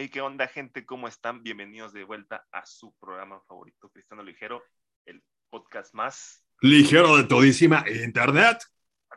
Hey, 0.00 0.10
¿qué 0.10 0.20
onda, 0.20 0.46
gente? 0.46 0.86
¿Cómo 0.86 1.08
están? 1.08 1.42
Bienvenidos 1.42 1.92
de 1.92 2.04
vuelta 2.04 2.46
a 2.52 2.64
su 2.64 2.94
programa 3.00 3.40
favorito, 3.48 3.90
Cristiano 3.90 4.22
Ligero, 4.22 4.62
el 5.04 5.24
podcast 5.50 5.92
más 5.92 6.46
ligero 6.60 7.16
de 7.16 7.24
todísima 7.24 7.84
internet. 8.04 8.58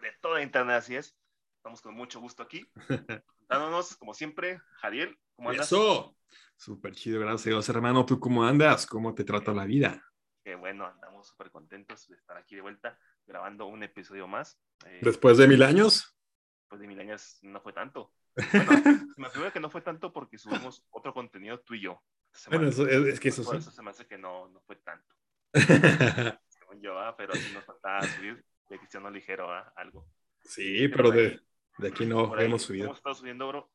De 0.01 0.11
toda 0.19 0.41
internet, 0.41 0.77
así 0.77 0.95
es. 0.95 1.15
Estamos 1.57 1.83
con 1.83 1.93
mucho 1.93 2.19
gusto 2.19 2.41
aquí. 2.41 2.65
Dándonos, 3.47 3.95
como 3.97 4.15
siempre, 4.15 4.59
Jadiel, 4.77 5.15
¿cómo 5.35 5.51
andas? 5.51 5.67
Eso, 5.67 6.17
súper 6.55 6.95
chido, 6.95 7.19
gracias, 7.19 7.69
hermano. 7.69 8.03
¿Tú 8.03 8.19
cómo 8.19 8.43
andas? 8.43 8.87
¿Cómo 8.87 9.13
te 9.13 9.23
trata 9.23 9.53
la 9.53 9.65
vida? 9.65 10.03
Qué 10.43 10.55
bueno, 10.55 10.87
andamos 10.87 11.27
súper 11.27 11.51
contentos 11.51 12.07
de 12.07 12.15
estar 12.15 12.37
aquí 12.37 12.55
de 12.55 12.61
vuelta, 12.61 12.97
grabando 13.27 13.67
un 13.67 13.83
episodio 13.83 14.27
más. 14.27 14.59
Eh, 14.87 15.01
¿Después 15.03 15.37
de 15.37 15.47
mil 15.47 15.61
años? 15.61 16.17
Después 16.61 16.81
de 16.81 16.87
mil 16.87 16.99
años 16.99 17.37
no 17.43 17.61
fue 17.61 17.71
tanto. 17.71 18.11
Bueno, 18.35 18.71
me 19.17 19.29
figura 19.29 19.51
que 19.51 19.59
no 19.59 19.69
fue 19.69 19.81
tanto 19.81 20.11
porque 20.13 20.37
subimos 20.37 20.83
otro 20.91 21.13
contenido 21.13 21.59
tú 21.59 21.73
y 21.73 21.81
yo. 21.81 22.01
Bueno, 22.47 22.69
eso, 22.69 22.87
es, 22.87 23.19
que 23.19 23.29
eso 23.29 23.43
Por 23.43 23.57
eso 23.57 23.71
se 23.71 23.81
me 23.81 23.89
hace 23.89 24.07
que 24.07 24.17
no, 24.17 24.47
no 24.47 24.61
fue 24.61 24.77
tanto. 24.77 25.15
Según 26.47 26.81
yo, 26.81 26.97
¿ah? 26.97 27.15
pero 27.17 27.35
sí 27.35 27.51
nos 27.53 27.65
faltaba 27.65 28.01
subir 28.03 28.43
de 28.69 28.77
Cristiano 28.77 29.09
Ligero 29.09 29.51
¿ah? 29.51 29.73
algo. 29.75 30.07
Sí, 30.43 30.87
pero 30.87 31.11
de, 31.11 31.41
de 31.77 31.87
aquí 31.89 32.05
no 32.05 32.37
hemos 32.39 32.63
subido. 32.63 32.85
Hemos 32.85 32.97
estado 32.97 33.15
subiendo, 33.15 33.47
bro, 33.47 33.71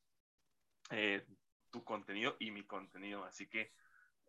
eh, 0.91 1.27
tu 1.71 1.85
contenido 1.85 2.37
y 2.39 2.51
mi 2.51 2.65
contenido. 2.65 3.25
Así 3.25 3.47
que, 3.47 3.73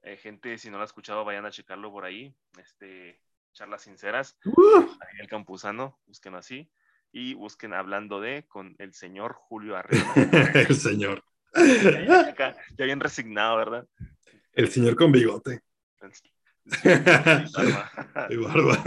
eh, 0.01 0.17
gente, 0.17 0.57
si 0.57 0.69
no 0.69 0.77
lo 0.77 0.83
ha 0.83 0.85
escuchado, 0.85 1.23
vayan 1.23 1.45
a 1.45 1.51
checarlo 1.51 1.89
por 1.89 2.03
ahí. 2.03 2.35
Este, 2.59 3.21
charlas 3.53 3.83
sinceras. 3.83 4.37
Uh. 4.43 4.87
Daniel 4.99 5.27
Campuzano, 5.29 5.99
busquen 6.05 6.35
así 6.35 6.69
y 7.17 7.33
busquen 7.33 7.73
hablando 7.73 8.21
de 8.21 8.45
con 8.47 8.75
el 8.77 8.93
señor 8.93 9.33
Julio 9.33 9.75
Arriba. 9.75 10.05
el 10.53 10.75
señor. 10.75 11.23
ya, 11.55 12.55
ya 12.77 12.85
bien 12.85 12.99
resignado, 12.99 13.57
¿verdad? 13.57 13.87
El 14.53 14.69
señor 14.69 14.95
con 14.95 15.11
bigote. 15.11 15.61
Y 16.83 16.89
barba. 17.49 17.91
Y 18.29 18.35
barba. 18.35 18.83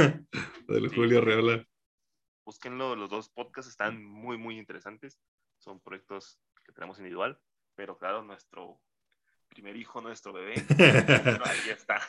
Del 0.68 0.90
Sí. 0.90 0.94
Julio 0.94 1.18
Arreola. 1.18 1.66
Búsquenlo, 2.44 2.94
los 2.94 3.10
dos 3.10 3.28
podcasts 3.30 3.68
están 3.68 4.04
muy, 4.04 4.38
muy 4.38 4.58
interesantes. 4.58 5.18
Son 5.58 5.80
proyectos 5.80 6.38
que 6.64 6.72
tenemos 6.72 6.98
individual, 6.98 7.36
pero 7.74 7.98
claro, 7.98 8.22
nuestro 8.22 8.80
primer 9.48 9.74
hijo, 9.76 10.00
nuestro 10.00 10.32
bebé, 10.32 10.54
ahí 11.44 11.70
está. 11.70 12.00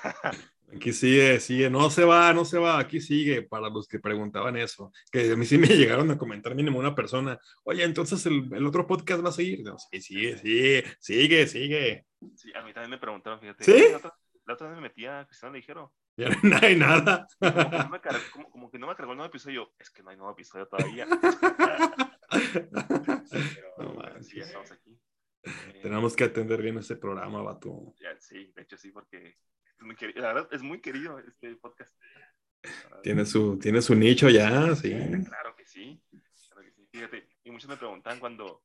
Aquí 0.73 0.94
sigue, 0.94 1.39
sigue, 1.39 1.69
no 1.69 1.89
se 1.89 2.03
va, 2.05 2.33
no 2.33 2.45
se 2.45 2.58
va, 2.58 2.80
aquí 2.80 3.02
sigue, 3.02 3.41
para 3.44 3.69
los 3.69 3.88
que 3.88 4.00
preguntaban 4.00 4.55
eso, 4.58 4.91
que 5.11 5.31
a 5.31 5.36
mí 5.36 5.45
sí 5.45 5.58
me 5.58 5.67
llegaron 5.67 6.09
a 6.11 6.17
comentar 6.17 6.55
mínimo 6.55 6.80
una 6.80 6.95
persona, 6.95 7.39
oye, 7.63 7.83
entonces 7.83 8.25
el, 8.25 8.50
el 8.53 8.66
otro 8.66 8.88
podcast 8.88 9.23
va 9.23 9.30
a 9.30 9.33
seguir, 9.33 9.63
No, 9.63 9.78
sí, 9.78 10.02
sigue, 10.02 10.38
sigue, 10.38 10.86
sigue, 11.00 11.47
sigue, 11.47 12.05
Sí, 12.36 12.52
a 12.55 12.61
mí 12.63 12.73
también 12.73 12.91
me 12.91 12.97
preguntaron, 13.00 13.39
fíjate. 13.39 13.63
¿Sí? 13.63 13.91
La 13.91 13.97
otra, 13.97 14.13
la 14.45 14.53
otra 14.53 14.67
vez 14.67 14.75
me 14.75 14.83
metí 14.83 15.05
a 15.05 15.25
Cristiano 15.25 15.55
Ligero. 15.55 15.94
ya 16.17 16.30
no 16.44 16.58
hay 16.61 16.75
nada. 16.75 17.28
Como 17.39 17.53
que, 17.69 17.78
no 17.78 17.89
me 17.89 18.02
cargó, 18.02 18.19
como, 18.31 18.52
como 18.52 18.72
que 18.72 18.80
no 18.80 18.88
me 18.88 18.95
cargó 18.95 19.11
el 19.13 19.17
nuevo 19.17 19.30
episodio. 19.30 19.73
Es 19.80 19.89
que 19.89 20.03
no 20.03 20.09
hay 20.11 20.17
nuevo 20.17 20.31
episodio 20.33 20.67
todavía. 20.67 21.08
Pero 22.53 22.69
No 23.78 23.91
sí, 23.91 23.97
manches. 23.97 24.33
ya 24.35 24.44
estamos 24.44 24.72
aquí. 24.72 25.00
Tenemos 25.81 26.16
que 26.16 26.23
atender 26.25 26.61
bien 26.61 26.78
este 26.78 26.95
programa, 26.95 27.41
ya, 28.00 28.16
sí, 28.19 28.52
de 28.56 28.61
hecho 28.61 28.78
sí, 28.78 28.91
porque. 28.91 29.38
La 30.15 30.33
verdad, 30.33 30.47
es 30.51 30.61
muy 30.61 30.79
querido 30.79 31.19
este 31.19 31.55
podcast. 31.55 31.91
Tiene 33.01 33.25
su, 33.25 33.57
tiene 33.57 33.81
su 33.81 33.95
nicho 33.95 34.29
ya, 34.29 34.75
sí. 34.75 34.91
Claro 35.25 35.55
que 35.55 35.65
sí. 35.65 35.99
Claro 36.49 36.61
que 36.63 36.71
sí. 36.71 36.88
Fíjate, 36.91 37.27
y 37.43 37.51
muchos 37.51 37.69
me 37.69 37.77
preguntan 37.77 38.19
cuando 38.19 38.63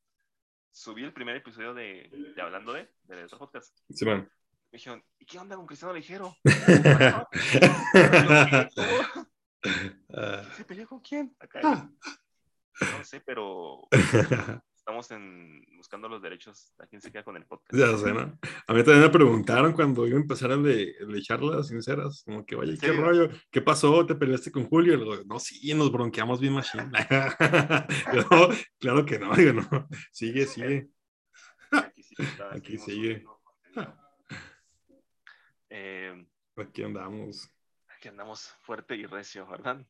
subí 0.70 1.04
el 1.04 1.12
primer 1.14 1.36
episodio 1.36 1.72
de, 1.72 2.10
de 2.34 2.42
Hablando 2.42 2.72
de, 2.74 2.90
de 3.04 3.24
otro 3.24 3.38
podcast. 3.38 3.74
Sí, 3.88 4.04
bueno. 4.04 4.28
Me 4.70 4.78
dijeron, 4.78 5.02
¿y 5.18 5.24
qué 5.24 5.38
onda 5.38 5.56
con 5.56 5.66
Cristiano 5.66 5.94
Ligero? 5.94 6.36
¿Se 10.56 10.64
peleó 10.66 10.86
con 10.86 11.00
quién? 11.00 11.34
Acá. 11.38 11.60
ah. 11.64 11.90
No 12.98 13.04
sé, 13.04 13.20
pero 13.20 13.88
estamos 14.86 15.10
en, 15.10 15.66
buscando 15.76 16.08
los 16.08 16.22
derechos 16.22 16.72
a 16.78 16.86
quién 16.86 17.02
se 17.02 17.10
queda 17.10 17.24
con 17.24 17.36
el 17.36 17.44
podcast. 17.44 17.74
Ya 17.74 17.98
sé, 17.98 18.14
¿no? 18.14 18.38
A 18.68 18.72
mí 18.72 18.84
también 18.84 19.00
me 19.00 19.08
preguntaron 19.08 19.72
cuando 19.72 20.06
iba 20.06 20.16
a 20.16 20.20
empezar 20.20 20.52
el 20.52 20.62
de, 20.62 20.92
el 21.00 21.10
de 21.10 21.22
charlas 21.22 21.66
sinceras, 21.66 22.22
como 22.24 22.46
que, 22.46 22.54
oye, 22.54 22.78
¿qué 22.78 22.92
rollo? 22.92 23.28
¿Qué 23.50 23.60
pasó? 23.60 24.06
¿Te 24.06 24.14
peleaste 24.14 24.52
con 24.52 24.68
Julio? 24.68 24.96
Luego, 24.96 25.24
no, 25.24 25.40
sí, 25.40 25.74
nos 25.74 25.90
bronqueamos 25.90 26.40
bien 26.40 26.52
machine. 26.52 26.84
No, 26.84 28.48
claro 28.78 29.04
que 29.04 29.18
no, 29.18 29.34
digo, 29.34 29.54
no. 29.54 29.88
Sigue, 30.12 30.46
sigue. 30.46 30.88
Aquí, 31.72 32.02
sí, 32.04 32.14
está, 32.18 32.50
Aquí 32.54 32.78
sigue. 32.78 33.24
Eh, 35.68 36.26
Aquí 36.58 36.84
andamos, 36.84 37.50
aquí 37.88 38.06
andamos 38.06 38.54
fuerte 38.60 38.94
y 38.94 39.04
recio, 39.04 39.48
¿verdad? 39.48 39.84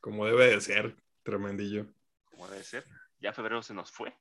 como 0.00 0.26
debe 0.26 0.48
de 0.48 0.60
ser, 0.60 0.96
tremendillo. 1.22 1.86
Como 2.24 2.48
debe 2.48 2.64
ser. 2.64 2.84
Ya 3.20 3.32
febrero 3.32 3.62
se 3.62 3.74
nos 3.74 3.90
fue. 3.90 4.14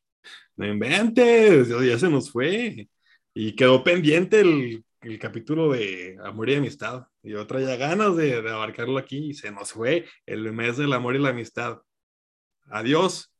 No 0.56 0.66
inventes, 0.66 1.70
ya, 1.70 2.00
se 2.00 2.10
nos 2.10 2.32
fue. 2.32 2.90
Y 3.34 3.56
quedó 3.56 3.84
pendiente 3.84 4.40
el, 4.40 4.84
el 5.02 5.20
capítulo 5.20 5.72
de 5.72 6.18
Amor 6.24 6.50
y 6.50 6.56
Amistad. 6.56 7.08
Y 7.22 7.32
yo 7.32 7.46
traía 7.46 7.76
ganas 7.76 8.16
de, 8.16 8.42
de 8.42 8.52
abarcarlo 8.52 8.98
aquí 8.98 9.30
y 9.30 9.34
se 9.34 9.52
nos 9.52 9.74
fue 9.74 10.08
el 10.26 10.52
mes 10.54 10.78
del 10.78 10.94
amor 10.94 11.16
y 11.16 11.20
la 11.20 11.30
amistad. 11.30 11.82
Adiós. 12.70 13.32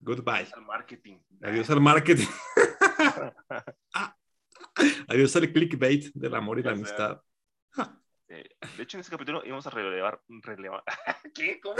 Goodbye. 0.00 0.46
Al 0.54 0.64
marketing. 0.64 1.18
Adiós 1.42 1.68
al 1.70 1.80
marketing. 1.80 2.28
Adiós 5.08 5.36
al 5.36 5.52
clickbait 5.52 6.12
del 6.14 6.34
amor 6.34 6.60
y 6.60 6.62
la 6.62 6.72
amistad. 6.72 7.20
Eh, 8.28 8.48
de 8.76 8.82
hecho, 8.82 8.98
en 8.98 9.00
ese 9.00 9.10
capítulo 9.10 9.42
íbamos 9.44 9.66
a 9.66 9.70
relevar. 9.70 10.20
relevar 10.28 10.84
¿Qué? 11.34 11.60
¿Cómo? 11.60 11.76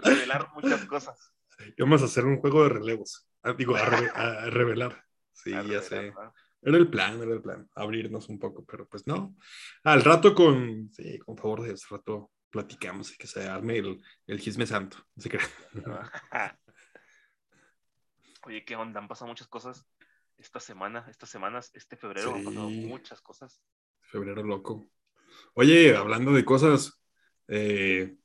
Revelar 0.00 0.50
muchas 0.54 0.84
cosas. 0.86 1.32
Vamos 1.78 2.02
a 2.02 2.06
hacer 2.06 2.24
un 2.24 2.38
juego 2.38 2.62
de 2.64 2.68
relevos. 2.70 3.28
Ah, 3.42 3.52
digo, 3.52 3.76
a, 3.76 3.84
reve- 3.84 4.10
a 4.14 4.50
revelar. 4.50 5.04
Sí, 5.32 5.52
A 5.52 5.62
ya 5.62 5.80
revelar, 5.80 5.82
sé. 5.84 6.12
¿no? 6.12 6.34
Era 6.64 6.76
el 6.78 6.88
plan, 6.88 7.20
era 7.20 7.32
el 7.32 7.42
plan, 7.42 7.68
abrirnos 7.74 8.28
un 8.28 8.38
poco, 8.38 8.64
pero 8.64 8.86
pues 8.88 9.06
no. 9.06 9.36
Al 9.82 10.02
rato 10.04 10.32
con, 10.34 10.90
sí, 10.92 11.18
con 11.18 11.36
favor 11.36 11.62
de 11.62 11.68
Dios, 11.68 11.84
al 11.90 11.98
rato 11.98 12.30
platicamos 12.50 13.12
y 13.12 13.16
que 13.16 13.26
se 13.26 13.48
arme 13.48 13.78
el, 13.78 14.00
el 14.26 14.40
chisme 14.40 14.64
santo. 14.66 14.98
Así 15.16 15.28
que, 15.28 15.38
Oye, 18.44 18.64
¿qué 18.64 18.76
onda? 18.76 19.00
Han 19.00 19.08
pasado 19.08 19.28
muchas 19.28 19.48
cosas 19.48 19.84
esta 20.36 20.60
semana, 20.60 21.06
estas 21.08 21.30
semanas, 21.30 21.70
este 21.74 21.96
febrero 21.96 22.34
han 22.34 22.44
pasado 22.44 22.68
Sí. 22.68 22.86
muchas 22.86 23.20
cosas. 23.20 23.60
febrero 24.00 24.42
loco. 24.42 24.88
Oye, 25.54 25.96
hablando 25.96 26.32
de 26.32 26.44
cosas, 26.44 27.02
eh, 27.48 28.16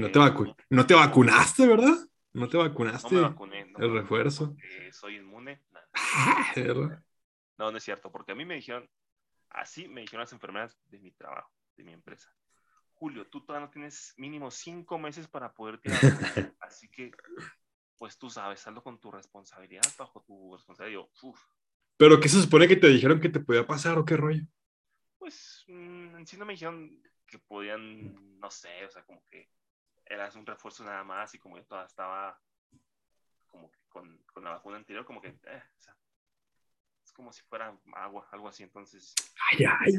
no, 0.00 0.10
te 0.10 0.18
vacu- 0.18 0.56
no 0.70 0.86
te 0.86 0.94
vacunaste, 0.94 1.66
¿verdad? 1.66 1.94
No 2.32 2.48
te 2.48 2.56
No 2.56 2.62
vacunaste 2.64 3.14
me 3.14 3.20
vacuné. 3.20 3.64
No 3.66 3.78
el 3.78 3.88
me 3.90 4.00
refuerzo. 4.00 4.54
vacuné 4.56 4.92
soy 4.92 5.16
inmune. 5.16 5.60
¿verdad? 6.56 7.02
No, 7.58 7.70
no 7.70 7.76
es 7.78 7.84
cierto, 7.84 8.10
porque 8.10 8.32
a 8.32 8.34
mí 8.34 8.44
me 8.44 8.54
dijeron, 8.54 8.88
así 9.50 9.88
me 9.88 10.02
dijeron 10.02 10.20
las 10.20 10.32
enfermeras 10.32 10.78
de 10.88 10.98
mi 10.98 11.10
trabajo, 11.12 11.50
de 11.76 11.84
mi 11.84 11.92
empresa. 11.92 12.34
Julio, 12.94 13.26
tú 13.26 13.42
todavía 13.44 13.66
no 13.66 13.72
tienes 13.72 14.14
mínimo 14.16 14.50
cinco 14.50 14.98
meses 14.98 15.28
para 15.28 15.52
poder 15.52 15.78
tirar. 15.80 16.00
así 16.60 16.88
que, 16.90 17.12
pues 17.98 18.18
tú 18.18 18.30
sabes, 18.30 18.66
hazlo 18.66 18.82
con 18.82 18.98
tu 19.00 19.10
responsabilidad, 19.10 19.82
bajo 19.98 20.22
tu 20.22 20.54
responsabilidad. 20.56 21.00
Y 21.00 21.02
yo, 21.04 21.28
uf, 21.28 21.40
Pero 21.96 22.18
¿qué 22.20 22.28
se 22.28 22.40
supone 22.40 22.66
que 22.68 22.76
te 22.76 22.88
dijeron 22.88 23.20
que 23.20 23.28
te 23.28 23.40
podía 23.40 23.66
pasar 23.66 23.98
o 23.98 24.04
qué 24.04 24.16
rollo? 24.16 24.42
pues 25.18 25.64
mm, 25.68 26.16
en 26.16 26.26
sí 26.26 26.36
no 26.36 26.44
me 26.46 26.54
dijeron 26.54 27.02
que 27.26 27.38
podían, 27.38 28.38
no 28.40 28.50
sé, 28.50 28.84
o 28.86 28.90
sea, 28.90 29.04
como 29.04 29.22
que 29.26 29.48
era 30.10 30.28
un 30.34 30.44
refuerzo 30.44 30.84
nada 30.84 31.04
más 31.04 31.32
y 31.34 31.38
como 31.38 31.56
yo 31.56 31.64
todavía 31.64 31.86
estaba 31.86 32.38
como 33.46 33.70
que 33.70 33.78
con, 33.88 34.18
con 34.32 34.44
la 34.44 34.50
vacuna 34.50 34.76
anterior, 34.76 35.04
como 35.04 35.20
que, 35.20 35.28
eh, 35.28 35.62
o 35.78 35.80
sea, 35.80 35.96
es 37.04 37.12
como 37.12 37.32
si 37.32 37.42
fuera 37.42 37.76
agua, 37.94 38.28
algo 38.32 38.48
así, 38.48 38.64
entonces, 38.64 39.14
Ay, 39.50 39.64
ay. 39.64 39.94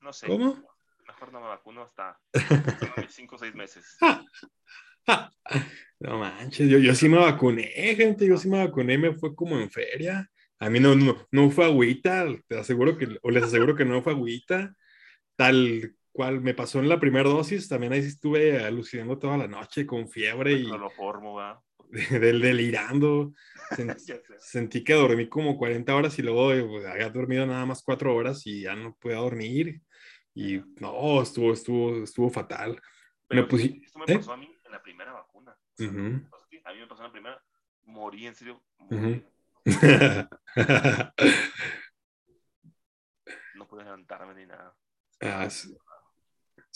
no 0.00 0.12
sé. 0.12 0.26
¿Cómo? 0.28 0.62
Mejor 1.06 1.32
no 1.32 1.40
me 1.40 1.48
vacuno 1.48 1.82
hasta 1.82 2.20
5 3.08 3.34
o 3.36 3.38
6 3.38 3.54
meses. 3.54 3.98
No 6.00 6.18
manches, 6.18 6.68
yo, 6.68 6.78
yo 6.78 6.94
sí 6.94 7.08
me 7.08 7.16
vacuné, 7.18 7.64
gente, 7.96 8.26
yo 8.26 8.36
sí 8.36 8.48
me 8.48 8.64
vacuné, 8.64 8.98
me 8.98 9.14
fue 9.14 9.34
como 9.34 9.58
en 9.58 9.70
feria. 9.70 10.30
A 10.60 10.68
mí 10.70 10.78
no, 10.78 10.94
no, 10.94 11.26
no 11.32 11.50
fue 11.50 11.64
agüita, 11.64 12.26
te 12.46 12.58
aseguro 12.58 12.96
que, 12.96 13.18
o 13.22 13.30
les 13.30 13.42
aseguro 13.42 13.74
que 13.74 13.84
no 13.84 14.02
fue 14.02 14.12
agüita, 14.12 14.76
tal 15.34 15.96
cual 16.18 16.40
me 16.40 16.52
pasó 16.52 16.80
en 16.80 16.88
la 16.88 16.98
primera 16.98 17.28
dosis, 17.28 17.68
también 17.68 17.92
ahí 17.92 18.00
estuve 18.00 18.58
alucinando 18.64 19.20
toda 19.20 19.36
la 19.38 19.46
noche 19.46 19.86
con 19.86 20.08
fiebre 20.08 20.52
y 20.54 20.64
Cloroformo, 20.64 21.34
¿va? 21.34 21.62
del 22.10 22.40
delirando. 22.40 23.30
Sen- 23.70 23.94
Ya 24.04 24.16
sé. 24.16 24.34
sentí 24.40 24.82
que 24.82 24.94
dormí 24.94 25.28
como 25.28 25.56
40 25.56 25.94
horas 25.94 26.18
y 26.18 26.22
luego 26.22 26.52
eh, 26.52 26.64
pues, 26.64 26.84
había 26.86 27.08
dormido 27.10 27.46
nada 27.46 27.64
más 27.66 27.84
4 27.84 28.12
horas 28.16 28.44
y 28.48 28.62
ya 28.62 28.74
no 28.74 28.96
podía 28.96 29.18
dormir. 29.18 29.80
Y 30.34 30.58
no, 30.80 31.22
estuvo, 31.22 31.52
estuvo, 31.52 32.02
estuvo 32.02 32.28
fatal. 32.30 32.80
Pero 33.28 33.42
Me 33.42 33.48
pusi- 33.48 33.80
esto 33.84 33.98
me 34.00 34.04
¿eh? 34.12 34.16
pasó 34.16 34.32
a 34.32 34.36
mí 34.36 34.52
en 34.64 34.72
la 34.72 34.82
primera 34.82 35.12
vacuna. 35.12 35.52
O 35.52 35.76
sea, 35.76 35.92
me 35.92 36.18
pasó 36.28 36.44
a 36.64 36.72
mí 36.72 36.80
me 36.80 36.86
pasó 36.88 37.02
en 37.02 37.06
la 37.06 37.12
primera, 37.12 37.42
morí 37.84 38.26
en 38.26 38.34
serio. 38.34 38.60
morí. 38.78 39.24
Ujú. 39.64 39.66
No 43.54 43.66
pude 43.66 43.84
levantarme 43.84 44.34
ni 44.34 44.46
nada. 44.46 44.74
Ah, 45.20 45.50
sí. 45.50 45.76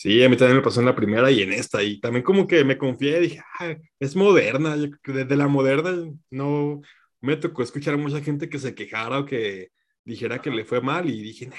Sí, 0.03 0.21
a 0.21 0.27
mí 0.27 0.35
también 0.35 0.57
me 0.57 0.61
pasó 0.63 0.81
en 0.81 0.87
la 0.87 0.95
primera 0.97 1.31
y 1.31 1.41
en 1.43 1.53
esta. 1.53 1.81
Y 1.81 2.01
también 2.01 2.25
como 2.25 2.45
que 2.45 2.65
me 2.65 2.77
confié, 2.77 3.21
dije, 3.21 3.41
ah, 3.57 3.73
es 4.01 4.17
moderna. 4.17 4.75
Desde 4.75 5.37
la 5.37 5.47
moderna 5.47 5.93
no 6.29 6.81
me 7.21 7.37
tocó 7.37 7.63
escuchar 7.63 7.93
a 7.93 7.97
mucha 7.97 8.19
gente 8.19 8.49
que 8.49 8.59
se 8.59 8.75
quejara 8.75 9.19
o 9.19 9.25
que 9.25 9.71
dijera 10.03 10.41
que 10.41 10.51
le 10.51 10.65
fue 10.65 10.81
mal 10.81 11.09
y 11.09 11.21
dije, 11.21 11.47
nah, 11.47 11.55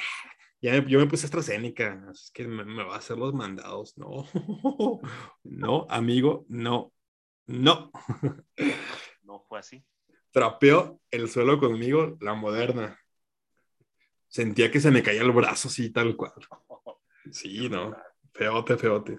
ya 0.61 0.87
yo 0.87 0.99
me 0.99 1.07
puse 1.07 1.25
AstraZeneca, 1.25 2.07
es 2.13 2.31
que 2.35 2.47
me, 2.47 2.67
me, 2.67 2.85
va 2.85 2.97
a 2.97 2.99
hacer 2.99 3.17
los 3.17 3.33
mandados. 3.33 3.97
No, 3.97 4.29
no, 5.45 5.87
amigo, 5.89 6.45
no, 6.51 6.93
no. 7.47 7.91
No 9.23 9.41
fue 9.49 9.61
así. 9.61 9.83
Trapeó 10.33 11.01
el 11.11 11.31
suelo 11.31 11.59
conmigo 11.59 12.19
la 12.21 12.35
moderna. 12.35 13.01
Sentía 14.29 14.71
que 14.71 14.81
se 14.81 14.91
me 14.91 15.03
caía 15.03 15.23
el 15.23 15.33
brazo 15.33 15.69
así, 15.69 15.89
tal 15.91 16.15
cual. 16.15 16.33
Sí, 17.33 17.71
no. 17.71 17.97
Feote, 18.35 18.77
feote. 18.77 19.19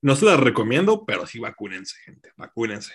No 0.00 0.16
se 0.16 0.24
las 0.24 0.40
recomiendo, 0.40 1.04
pero 1.04 1.26
sí 1.26 1.38
vacúnense, 1.38 1.96
gente. 2.04 2.32
Vacúnense. 2.36 2.94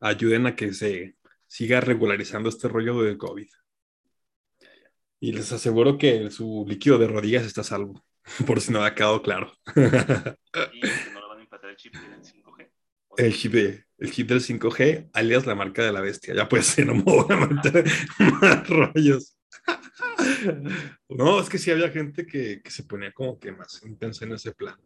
Ayuden 0.00 0.46
a 0.46 0.56
que 0.56 0.72
se 0.72 1.16
siga 1.46 1.80
regularizando 1.80 2.48
este 2.48 2.68
rollo 2.68 3.02
del 3.02 3.18
COVID. 3.18 3.48
Y 5.20 5.32
les 5.32 5.52
aseguro 5.52 5.98
que 5.98 6.30
su 6.30 6.64
líquido 6.66 6.96
de 6.96 7.08
rodillas 7.08 7.44
está 7.44 7.60
a 7.60 7.64
salvo, 7.64 8.02
por 8.46 8.60
si 8.60 8.72
no 8.72 8.82
ha 8.82 8.94
quedado 8.94 9.20
claro. 9.20 9.52
¿Y 9.76 9.80
no 9.80 11.20
le 11.20 11.28
van 11.28 11.38
a 11.38 11.42
implantar 11.42 11.70
el 11.70 11.76
chip 11.76 11.94
del 11.94 12.22
5G? 12.22 12.70
El 13.18 13.34
chip, 13.34 13.52
de, 13.52 13.84
el 13.98 14.10
chip 14.12 14.28
del 14.28 14.40
5G, 14.40 15.10
alias 15.12 15.44
la 15.44 15.54
marca 15.54 15.82
de 15.82 15.92
la 15.92 16.00
bestia. 16.00 16.34
Ya 16.34 16.48
pues, 16.48 16.78
no 16.86 16.94
me 16.94 17.02
voy 17.02 17.26
a 17.28 17.36
meter 17.36 17.84
más 18.18 18.66
rollos. 18.66 19.36
No, 21.08 21.40
es 21.40 21.48
que 21.48 21.58
sí 21.58 21.70
había 21.70 21.90
gente 21.90 22.26
que, 22.26 22.62
que, 22.62 22.70
se 22.70 22.84
ponía 22.84 23.12
como 23.12 23.38
que 23.38 23.52
más 23.52 23.82
intensa 23.84 24.24
en 24.24 24.32
ese 24.32 24.52
plan. 24.52 24.76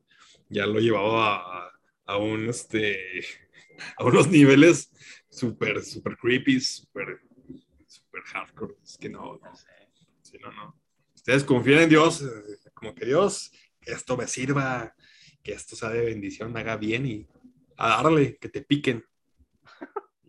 Ya 0.48 0.66
lo 0.66 0.80
llevaba 0.80 1.36
a, 1.36 1.72
a 2.06 2.16
un, 2.16 2.48
este, 2.48 3.24
a 3.96 4.04
unos 4.04 4.28
niveles 4.28 4.90
súper, 5.28 5.82
súper 5.82 6.16
creepy, 6.16 6.60
súper, 6.60 7.20
súper 7.86 8.22
hardcore. 8.22 8.74
Es 8.82 8.96
que 8.98 9.08
no, 9.08 9.38
no, 9.42 9.52
sí, 10.22 10.38
no, 10.40 10.52
no. 10.52 10.80
Ustedes 11.14 11.44
confían 11.44 11.82
en 11.82 11.88
Dios, 11.88 12.22
eh, 12.22 12.70
como 12.74 12.94
que 12.94 13.06
Dios, 13.06 13.52
que 13.80 13.92
esto 13.92 14.16
me 14.16 14.26
sirva, 14.26 14.94
que 15.42 15.52
esto 15.52 15.76
sea 15.76 15.90
de 15.90 16.04
bendición, 16.04 16.56
haga 16.56 16.76
bien 16.76 17.06
y 17.06 17.26
a 17.76 18.02
darle, 18.02 18.36
que 18.38 18.48
te 18.48 18.62
piquen. 18.62 19.04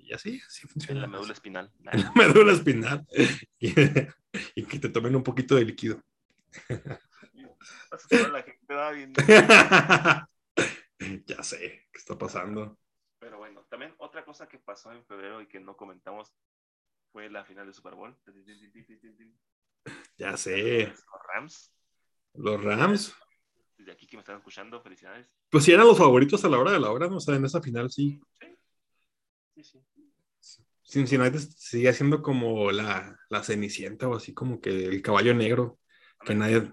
Y 0.05 0.13
así, 0.13 0.39
así 0.47 0.67
funciona. 0.67 1.01
La 1.01 1.07
médula 1.07 1.33
espinal. 1.33 1.71
La 1.79 2.11
médula 2.15 2.53
espinal. 2.53 3.05
Y, 3.59 3.73
y, 4.55 4.65
que 4.65 4.79
te 4.79 4.89
tomen 4.89 5.15
un 5.15 5.23
poquito 5.23 5.55
de 5.55 5.65
líquido. 5.65 6.01
La 8.31 8.43
gente 8.43 8.73
va 8.73 8.91
bien. 8.91 9.13
ya 11.25 11.41
sé, 11.43 11.87
¿qué 11.91 11.97
está 11.97 12.17
pasando? 12.17 12.77
Pero 13.19 13.37
bueno, 13.39 13.65
también 13.69 13.95
otra 13.97 14.23
cosa 14.23 14.47
que 14.47 14.59
pasó 14.59 14.91
en 14.91 15.03
febrero 15.05 15.41
y 15.41 15.47
que 15.47 15.59
no 15.59 15.75
comentamos 15.75 16.31
fue 17.11 17.29
la 17.29 17.43
final 17.45 17.65
de 17.65 17.73
Super 17.73 17.95
Bowl. 17.95 18.15
Ya 20.17 20.37
sé. 20.37 20.87
Los 20.87 21.03
Rams. 21.33 21.73
Los 22.33 22.63
Rams. 22.63 23.15
Desde 23.77 23.91
aquí 23.91 24.07
que 24.07 24.17
me 24.17 24.21
están 24.21 24.37
escuchando, 24.37 24.81
felicidades. 24.81 25.27
Pues 25.49 25.63
sí 25.63 25.71
eran 25.71 25.87
los 25.87 25.97
favoritos 25.97 26.43
a 26.45 26.49
la 26.49 26.59
hora 26.59 26.71
de 26.71 26.79
la 26.79 26.91
hora, 26.91 27.07
¿no? 27.07 27.17
O 27.17 27.19
sea, 27.19 27.35
en 27.35 27.45
esa 27.45 27.61
final 27.61 27.89
sí. 27.89 28.21
Sí, 29.55 29.63
sí. 29.63 29.81
sí. 29.93 29.94
Cincinnati 30.85 31.39
sigue 31.39 31.91
siendo 31.93 32.21
como 32.21 32.71
la, 32.71 33.17
la 33.29 33.43
cenicienta 33.43 34.07
o 34.07 34.15
así 34.15 34.33
como 34.33 34.61
que 34.61 34.85
el 34.85 35.01
caballo 35.01 35.33
negro, 35.33 35.79
que 36.23 36.35
nadie, 36.35 36.71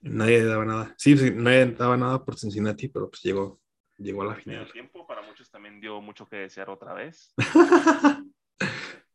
nadie 0.00 0.44
daba 0.44 0.64
nada. 0.64 0.94
Sí, 0.98 1.16
sí, 1.16 1.30
nadie 1.32 1.66
daba 1.66 1.96
nada 1.96 2.24
por 2.24 2.36
Cincinnati, 2.36 2.88
pero 2.88 3.08
pues 3.08 3.22
llegó, 3.22 3.60
llegó 3.96 4.22
a 4.22 4.26
la 4.26 4.34
final. 4.34 4.66
El 4.66 4.72
tiempo 4.72 5.06
para 5.06 5.22
muchos 5.22 5.50
también 5.50 5.80
dio 5.80 6.00
mucho 6.00 6.26
que 6.26 6.36
desear 6.36 6.68
otra 6.68 6.94
vez. 6.94 7.32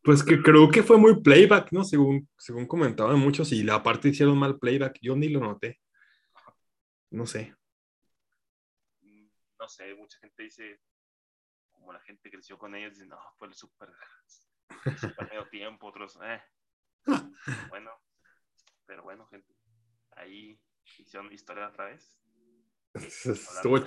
pues 0.02 0.22
que 0.22 0.42
creo 0.42 0.70
que 0.70 0.82
fue 0.82 0.96
muy 0.96 1.20
playback, 1.20 1.70
¿no? 1.72 1.84
Según, 1.84 2.26
según 2.38 2.66
comentaban 2.66 3.18
muchos, 3.18 3.52
y 3.52 3.62
la 3.62 3.82
parte 3.82 4.08
hicieron 4.08 4.38
mal 4.38 4.58
playback, 4.58 4.98
yo 5.02 5.14
ni 5.16 5.28
lo 5.28 5.40
noté. 5.40 5.78
No 7.10 7.26
sé. 7.26 7.54
No 9.58 9.68
sé, 9.68 9.94
mucha 9.94 10.18
gente 10.18 10.44
dice, 10.44 10.80
como 11.80 11.92
la 11.92 12.00
gente 12.00 12.30
creció 12.30 12.58
con 12.58 12.74
ellos, 12.74 12.92
dicen, 12.92 13.08
no, 13.08 13.18
fue 13.38 13.48
el 13.48 13.54
súper 13.54 13.88
super 14.98 15.28
medio 15.28 15.48
tiempo, 15.48 15.88
otros, 15.88 16.18
eh. 16.22 16.40
Bueno, 17.70 17.90
pero 18.86 19.02
bueno, 19.02 19.26
gente, 19.26 19.52
ahí 20.12 20.60
hicieron 20.98 21.32
historia 21.32 21.68
otra 21.68 21.86
vez. 21.86 22.16
Estuvo, 22.92 23.78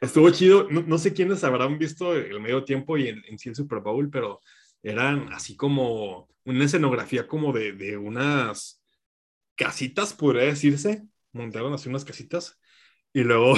estuvo 0.00 0.30
chido. 0.30 0.68
No, 0.70 0.80
no, 0.82 0.98
sé 0.98 1.12
quiénes 1.12 1.42
habrán 1.44 1.78
visto 1.78 2.14
el 2.14 2.40
medio 2.40 2.64
tiempo 2.64 2.96
y 2.96 3.08
en, 3.08 3.22
en 3.26 3.38
sí 3.38 3.48
el 3.48 3.56
Super 3.56 3.80
Bowl, 3.80 4.08
pero 4.08 4.40
eran 4.82 5.32
así 5.32 5.56
como 5.56 6.28
una 6.44 6.64
escenografía 6.64 7.26
como 7.26 7.52
de, 7.52 7.72
de 7.72 7.96
unas 7.96 8.82
casitas, 9.56 10.14
podría 10.14 10.44
decirse. 10.44 11.02
Montaron 11.32 11.74
así 11.74 11.88
unas 11.88 12.04
casitas 12.04 12.58
y 13.12 13.24
luego 13.24 13.54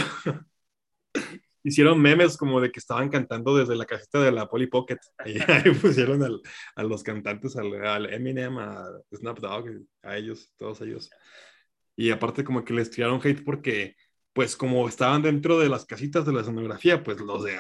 hicieron 1.69 2.01
memes 2.01 2.37
como 2.37 2.61
de 2.61 2.71
que 2.71 2.81
estaban 2.81 3.09
cantando 3.09 3.57
desde 3.57 3.77
la 3.77 3.87
casita 3.87 4.21
de 4.21 4.33
la 4.33 4.49
Polly 4.49 4.67
Pocket. 4.67 4.99
Y 5.27 5.39
ahí 5.51 5.73
pusieron 5.81 6.23
al, 6.23 6.41
a 6.77 6.83
los 6.83 7.03
cantantes, 7.03 7.57
al, 7.57 7.75
al, 7.85 8.13
Eminem, 8.13 8.59
a 8.59 8.87
Snap 9.15 9.39
Dogg, 9.39 9.69
a 10.03 10.17
ellos, 10.17 10.53
todos 10.57 10.81
ellos. 10.81 11.11
Y 11.97 12.11
aparte 12.11 12.45
como 12.45 12.65
que 12.65 12.75
les 12.75 12.91
tiraron 12.91 13.21
hate 13.23 13.45
porque, 13.45 13.97
pues 14.33 14.57
como 14.57 14.89
estaban 14.89 15.23
dentro 15.23 15.59
de 15.59 15.69
las 15.69 15.85
casitas 15.85 16.25
de 16.25 16.33
la 16.33 16.43
escenografía, 16.43 17.03
pues 17.03 17.21
los 17.21 17.45
de 17.45 17.59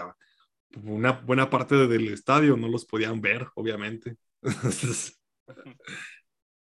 una 0.84 1.12
buena 1.12 1.50
parte 1.50 1.74
del 1.86 2.08
estadio 2.08 2.56
no 2.56 2.68
los 2.68 2.84
podían 2.84 3.20
ver, 3.20 3.48
obviamente. 3.54 4.16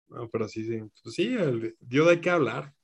no, 0.08 0.28
pero 0.30 0.48
sí, 0.48 0.64
sí. 0.64 0.80
Pues 1.02 1.14
sí, 1.14 1.34
el, 1.34 1.76
dio 1.80 2.04
de 2.06 2.20
qué 2.20 2.30
hablar. 2.30 2.74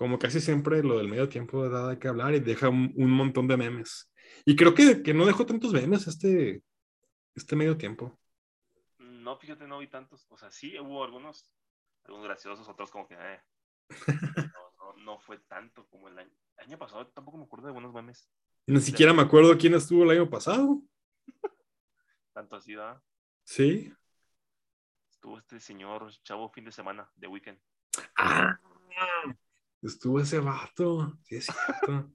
Como 0.00 0.18
casi 0.18 0.40
siempre 0.40 0.82
lo 0.82 0.96
del 0.96 1.08
medio 1.08 1.28
tiempo 1.28 1.68
da 1.68 1.88
de 1.88 1.98
qué 1.98 2.08
hablar 2.08 2.32
y 2.32 2.40
deja 2.40 2.70
un, 2.70 2.90
un 2.96 3.10
montón 3.10 3.46
de 3.46 3.58
memes. 3.58 4.10
Y 4.46 4.56
creo 4.56 4.74
que, 4.74 5.02
que, 5.02 5.12
no 5.12 5.26
dejó 5.26 5.44
tantos 5.44 5.74
memes 5.74 6.06
este, 6.06 6.62
este 7.34 7.54
medio 7.54 7.76
tiempo. 7.76 8.18
No, 8.96 9.36
fíjate, 9.36 9.66
no 9.66 9.78
vi 9.78 9.88
tantos. 9.88 10.26
O 10.30 10.38
sea, 10.38 10.50
sí 10.50 10.80
hubo 10.80 11.04
algunos, 11.04 11.52
algunos 12.04 12.24
graciosos, 12.24 12.66
otros 12.66 12.90
como 12.90 13.06
que, 13.06 13.14
eh, 13.14 13.42
no, 14.54 14.72
no, 14.78 15.04
no, 15.04 15.20
fue 15.20 15.36
tanto 15.40 15.86
como 15.90 16.08
el 16.08 16.18
año. 16.18 16.32
El 16.56 16.68
año 16.68 16.78
pasado 16.78 17.06
tampoco 17.08 17.36
me 17.36 17.44
acuerdo 17.44 17.66
de 17.66 17.74
buenos 17.74 17.92
memes. 17.92 18.26
Ni 18.66 18.80
siquiera 18.80 19.12
me 19.12 19.20
acuerdo 19.20 19.58
quién 19.58 19.74
estuvo 19.74 20.04
el 20.04 20.18
año 20.18 20.30
pasado. 20.30 20.80
Tanto 22.32 22.56
así, 22.56 22.74
¿verdad? 22.74 23.02
Sí. 23.44 23.92
Estuvo 25.10 25.36
este 25.36 25.60
señor 25.60 26.10
chavo 26.22 26.48
fin 26.48 26.64
de 26.64 26.72
semana, 26.72 27.12
de 27.16 27.26
weekend. 27.26 27.60
Ah, 28.16 28.58
estuvo 29.82 30.20
ese 30.20 30.38
vato. 30.38 31.18
Sí, 31.24 31.36
es 31.36 31.46
cierto. 31.46 32.12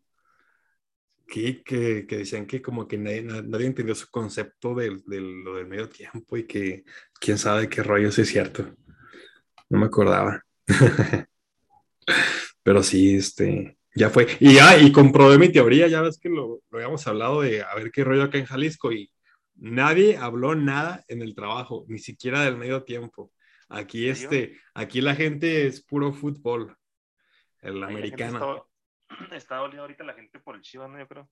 que, 1.27 1.63
que, 1.63 2.05
que, 2.07 2.17
decían 2.17 2.45
que 2.45 2.61
como 2.61 2.87
que 2.87 2.97
nadie, 2.97 3.23
nadie 3.23 3.67
entendió 3.67 3.95
su 3.95 4.09
concepto 4.09 4.75
de, 4.75 5.01
de, 5.05 5.21
lo 5.21 5.55
del 5.55 5.67
medio 5.67 5.89
tiempo 5.89 6.37
y 6.37 6.45
que 6.45 6.83
quién 7.19 7.37
sabe 7.37 7.69
qué 7.69 7.83
rollo 7.83 8.11
sí 8.11 8.21
es 8.21 8.29
cierto. 8.29 8.75
No 9.69 9.79
me 9.79 9.85
acordaba. 9.87 10.43
Pero 12.63 12.83
sí, 12.83 13.15
este, 13.15 13.77
ya 13.95 14.09
fue. 14.09 14.27
Y 14.39 14.55
ya, 14.55 14.77
y 14.77 14.91
comprobé 14.91 15.37
mi 15.37 15.51
teoría, 15.51 15.87
ya 15.87 16.01
ves 16.01 16.19
que 16.19 16.29
lo, 16.29 16.61
lo 16.69 16.77
habíamos 16.77 17.05
hablado 17.07 17.41
de 17.41 17.63
a 17.63 17.73
ver 17.75 17.91
qué 17.91 18.03
rollo 18.03 18.23
acá 18.23 18.37
en 18.37 18.45
Jalisco 18.45 18.91
y 18.91 19.11
nadie 19.55 20.17
habló 20.17 20.55
nada 20.55 21.03
en 21.07 21.21
el 21.21 21.35
trabajo, 21.35 21.85
ni 21.87 21.99
siquiera 21.99 22.43
del 22.43 22.57
medio 22.57 22.83
tiempo. 22.83 23.31
Aquí, 23.69 24.07
este, 24.07 24.59
aquí 24.73 25.01
la 25.01 25.15
gente 25.15 25.65
es 25.65 25.81
puro 25.81 26.13
fútbol, 26.13 26.75
el 27.65 27.83
Ay, 27.83 27.89
americano. 27.95 28.65
Está, 29.09 29.35
está 29.35 29.55
dolido 29.57 29.81
ahorita 29.83 30.03
la 30.03 30.13
gente 30.13 30.39
por 30.39 30.55
el 30.55 30.61
Chivas, 30.61 30.89
¿no? 30.89 30.99
Yo 30.99 31.07
creo. 31.07 31.29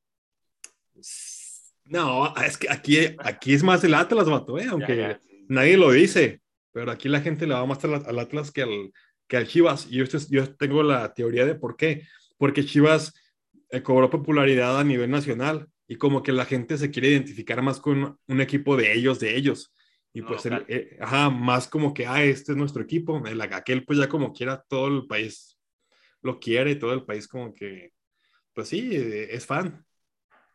No, 1.86 2.34
es 2.38 2.58
que 2.58 2.70
aquí, 2.70 2.98
aquí 3.20 3.54
es 3.54 3.64
más 3.64 3.84
el 3.84 3.94
Atlas, 3.94 4.30
vato, 4.30 4.58
¿eh? 4.58 4.68
aunque 4.70 4.96
Ya, 4.96 5.10
ya, 5.10 5.20
sí. 5.20 5.46
nadie 5.50 5.78
lo 5.78 5.92
dice, 5.92 6.42
pero 6.72 6.92
aquí 6.92 7.10
la 7.10 7.22
gente 7.22 7.46
le 7.46 7.54
va 7.54 7.66
más 7.66 7.84
al, 7.84 7.96
al 8.06 8.20
Atlas 8.20 8.52
que 8.52 8.62
al, 8.62 8.94
que 9.28 9.38
al 9.38 9.48
Chivas. 9.48 9.88
Y 9.90 9.98
yo, 9.98 10.06
yo 10.30 10.56
tengo 10.56 10.82
la 10.84 11.14
teoría 11.14 11.46
de 11.46 11.56
por 11.56 11.76
qué. 11.76 12.04
Porque 12.38 12.66
Chivas 12.66 13.14
eh, 13.70 13.82
cobró 13.84 14.10
popularidad 14.10 14.80
a 14.80 14.84
nivel 14.84 15.10
nacional 15.12 15.68
y 15.88 15.98
como 15.98 16.24
que 16.24 16.32
la 16.32 16.46
gente 16.46 16.78
se 16.78 16.90
quiere 16.90 17.10
identificar 17.10 17.62
más 17.62 17.80
con 17.80 18.18
un 18.28 18.42
equipo 18.42 18.78
de 18.78 18.94
ellos, 18.94 19.20
de 19.20 19.36
ellos. 19.36 19.74
Y 20.14 20.22
No 20.22 20.28
pues, 20.28 20.46
el- 20.46 20.66
eh, 20.68 20.98
ajá, 21.02 21.30
más 21.30 21.68
como 21.68 21.94
que, 21.94 22.06
ah, 22.06 22.24
este 22.24 22.54
es 22.54 22.58
nuestro 22.58 22.82
equipo. 22.84 23.22
El, 23.26 23.42
aquel, 23.42 23.84
pues 23.84 24.00
ya 24.00 24.08
como 24.08 24.32
quiera, 24.32 24.64
todo 24.70 24.88
el 24.88 25.06
país 25.08 25.53
lo 26.24 26.40
quiere, 26.40 26.76
todo 26.76 26.94
el 26.94 27.06
país 27.06 27.28
como 27.28 27.54
que, 27.54 27.94
pues 28.54 28.70
sí, 28.70 28.90
eh, 28.96 29.36
es 29.36 29.46
fan. 29.46 29.86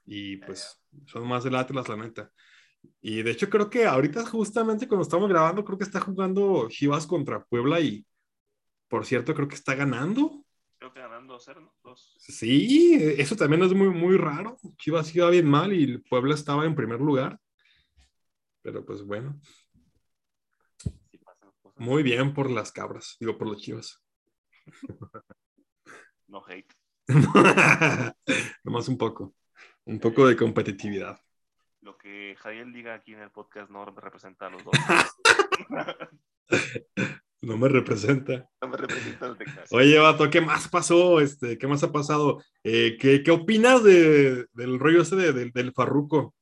Y 0.05 0.39
pues 0.39 0.83
son 1.07 1.29
más 1.29 1.45
del 1.45 1.55
Atlas, 1.55 1.89
la 1.89 1.97
neta. 1.97 2.33
Y 3.01 3.23
de 3.23 3.31
hecho 3.31 3.51
creo 3.51 3.69
que 3.69 3.85
ahorita 3.85 4.25
justamente 4.27 4.89
cuando 4.89 5.03
estamos 5.03 5.29
grabando, 5.29 5.65
creo 5.65 5.79
que 5.79 5.85
está 5.85 6.01
jugando 6.01 6.69
Chivas 6.69 7.07
contra 7.07 7.45
Puebla 7.45 7.81
y 7.81 8.07
por 8.89 9.05
cierto 9.05 9.35
creo 9.35 9.49
que 9.49 9.55
está 9.55 9.75
ganando. 9.75 10.45
Creo 10.79 10.93
que 10.93 11.01
ganando 11.01 11.39
0, 11.39 11.75
¿no? 11.85 11.97
Sí, 11.97 12.97
eso 13.19 13.37
también 13.37 13.63
es 13.63 13.75
muy, 13.75 13.89
muy 13.89 14.17
raro. 14.17 14.57
Chivas 14.79 15.15
iba 15.15 15.29
bien 15.29 15.47
mal 15.47 15.73
y 15.73 15.99
Puebla 15.99 16.35
estaba 16.35 16.65
en 16.65 16.75
primer 16.75 17.01
lugar. 17.01 17.39
Pero 18.63 18.85
pues 18.85 19.03
bueno, 19.03 19.41
muy 21.77 22.03
bien 22.03 22.33
por 22.33 22.51
las 22.51 22.73
cabras, 22.73 23.17
digo 23.21 23.37
por 23.37 23.49
los 23.49 23.61
Chivas. 23.61 24.03
No 26.29 26.43
hate. 26.47 26.73
Nomás 28.65 28.89
un 28.89 28.99
poco, 28.99 29.35
un 29.85 29.99
poco 29.99 30.27
de 30.27 30.37
competitividad. 30.37 31.21
Lo 31.81 31.97
que 31.97 32.37
Javier 32.39 32.67
diga 32.73 32.95
aquí 32.95 33.15
en 33.15 33.21
el 33.21 33.31
podcast 33.31 33.71
no 33.71 33.85
me 33.87 34.01
representa 34.01 34.47
a 34.47 34.51
los 34.51 34.63
dos. 34.65 34.75
No 37.41 37.57
me 37.57 37.69
representa. 37.69 38.51
no 38.61 38.69
me 38.69 38.77
representa 38.77 39.33
Texas. 39.39 39.73
Oye, 39.73 39.97
vato, 39.99 40.29
¿qué 40.29 40.41
más 40.41 40.67
pasó? 40.69 41.21
Este, 41.21 41.57
¿Qué 41.57 41.69
más 41.69 41.85
ha 41.85 41.93
pasado? 41.93 42.43
Eh, 42.65 42.97
¿qué, 43.01 43.23
qué 43.23 43.31
opinas 43.31 43.85
de, 43.85 44.47
del 44.55 44.79
rollo 44.81 45.03
ese 45.03 45.15
de- 45.15 45.33
del- 45.33 45.53
del 45.53 45.73
farruco? 45.73 46.35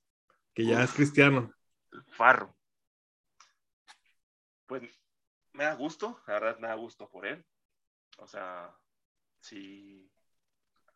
Que 0.55 0.65
ya 0.65 0.83
es 0.83 0.93
cristiano. 0.93 1.53
El 1.93 2.03
Farro. 2.05 2.57
Pues 4.67 4.83
me 5.53 5.65
da 5.65 5.75
gusto, 5.75 6.19
la 6.27 6.35
verdad 6.41 6.59
me 6.61 6.69
da 6.69 6.75
gusto 6.77 7.11
por 7.11 7.27
él. 7.27 7.45
O 8.17 8.27
sea, 8.27 8.75
sí, 9.47 10.11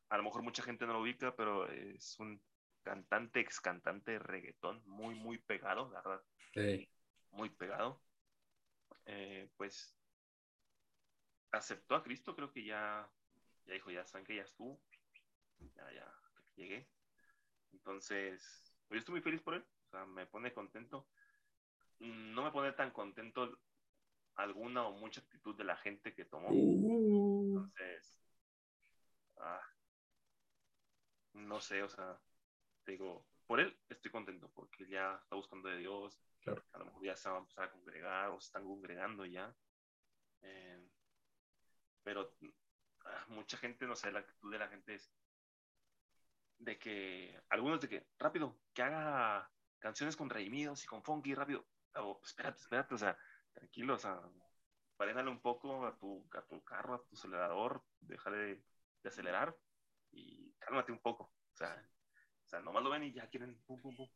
a 0.09 0.16
lo 0.16 0.25
mejor 0.25 0.42
mucha 0.42 0.62
gente 0.62 0.87
no 0.87 0.92
lo 0.92 1.02
ubica, 1.02 1.35
pero 1.35 1.71
es 1.71 2.19
un 2.19 2.40
cantante, 2.83 3.40
ex 3.40 3.61
cantante 3.61 4.12
de 4.12 4.19
reggaetón, 4.19 4.83
muy, 4.87 5.14
muy 5.14 5.38
pegado, 5.38 5.90
la 5.92 6.02
verdad, 6.02 6.23
muy 7.30 7.50
pegado. 7.50 8.02
Eh, 9.07 9.49
pues 9.57 9.97
aceptó 11.52 11.95
a 11.95 12.02
Cristo, 12.02 12.35
creo 12.35 12.52
que 12.52 12.64
ya, 12.64 13.09
ya 13.66 13.75
dijo, 13.75 13.90
ya 13.90 14.04
saben 14.04 14.26
que 14.26 14.37
ya 14.37 14.42
estuvo, 14.42 14.80
ya, 15.76 15.92
ya, 15.92 16.14
llegué. 16.57 16.88
Entonces, 17.73 18.75
pues 18.88 18.97
yo 18.97 18.99
estoy 18.99 19.12
muy 19.14 19.23
feliz 19.23 19.42
por 19.42 19.54
él, 19.54 19.64
o 19.87 19.90
sea, 19.90 20.07
me 20.07 20.26
pone 20.26 20.52
contento. 20.52 21.07
Mm, 22.00 22.35
No 22.35 22.45
me 22.45 22.50
pone 22.50 22.73
tan 22.73 22.90
contento 22.90 23.59
alguna 24.37 24.87
o 24.87 24.92
mucha 24.92 25.21
actitud 25.21 25.57
de 25.57 25.64
la 25.64 25.76
gente 25.76 26.14
que 26.14 26.25
tomó. 26.25 26.49
Uh, 26.50 27.47
Entonces, 27.49 28.21
ah, 29.40 29.62
no 31.35 31.61
sé, 31.61 31.82
o 31.82 31.88
sea, 31.88 32.18
digo, 32.87 33.26
por 33.47 33.61
él 33.61 33.76
estoy 33.88 34.11
contento 34.11 34.50
porque 34.54 34.87
ya 34.87 35.18
está 35.23 35.37
buscando 35.37 35.68
de 35.68 35.78
Dios. 35.78 36.18
Claro. 36.40 36.64
A 36.73 36.78
lo 36.78 36.87
mejor 36.87 37.04
ya 37.04 37.16
se 37.16 37.28
va 37.28 37.37
a 37.37 37.40
empezar 37.40 37.64
a 37.64 37.73
congregar 37.73 38.30
o 38.30 38.40
se 38.40 38.47
están 38.47 38.64
congregando 38.64 39.26
ya. 39.26 39.54
Eh, 40.42 40.88
pero 42.02 42.35
ah, 43.04 43.26
mucha 43.28 43.56
gente, 43.56 43.87
no 43.87 43.97
sé, 43.97 44.11
la 44.12 44.20
actitud 44.20 44.50
de 44.50 44.59
la 44.59 44.68
gente 44.68 44.94
es 44.94 45.12
de 46.59 46.78
que, 46.78 47.42
algunos 47.49 47.80
de 47.80 47.88
que, 47.88 48.06
rápido, 48.18 48.59
que 48.75 48.82
haga 48.82 49.50
canciones 49.78 50.16
con 50.16 50.30
redimidos 50.30 50.85
y 50.85 50.87
con 50.87 51.02
funky, 51.02 51.35
rápido. 51.35 51.66
O, 51.97 52.20
espérate, 52.23 52.61
espérate, 52.61 52.94
o 52.94 52.99
sea, 52.99 53.18
tranquilo, 53.52 53.94
o 53.94 53.99
sea, 53.99 54.20
paréjale 54.97 55.30
un 55.30 55.40
poco 55.40 55.87
a 55.87 55.99
tu, 55.99 56.28
a 56.32 56.42
tu 56.42 56.62
carro, 56.62 56.94
a 56.94 57.02
tu 57.02 57.16
acelerador, 57.16 57.82
déjale 58.00 58.62
de, 59.02 59.09
acelerar 59.09 59.57
y 60.12 60.52
cálmate 60.59 60.92
un 60.92 61.00
poco. 61.00 61.25
O 61.25 61.57
sea, 61.57 61.75
o 62.47 62.49
sea, 62.49 62.61
nomás 62.61 62.83
lo 62.83 62.90
ven 62.90 63.04
y 63.04 63.12
ya 63.12 63.28
quieren 63.28 63.57
pum, 63.66 63.80
pum, 63.80 63.95
pum. 63.97 64.09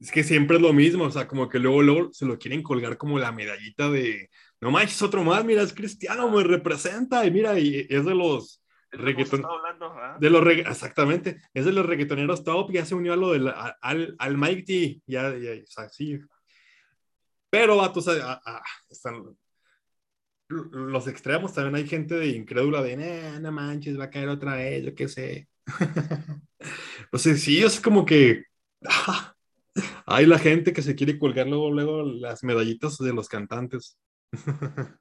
Es 0.00 0.12
que 0.12 0.22
siempre 0.22 0.56
es 0.56 0.62
lo 0.62 0.72
mismo, 0.72 1.04
o 1.04 1.10
sea, 1.10 1.26
como 1.26 1.48
que 1.48 1.58
luego, 1.58 1.82
luego 1.82 2.12
se 2.12 2.24
lo 2.24 2.38
quieren 2.38 2.62
colgar 2.62 2.96
como 2.96 3.18
la 3.18 3.32
medallita 3.32 3.90
de, 3.90 4.30
no 4.60 4.70
manches, 4.70 5.02
otro 5.02 5.24
más, 5.24 5.44
mira, 5.44 5.62
es 5.62 5.72
cristiano, 5.74 6.30
me 6.30 6.44
representa, 6.44 7.26
y 7.26 7.32
mira, 7.32 7.58
y 7.58 7.84
es 7.90 8.04
de 8.04 8.14
los, 8.14 8.62
hablando, 8.92 9.86
¿ah? 9.86 10.16
de 10.20 10.30
los, 10.30 10.40
regga- 10.44 10.70
exactamente, 10.70 11.42
es 11.52 11.64
de 11.64 11.72
los 11.72 11.84
reggaetoneros 11.84 12.44
top, 12.44 12.70
ya 12.70 12.84
se 12.86 12.94
unió 12.94 13.12
a 13.12 13.16
lo 13.16 13.32
del, 13.32 13.48
a- 13.48 13.76
al, 13.80 14.14
al 14.20 14.38
Mighty, 14.38 15.02
ya, 15.04 15.36
ya, 15.36 15.50
o 15.60 15.66
sea, 15.66 15.88
sí. 15.88 16.20
Pero, 17.50 17.76
vatos, 17.78 18.06
a- 18.06 18.40
a- 18.44 18.62
están 18.88 19.36
los 20.48 21.06
extremos, 21.08 21.52
también 21.54 21.76
hay 21.76 21.86
gente 21.88 22.14
de 22.14 22.28
incrédula 22.28 22.82
de, 22.82 22.96
"Nah, 22.96 23.38
no 23.40 23.52
manches, 23.52 23.98
va 23.98 24.04
a 24.04 24.10
caer 24.10 24.28
otra 24.28 24.56
vez, 24.56 24.84
yo 24.84 24.94
qué 24.94 25.08
sé. 25.08 25.48
o 27.12 27.18
sí, 27.18 27.62
es 27.62 27.80
como 27.80 28.04
que, 28.06 28.44
ah, 28.88 29.34
hay 30.06 30.26
la 30.26 30.38
gente 30.38 30.72
que 30.72 30.82
se 30.82 30.94
quiere 30.94 31.18
colgar 31.18 31.46
luego, 31.48 31.70
luego 31.70 32.02
las 32.04 32.44
medallitas 32.44 32.98
de 32.98 33.12
los 33.12 33.28
cantantes. 33.28 33.98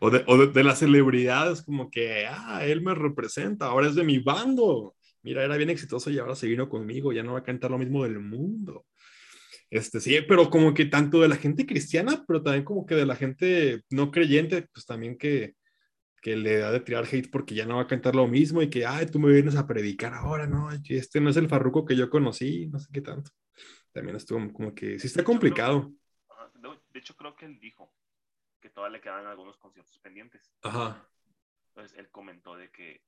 o 0.00 0.10
de, 0.10 0.24
o 0.26 0.46
de 0.46 0.64
las 0.64 0.78
celebridades, 0.80 1.62
como 1.62 1.90
que, 1.90 2.26
ah, 2.28 2.64
él 2.64 2.82
me 2.82 2.94
representa, 2.94 3.66
ahora 3.66 3.88
es 3.88 3.94
de 3.94 4.04
mi 4.04 4.18
bando. 4.18 4.94
Mira, 5.22 5.44
era 5.44 5.56
bien 5.56 5.70
exitoso 5.70 6.10
y 6.10 6.18
ahora 6.18 6.34
se 6.34 6.48
vino 6.48 6.68
conmigo, 6.68 7.12
ya 7.12 7.22
no 7.22 7.34
va 7.34 7.40
a 7.40 7.42
cantar 7.44 7.70
lo 7.70 7.78
mismo 7.78 8.02
del 8.04 8.18
mundo. 8.20 8.86
Este, 9.72 10.02
sí, 10.02 10.20
pero 10.28 10.50
como 10.50 10.74
que 10.74 10.84
tanto 10.84 11.22
de 11.22 11.28
la 11.28 11.36
gente 11.36 11.64
cristiana, 11.64 12.22
pero 12.28 12.42
también 12.42 12.62
como 12.62 12.84
que 12.84 12.94
de 12.94 13.06
la 13.06 13.16
gente 13.16 13.82
no 13.88 14.10
creyente, 14.10 14.68
pues 14.70 14.84
también 14.84 15.16
que, 15.16 15.54
que 16.20 16.36
le 16.36 16.58
da 16.58 16.70
de 16.70 16.80
tirar 16.80 17.06
hate 17.10 17.30
porque 17.30 17.54
ya 17.54 17.64
no 17.64 17.76
va 17.76 17.82
a 17.84 17.86
cantar 17.86 18.14
lo 18.14 18.28
mismo 18.28 18.60
y 18.60 18.68
que, 18.68 18.84
ay, 18.84 19.06
tú 19.06 19.18
me 19.18 19.32
vienes 19.32 19.56
a 19.56 19.66
predicar 19.66 20.12
ahora, 20.12 20.46
no, 20.46 20.70
este 20.70 21.22
no 21.22 21.30
es 21.30 21.38
el 21.38 21.48
farruco 21.48 21.86
que 21.86 21.96
yo 21.96 22.10
conocí, 22.10 22.66
no 22.66 22.78
sé 22.78 22.90
qué 22.92 23.00
tanto. 23.00 23.30
También 23.92 24.14
estuvo 24.14 24.52
como 24.52 24.74
que, 24.74 24.98
sí 24.98 25.06
está 25.06 25.24
complicado. 25.24 25.90
De 26.92 26.98
hecho, 26.98 27.16
creo 27.16 27.34
que 27.34 27.46
él 27.46 27.58
dijo 27.58 27.94
que 28.60 28.68
todavía 28.68 28.98
le 28.98 29.02
quedan 29.02 29.24
algunos 29.24 29.56
conciertos 29.56 29.98
pendientes. 30.00 30.52
Ajá. 30.60 31.08
Entonces, 31.68 31.98
él 31.98 32.10
comentó 32.10 32.56
de 32.56 32.70
que 32.70 33.02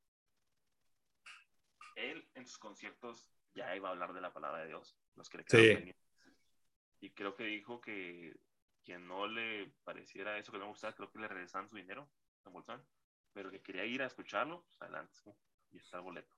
él 1.97 2.27
en 2.35 2.47
sus 2.47 2.57
conciertos 2.57 3.29
ya 3.55 3.77
iba 3.77 3.91
a 3.91 3.93
hablar 3.93 4.15
de 4.15 4.23
la 4.23 4.33
palabra 4.33 4.63
de 4.63 4.69
Dios, 4.69 4.97
los 5.15 5.29
que 5.29 5.37
le 5.37 5.45
quedan 5.45 5.61
Sí. 5.63 5.75
pendientes. 5.75 6.04
Y 7.05 7.11
creo 7.11 7.35
que 7.37 7.45
dijo 7.45 7.83
que 7.83 8.35
quien 8.83 9.07
no 9.07 9.27
le 9.27 9.71
pareciera 9.85 10.39
eso, 10.39 10.51
que 10.51 10.57
no 10.57 10.65
le 10.65 10.71
gustaba, 10.71 10.95
creo 10.95 11.11
que 11.13 11.19
le 11.19 11.29
regresaban 11.29 11.69
su 11.69 11.77
dinero, 11.77 12.09
pero 13.35 13.51
que 13.51 13.61
quería 13.61 13.85
ir 13.85 14.01
a 14.01 14.07
escucharlo, 14.07 14.65
pues 14.65 14.81
adelante, 14.81 15.19
y 15.71 15.77
está 15.77 15.99
el 15.99 16.05
boleto. 16.05 16.35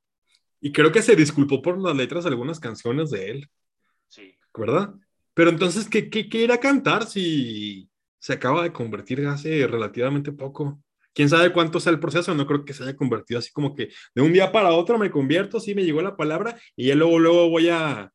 Y 0.60 0.72
creo 0.72 0.90
que 0.90 1.02
se 1.02 1.14
disculpó 1.14 1.62
por 1.62 1.78
las 1.80 1.94
letras 1.94 2.24
de 2.24 2.30
algunas 2.30 2.58
canciones 2.58 3.12
de 3.12 3.30
él, 3.30 3.50
Sí, 4.08 4.36
¿verdad? 4.56 4.92
Pero 5.34 5.50
entonces, 5.50 5.88
¿qué, 5.88 6.10
qué, 6.10 6.28
qué 6.28 6.38
ir 6.38 6.50
a 6.50 6.58
cantar 6.58 7.06
si 7.06 7.88
se 8.18 8.32
acaba 8.32 8.64
de 8.64 8.72
convertir 8.72 9.24
hace 9.24 9.68
relativamente 9.68 10.32
poco? 10.32 10.82
¿Quién 11.14 11.28
sabe 11.28 11.52
cuánto 11.52 11.78
sea 11.78 11.92
el 11.92 12.00
proceso? 12.00 12.34
No 12.34 12.44
creo 12.44 12.64
que 12.64 12.74
se 12.74 12.82
haya 12.82 12.96
convertido 12.96 13.38
así 13.38 13.52
como 13.52 13.72
que 13.72 13.90
de 14.16 14.22
un 14.22 14.32
día 14.32 14.50
para 14.50 14.72
otro 14.72 14.98
me 14.98 15.12
convierto, 15.12 15.60
sí 15.60 15.76
me 15.76 15.84
llegó 15.84 16.02
la 16.02 16.16
palabra 16.16 16.58
y 16.74 16.88
ya 16.88 16.96
luego, 16.96 17.20
luego 17.20 17.50
voy 17.50 17.68
a- 17.68 18.12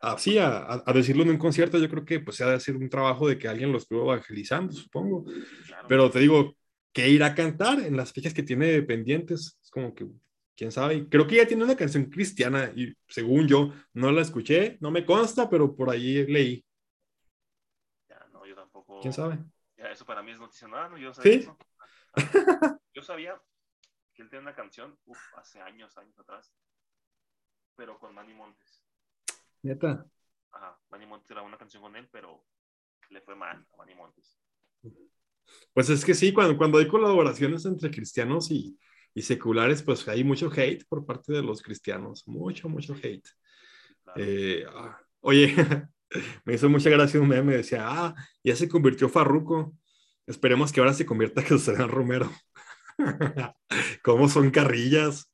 así 0.00 0.38
a, 0.38 0.82
a 0.84 0.92
decirlo 0.92 1.22
en 1.22 1.30
un 1.30 1.38
concierto. 1.38 1.78
Yo 1.78 1.88
creo 1.88 2.04
que 2.04 2.20
pues 2.20 2.36
se 2.36 2.44
ha 2.44 2.48
de 2.48 2.56
hacer 2.56 2.76
un 2.76 2.88
trabajo 2.88 3.28
de 3.28 3.38
que 3.38 3.48
alguien 3.48 3.72
lo 3.72 3.78
estuvo 3.78 4.02
evangelizando, 4.02 4.72
supongo. 4.72 5.24
claro. 5.66 5.88
Pero 5.88 6.10
te 6.10 6.20
digo, 6.20 6.56
¿qué 6.92 7.08
ir 7.08 7.22
a 7.22 7.34
cantar 7.34 7.80
en 7.80 7.96
las 7.96 8.12
fechas 8.12 8.34
que 8.34 8.42
tiene 8.42 8.82
pendientes? 8.82 9.58
Es 9.62 9.70
como 9.70 9.94
que, 9.94 10.06
quién 10.56 10.72
sabe. 10.72 11.08
Creo 11.08 11.26
que 11.26 11.36
ya 11.36 11.46
tiene 11.46 11.64
una 11.64 11.74
canción 11.74 12.06
cristiana 12.06 12.70
y 12.76 12.94
según 13.08 13.48
yo, 13.48 13.72
no 13.94 14.12
la 14.12 14.20
escuché, 14.20 14.76
no 14.80 14.90
me 14.90 15.06
consta, 15.06 15.48
pero 15.48 15.74
por 15.74 15.88
ahí 15.88 16.26
leí. 16.26 16.62
Ya, 18.08 18.26
no, 18.32 18.44
yo 18.44 18.54
tampoco. 18.54 19.00
¿Quién 19.00 19.14
sabe? 19.14 19.38
Ya, 19.78 19.90
eso 19.90 20.04
para 20.04 20.22
mí 20.22 20.32
es 20.32 20.38
noticia 20.38 20.68
¿no? 20.68 20.98
Yo 20.98 21.14
sabía 21.14 21.32
¿Sí? 21.32 21.38
eso. 21.38 21.56
Yo 22.92 23.02
sabía 23.02 23.40
que 24.12 24.22
él 24.22 24.28
tenía 24.28 24.42
una 24.42 24.54
canción, 24.54 24.98
uf, 25.06 25.18
hace 25.36 25.60
años, 25.60 25.96
años 25.96 26.18
atrás, 26.18 26.52
pero 27.76 27.98
con 27.98 28.12
Manny 28.12 28.34
Montes. 28.34 28.84
Neta. 29.62 30.06
Ajá, 30.52 30.78
Manny 30.90 31.06
Montes 31.06 31.30
era 31.30 31.42
una 31.42 31.58
canción 31.58 31.82
con 31.82 31.96
él, 31.96 32.08
pero 32.10 32.44
le 33.10 33.20
fue 33.20 33.34
mal 33.34 33.66
a 33.72 33.76
Manny 33.76 33.94
Montes. 33.94 34.38
Pues 35.72 35.90
es 35.90 36.04
que 36.04 36.14
sí, 36.14 36.32
cuando, 36.32 36.56
cuando 36.56 36.78
hay 36.78 36.88
colaboraciones 36.88 37.64
entre 37.66 37.90
cristianos 37.90 38.50
y, 38.50 38.78
y 39.14 39.22
seculares, 39.22 39.82
pues 39.82 40.06
hay 40.08 40.24
mucho 40.24 40.50
hate 40.54 40.84
por 40.88 41.04
parte 41.04 41.32
de 41.32 41.42
los 41.42 41.62
cristianos. 41.62 42.26
Mucho, 42.26 42.68
mucho 42.68 42.94
hate. 42.94 43.28
Claro. 44.04 44.20
Eh, 44.22 44.64
ah, 44.68 45.00
oye, 45.20 45.54
me 46.44 46.54
hizo 46.54 46.68
mucha 46.68 46.90
gracia 46.90 47.20
un 47.20 47.28
meme, 47.28 47.56
decía, 47.56 47.86
ah, 47.88 48.14
ya 48.42 48.56
se 48.56 48.68
convirtió 48.68 49.08
Farruco. 49.08 49.74
Esperemos 50.26 50.72
que 50.72 50.80
ahora 50.80 50.94
se 50.94 51.06
convierta 51.06 51.42
José 51.48 51.74
Romero. 51.86 52.30
¿Cómo 54.02 54.28
son 54.28 54.50
carrillas? 54.50 55.30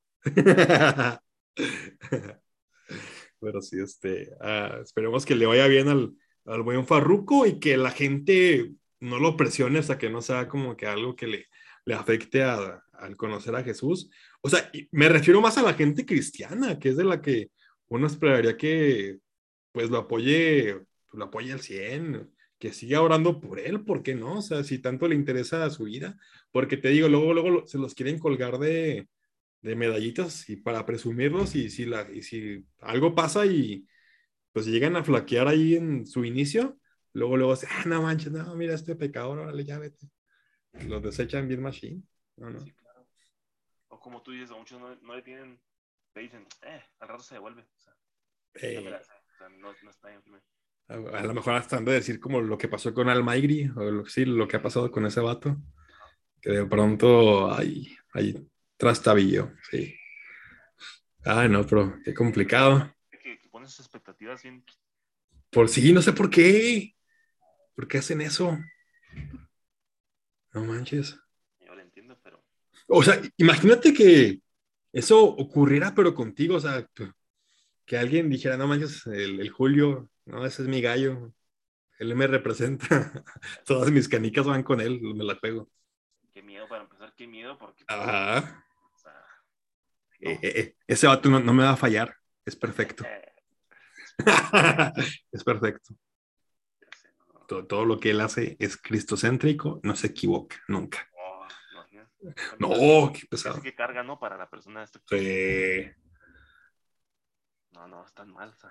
Pero 3.47 3.63
sí, 3.63 3.79
este, 3.81 4.31
ah, 4.41 4.81
esperemos 4.83 5.25
que 5.25 5.37
le 5.37 5.47
vaya 5.47 5.69
bien 5.69 5.87
al, 5.89 6.13
al 6.47 6.63
buen 6.63 6.85
Farruco 6.85 7.47
y 7.47 7.61
que 7.61 7.77
la 7.77 7.93
gente 7.93 8.73
no 8.99 9.21
lo 9.21 9.37
presione 9.37 9.79
hasta 9.79 9.99
que 9.99 10.11
no 10.11 10.21
sea 10.21 10.49
como 10.49 10.77
que 10.77 10.87
algo 10.87 11.15
que 11.15 11.29
le, 11.29 11.47
le 11.85 11.95
afecte 11.95 12.43
a- 12.43 12.83
al 12.93 13.17
conocer 13.17 13.55
a 13.55 13.63
Jesús. 13.63 14.11
O 14.41 14.49
sea, 14.49 14.69
me 14.91 15.09
refiero 15.09 15.41
más 15.41 15.59
a 15.59 15.63
la 15.63 15.75
gente 15.75 16.05
cristiana, 16.05 16.79
que 16.81 16.89
es 16.89 16.97
de 16.97 17.05
la 17.05 17.23
que 17.23 17.51
uno 17.89 18.09
esperaría 18.09 18.57
que 18.57 19.19
pues 19.73 19.91
lo 19.91 19.99
apoye, 19.99 20.81
lo 21.13 21.25
apoye 21.27 21.53
al 21.53 21.61
100, 21.61 22.29
que 22.59 22.73
siga 22.73 23.03
orando 23.03 23.41
por 23.41 23.61
él, 23.61 23.85
¿por 23.85 24.03
qué 24.03 24.15
no? 24.17 24.39
O 24.39 24.43
sea, 24.43 24.65
si 24.65 24.79
tanto 24.81 25.07
le 25.09 25.15
interesa 25.15 25.71
su 25.71 25.85
vida, 25.85 26.19
porque 26.51 26.77
te 26.79 26.89
digo, 26.89 27.09
luego, 27.09 27.33
luego 27.35 27.67
se 27.69 27.79
los 27.79 27.95
quieren 27.95 28.19
colgar 28.19 28.59
de, 28.59 29.09
de 29.67 29.75
medallitas 29.75 30.49
y 30.49 30.57
para 30.57 30.87
presumirlos 30.87 31.57
y 31.57 31.71
si, 31.71 31.87
la, 31.87 32.09
y 32.13 32.23
si 32.23 32.65
algo 32.81 33.15
pasa 33.15 33.45
y 33.47 33.87
pues 34.53 34.67
llegan 34.67 34.95
a 34.95 35.03
flaquear 35.03 35.49
ahí 35.49 35.75
en 35.75 36.07
su 36.07 36.25
inicio, 36.25 36.79
luego 37.13 37.37
luego 37.37 37.55
ah, 37.55 37.83
no 37.87 38.03
manches, 38.03 38.31
no, 38.33 38.55
mira 38.55 38.75
este 38.75 38.95
pecador, 38.95 39.41
órale, 39.41 39.65
ya 39.65 39.79
vete. 39.79 40.09
Los 40.87 41.03
desechan 41.03 41.49
bien 41.49 41.63
machine. 41.63 42.03
No, 42.37 42.51
no. 42.51 42.65
O 43.89 43.99
como 43.99 44.23
tú 44.23 44.31
dices, 44.31 44.53
a 44.53 44.55
muchos 44.55 44.81
no, 44.81 44.95
no, 44.95 45.17
le 45.17 45.23
tienen, 45.23 45.61
le 46.15 46.23
dicen, 46.23 46.47
eh, 46.63 46.83
al 47.01 47.09
rato 47.09 47.25
se 47.25 47.35
devuelve. 47.35 47.63
O 47.63 47.79
sea, 47.79 47.93
Eh, 48.63 48.79
o 48.79 48.83
sea, 49.37 49.49
no, 49.49 49.73
no 49.83 49.91
está 49.91 50.09
bien 50.09 50.23
a, 50.89 50.95
a 50.95 51.25
lo 51.25 51.35
mejor 51.35 51.55
hasta 51.55 51.77
han 51.77 51.85
de 51.85 51.93
decir 51.93 52.21
como 52.21 52.41
lo 52.41 52.57
que 52.57 52.69
pasó 52.69 52.95
con 52.95 53.09
Almaigri, 53.09 53.69
o 53.75 53.83
lo, 53.83 54.07
sí, 54.07 54.25
lo 54.25 54.47
que 54.47 54.59
ha 54.59 54.63
pasado 54.63 54.93
con 54.93 55.05
ese 55.07 55.21
vato, 55.21 55.57
que 56.41 56.51
de 56.51 56.67
pronto 56.67 57.53
hay, 57.53 57.89
hay 58.13 58.49
trastabillo, 58.77 59.53
sí. 59.71 59.95
Ay, 61.25 61.49
no, 61.49 61.67
pero 61.67 61.99
qué 62.05 62.15
complicado. 62.15 62.95
Que, 63.11 63.39
que 63.39 63.49
pones 63.49 63.71
sus 63.71 63.87
expectativas 63.87 64.43
bien. 64.43 64.65
Por 65.51 65.69
sí, 65.69 65.93
no 65.93 66.03
sé 66.03 66.13
por 66.13 66.31
qué. 66.31 66.95
¿Por 67.75 67.89
qué 67.89 67.99
hacen 67.99 68.21
eso? 68.21 68.59
No 70.53 70.65
manches. 70.65 71.19
Yo 71.61 71.75
lo 71.75 71.83
entiendo, 71.83 72.19
pero 72.23 72.43
O 72.87 73.03
sea, 73.03 73.21
imagínate 73.37 73.93
que 73.93 74.41
eso 74.93 75.23
ocurriera, 75.23 75.95
pero 75.95 76.15
contigo, 76.15 76.57
o 76.57 76.61
sea, 76.61 76.89
que 77.85 77.99
alguien 77.99 78.31
dijera, 78.31 78.57
no 78.57 78.67
manches, 78.67 79.07
el, 79.07 79.41
el 79.41 79.51
Julio, 79.51 80.09
no, 80.25 80.45
ese 80.47 80.63
es 80.63 80.69
mi 80.69 80.81
gallo, 80.81 81.33
él 81.99 82.15
me 82.15 82.27
representa, 82.27 82.87
todas 83.67 83.91
mis 83.91 84.09
canicas 84.09 84.47
van 84.47 84.63
con 84.63 84.81
él, 84.81 85.01
me 85.01 85.25
la 85.25 85.37
juego. 85.37 85.69
qué 86.33 86.43
miedo 86.43 86.69
para 86.69 86.85
empezar, 86.85 87.15
qué 87.17 87.27
miedo, 87.27 87.59
porque. 87.59 87.85
Ajá. 87.89 88.66
Eh, 90.21 90.39
eh, 90.43 90.53
eh, 90.61 90.77
ese 90.87 91.07
vato 91.07 91.29
no, 91.29 91.41
no 91.41 91.53
me 91.53 91.65
va 91.65 91.71
a 91.71 91.77
fallar, 91.77 92.17
es 92.45 92.57
perfecto. 92.57 93.05
es 95.33 95.45
perfecto. 95.45 95.95
Todo, 97.47 97.67
todo 97.67 97.85
lo 97.85 98.01
que 98.01 98.11
él 98.11 98.21
hace 98.21 98.57
es 98.59 98.77
cristocéntrico, 98.77 99.81
no 99.83 99.95
se 99.95 100.09
equivoca, 100.09 100.57
nunca. 100.69 101.09
no. 102.59 102.69
No, 102.69 103.13
qué 103.13 103.21
Es 103.21 103.27
pesado. 103.27 103.63
que 103.63 103.75
carga, 103.75 104.03
¿no? 104.03 104.19
Para 104.19 104.37
la 104.37 104.51
persona. 104.51 104.83
Este... 104.83 105.01
Sí. 105.09 106.07
No, 107.77 107.87
no, 107.87 108.07
está 108.07 108.25
mal, 108.25 108.49
está. 108.51 108.71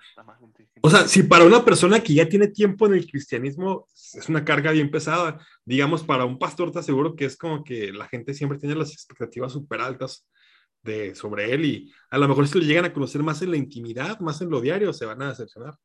O 0.81 0.89
sea, 0.89 1.07
si 1.07 1.21
para 1.23 1.45
una 1.45 1.63
persona 1.63 2.01
que 2.01 2.15
ya 2.15 2.27
tiene 2.27 2.47
tiempo 2.47 2.87
en 2.87 2.95
el 2.95 3.05
cristianismo 3.05 3.87
es 3.93 4.27
una 4.27 4.43
carga 4.43 4.71
bien 4.71 4.89
pesada, 4.89 5.39
digamos, 5.63 6.03
para 6.03 6.25
un 6.25 6.39
pastor 6.39 6.71
te 6.71 6.79
aseguro 6.79 7.15
que 7.15 7.25
es 7.25 7.37
como 7.37 7.63
que 7.63 7.93
la 7.93 8.07
gente 8.07 8.33
siempre 8.33 8.57
tiene 8.57 8.73
las 8.73 8.91
expectativas 8.91 9.53
súper 9.53 9.81
altas 9.81 10.27
de, 10.85 11.15
sobre 11.15 11.51
él 11.51 11.65
y 11.65 11.93
a 12.09 12.17
lo 12.17 12.27
mejor 12.27 12.47
si 12.47 12.59
lo 12.59 12.65
llegan 12.65 12.85
a 12.85 12.93
conocer 12.93 13.23
más 13.23 13.41
en 13.41 13.51
la 13.51 13.57
intimidad, 13.57 14.19
más 14.19 14.39
en 14.41 14.49
lo 14.49 14.61
diario, 14.61 14.93
se 14.93 15.05
van 15.05 15.21
a 15.21 15.29
decepcionar. 15.29 15.77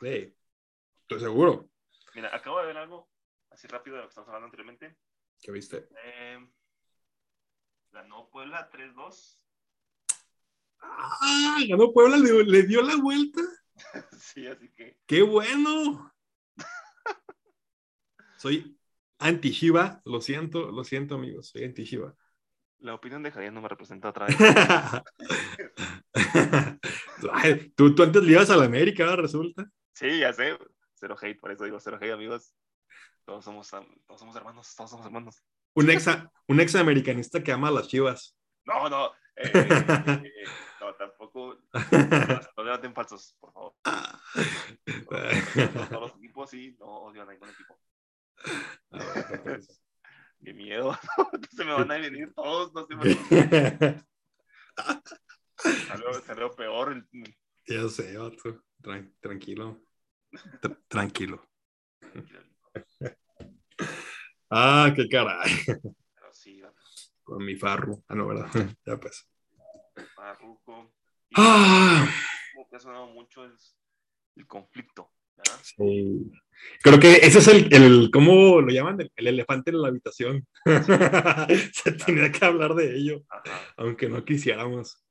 Sí, 0.00 0.34
estoy 1.02 1.20
seguro. 1.20 1.68
Mira, 2.14 2.34
acabo 2.34 2.60
de 2.60 2.66
ver 2.66 2.78
algo 2.78 3.10
así 3.50 3.66
rápido 3.66 3.96
de 3.96 4.02
lo 4.02 4.08
que 4.08 4.10
estamos 4.10 4.28
hablando 4.28 4.46
anteriormente. 4.46 4.96
¿Qué 5.40 5.52
viste? 5.52 5.88
Eh, 6.04 6.48
ganó 7.90 8.30
Puebla 8.30 8.70
3-2. 8.70 9.44
¡Ah! 10.80 11.58
Ganó 11.68 11.92
Puebla, 11.92 12.16
le, 12.16 12.44
le 12.44 12.62
dio 12.62 12.82
la 12.82 12.96
vuelta. 12.96 13.40
sí, 14.18 14.46
así 14.46 14.70
que 14.70 14.98
¡Qué 15.06 15.22
bueno! 15.22 16.12
Soy 18.38 18.78
anti-Shiva, 19.18 20.00
lo 20.04 20.20
siento, 20.20 20.70
lo 20.70 20.84
siento, 20.84 21.16
amigos, 21.16 21.48
soy 21.48 21.64
anti-Shiva. 21.64 22.14
La 22.80 22.94
opinión 22.94 23.22
de 23.22 23.30
Javier 23.30 23.52
no 23.52 23.60
me 23.60 23.68
representa 23.68 24.08
otra 24.10 24.26
vez. 24.26 24.36
Ay, 27.32 27.70
tú, 27.76 27.94
tú 27.94 28.02
antes 28.02 28.22
le 28.22 28.32
ibas 28.32 28.50
a 28.50 28.56
la 28.56 28.64
América, 28.64 29.14
resulta. 29.16 29.66
sí, 29.94 30.20
ya 30.20 30.32
sé. 30.32 30.56
Cero 30.94 31.16
hate, 31.20 31.38
por 31.38 31.52
eso 31.52 31.64
digo 31.64 31.78
cero 31.80 31.98
hate, 32.00 32.12
amigos. 32.12 32.54
Todos 33.24 33.44
somos, 33.44 33.68
todos 33.70 34.18
somos 34.20 34.34
hermanos, 34.36 34.74
todos 34.74 34.90
somos 34.90 35.06
hermanos. 35.06 35.42
Un 35.74 35.90
ex, 35.90 36.06
un 36.48 36.60
ex 36.60 36.74
americanista 36.74 37.42
que 37.42 37.52
ama 37.52 37.68
a 37.68 37.72
las 37.72 37.88
chivas. 37.88 38.36
No, 38.64 38.88
no. 38.88 39.06
eh, 39.36 39.52
eh, 39.54 40.44
no, 40.80 40.94
tampoco. 40.94 41.58
No, 42.56 42.64
levanten 42.64 42.94
falsos, 42.94 43.36
por 43.38 43.52
favor. 43.52 43.74
Todos, 43.84 45.88
todos 45.88 46.00
los 46.00 46.16
equipos, 46.16 46.50
sí, 46.50 46.76
no 46.80 46.86
odio 46.86 47.22
a 47.22 47.26
ningún 47.26 47.48
equipo. 47.50 47.78
Qué 50.44 50.54
miedo. 50.54 50.96
se 51.50 51.64
me 51.64 51.72
van 51.72 51.90
a 51.90 51.98
venir 51.98 52.32
todos, 52.34 52.72
no 52.72 52.86
se 52.86 52.94
me 52.96 53.14
salió, 55.88 56.12
salió 56.24 56.50
peor. 56.54 56.92
el- 56.92 57.36
ya 57.66 57.88
sé, 57.88 58.16
vato. 58.16 58.62
Tran- 58.80 59.12
tranquilo. 59.20 59.80
Tr- 60.32 60.78
tranquilo. 60.88 61.42
Ah, 64.50 64.92
qué 64.94 65.08
caray. 65.08 65.50
Pero 65.66 66.32
sí, 66.32 66.62
Con 67.22 67.44
mi 67.44 67.56
farro. 67.56 68.02
Ah, 68.08 68.14
no, 68.14 68.26
¿verdad? 68.28 68.46
ya 68.86 68.96
pues. 68.96 69.28
Barruco. 70.16 70.94
Y 71.30 71.34
Ah, 71.36 72.06
algo 72.54 72.68
que 72.70 72.76
ha 72.76 72.80
sonado 72.80 73.06
mucho 73.08 73.44
es 73.44 73.76
el 74.36 74.46
conflicto, 74.46 75.12
sí. 75.62 76.30
Creo 76.82 76.98
que 76.98 77.16
ese 77.16 77.38
es 77.38 77.48
el, 77.48 77.72
el 77.72 78.10
¿cómo 78.12 78.60
lo 78.60 78.68
llaman? 78.70 79.00
El, 79.00 79.12
el 79.16 79.26
elefante 79.28 79.70
en 79.70 79.80
la 79.80 79.88
habitación. 79.88 80.46
Se 81.72 81.92
tenía 81.92 82.32
que 82.32 82.44
hablar 82.44 82.74
de 82.74 82.96
ello. 82.96 83.24
Ajá. 83.28 83.60
aunque 83.76 84.08
no 84.08 84.24
quisiéramos. 84.24 85.04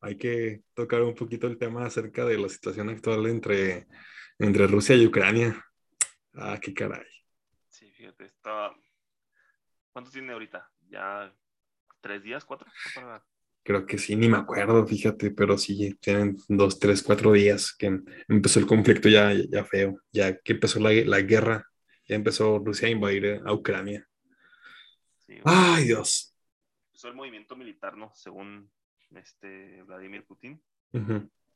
Hay 0.00 0.16
que 0.18 0.62
tocar 0.74 1.02
un 1.02 1.14
poquito 1.14 1.46
el 1.46 1.58
tema 1.58 1.86
acerca 1.86 2.24
de 2.24 2.38
la 2.38 2.48
situación 2.48 2.90
actual 2.90 3.26
entre, 3.26 3.86
entre 4.38 4.66
Rusia 4.66 4.94
y 4.94 5.06
Ucrania. 5.06 5.64
Ah, 6.34 6.58
qué 6.60 6.74
caray. 6.74 7.06
Sí, 7.68 7.90
fíjate, 7.92 8.26
estaba. 8.26 8.76
¿Cuánto 9.92 10.10
tiene 10.10 10.32
ahorita? 10.34 10.70
¿Ya 10.88 11.34
tres 12.02 12.22
días, 12.22 12.44
cuatro? 12.44 12.70
Para- 12.94 13.24
Creo 13.66 13.84
que 13.86 13.98
sí, 13.98 14.16
ni 14.16 14.28
me 14.28 14.38
acuerdo, 14.38 14.86
fíjate, 14.86 15.32
pero 15.32 15.58
sí, 15.58 15.94
tienen 16.00 16.36
dos, 16.48 16.78
tres, 16.78 17.02
cuatro 17.02 17.32
días 17.32 17.74
que 17.76 17.86
em- 17.86 18.04
empezó 18.28 18.60
el 18.60 18.66
conflicto 18.66 19.08
ya, 19.08 19.32
ya 19.50 19.64
feo, 19.64 20.00
ya 20.12 20.38
que 20.40 20.52
empezó 20.54 20.78
la, 20.80 20.92
la 20.92 21.20
guerra, 21.22 21.66
ya 22.08 22.14
empezó 22.16 22.58
Rusia 22.60 22.88
a 22.88 22.92
invadir 22.92 23.42
a 23.44 23.52
Ucrania. 23.52 24.08
Sí, 25.26 25.42
Ay, 25.44 25.84
Dios. 25.86 26.34
empezó 26.88 27.08
el 27.08 27.14
movimiento 27.14 27.54
militar, 27.56 27.96
¿no? 27.96 28.12
Según 28.14 28.70
este 29.14 29.82
Vladimir 29.84 30.26
Putin, 30.26 30.60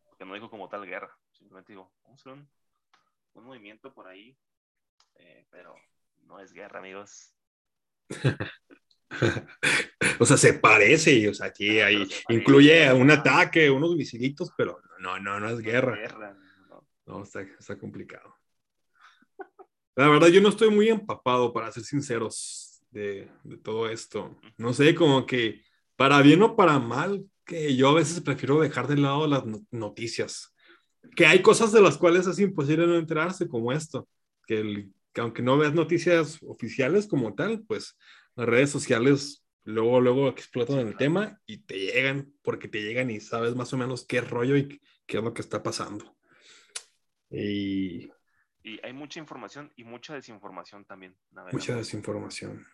porque 0.05 0.25
no 0.25 0.35
dijo 0.35 0.51
como 0.51 0.69
tal 0.69 0.87
guerra, 0.87 1.17
simplemente 1.33 1.73
digo, 1.73 1.93
vamos 2.05 2.21
a 2.27 2.31
hacer 2.31 2.33
un, 2.43 2.51
un 3.35 3.45
movimiento 3.45 3.93
por 3.95 4.09
ahí, 4.09 4.37
eh, 5.17 5.47
pero 5.51 5.77
no 6.25 6.41
es 6.41 6.53
guerra, 6.53 6.81
amigos. 6.81 7.35
O 10.21 10.27
sea, 10.27 10.37
se 10.37 10.53
parece, 10.55 11.29
o 11.29 11.35
sea, 11.35 11.53
sí, 11.55 11.81
Ah, 11.81 11.87
ahí 11.87 11.97
parece. 12.05 12.23
incluye 12.29 12.93
un 12.93 13.11
ataque, 13.11 13.71
unos 13.71 13.97
misilitos, 13.97 14.51
pero 14.57 14.81
no, 15.01 15.19
no, 15.19 15.41
no 15.41 15.49
es 15.49 15.59
guerra. 15.61 15.97
guerra, 15.97 16.37
no. 16.69 16.87
No, 17.07 17.23
está, 17.25 17.41
está 17.43 17.77
complicado. 17.79 18.37
La 19.97 20.09
verdad, 20.09 20.29
yo 20.29 20.41
no 20.41 20.49
estoy 20.51 20.71
muy 20.71 20.89
empapado, 20.89 21.53
para 21.53 21.73
ser 21.73 21.83
sinceros, 21.85 22.83
de, 22.91 23.29
de 23.45 23.57
todo 23.59 23.89
esto. 23.89 24.37
No 24.57 24.73
sé, 24.73 24.95
como 24.95 25.27
que 25.27 25.63
para 25.97 26.21
bien 26.23 26.43
o 26.43 26.57
para 26.57 26.79
mal, 26.79 27.25
que 27.45 27.75
yo 27.77 27.89
a 27.89 27.95
veces 27.95 28.21
prefiero 28.21 28.61
dejar 28.61 28.87
de 28.89 28.97
lado 28.97 29.27
las 29.27 29.45
no- 29.45 29.65
noticias. 29.71 30.55
Que 31.17 31.27
hay 31.27 31.43
cosas 31.43 31.73
de 31.73 31.81
las 31.81 31.97
cuales 31.99 32.27
es 32.27 32.39
imposible 32.39 32.87
no 32.87 32.97
enterarse, 32.97 33.49
como 33.49 33.73
esto. 33.73 34.09
Que, 34.47 34.61
el- 34.61 34.93
que 35.13 35.21
aunque 35.21 35.43
no 35.43 35.59
veas 35.59 35.75
noticias 35.75 36.39
oficiales 36.47 37.07
como 37.07 37.35
tal, 37.35 37.63
pues 37.67 37.97
las 38.37 38.47
redes 38.49 38.71
sociales 38.71 39.40
luego, 39.65 40.01
luego 40.01 40.29
explotan 40.29 40.79
el 40.79 40.97
tema 40.97 41.41
y 41.47 41.59
te 41.59 41.79
llegan, 41.79 42.33
porque 42.43 42.69
te 42.69 42.83
llegan 42.83 43.11
y 43.11 43.21
sabes 43.21 43.55
más 43.55 43.73
o 43.73 43.77
menos 43.77 44.07
qué 44.07 44.21
rollo 44.21 44.57
y 44.57 44.81
qué 45.07 45.19
es 45.19 45.25
lo 45.25 45.35
que 45.35 45.43
está 45.43 45.63
pasando. 45.63 46.17
Y 47.31 48.11
Y 48.63 48.81
hay 48.83 48.93
mucha 48.93 49.21
información 49.21 49.73
y 49.77 49.85
mucha 49.85 50.15
desinformación 50.15 50.85
también. 50.85 51.17
navegando. 51.31 51.59
mucha 51.59 51.77
desinformación. 51.77 52.67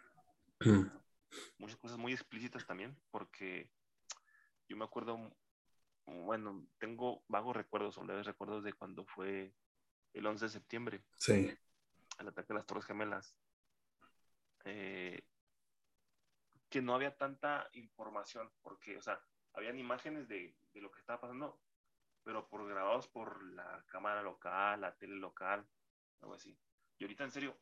muchas 1.58 1.76
cosas 1.76 1.98
muy 1.98 2.12
explícitas 2.12 2.66
también, 2.66 2.96
porque 3.10 3.70
yo 4.68 4.76
me 4.76 4.84
acuerdo, 4.84 5.18
bueno, 6.06 6.66
tengo 6.78 7.24
vagos 7.28 7.56
recuerdos 7.56 7.98
o 7.98 8.04
leves 8.04 8.26
recuerdos 8.26 8.64
de 8.64 8.72
cuando 8.72 9.04
fue 9.04 9.54
el 10.12 10.26
11 10.26 10.46
de 10.46 10.50
septiembre, 10.50 11.04
Sí, 11.16 11.52
el 12.18 12.28
ataque 12.28 12.52
a 12.52 12.56
las 12.56 12.66
Torres 12.66 12.86
Gemelas, 12.86 13.36
eh, 14.64 15.22
que 16.68 16.82
no 16.82 16.94
había 16.94 17.16
tanta 17.16 17.68
información, 17.72 18.50
porque, 18.62 18.96
o 18.96 19.02
sea, 19.02 19.20
habían 19.54 19.78
imágenes 19.78 20.28
de, 20.28 20.54
de 20.72 20.80
lo 20.80 20.90
que 20.90 21.00
estaba 21.00 21.20
pasando, 21.20 21.60
pero 22.24 22.48
por 22.48 22.68
grabados 22.68 23.06
por 23.06 23.42
la 23.54 23.84
cámara 23.86 24.22
local, 24.22 24.80
la 24.80 24.96
tele 24.96 25.16
local, 25.16 25.66
algo 26.20 26.34
así. 26.34 26.58
Y 26.98 27.04
ahorita 27.04 27.24
en 27.24 27.30
serio, 27.30 27.56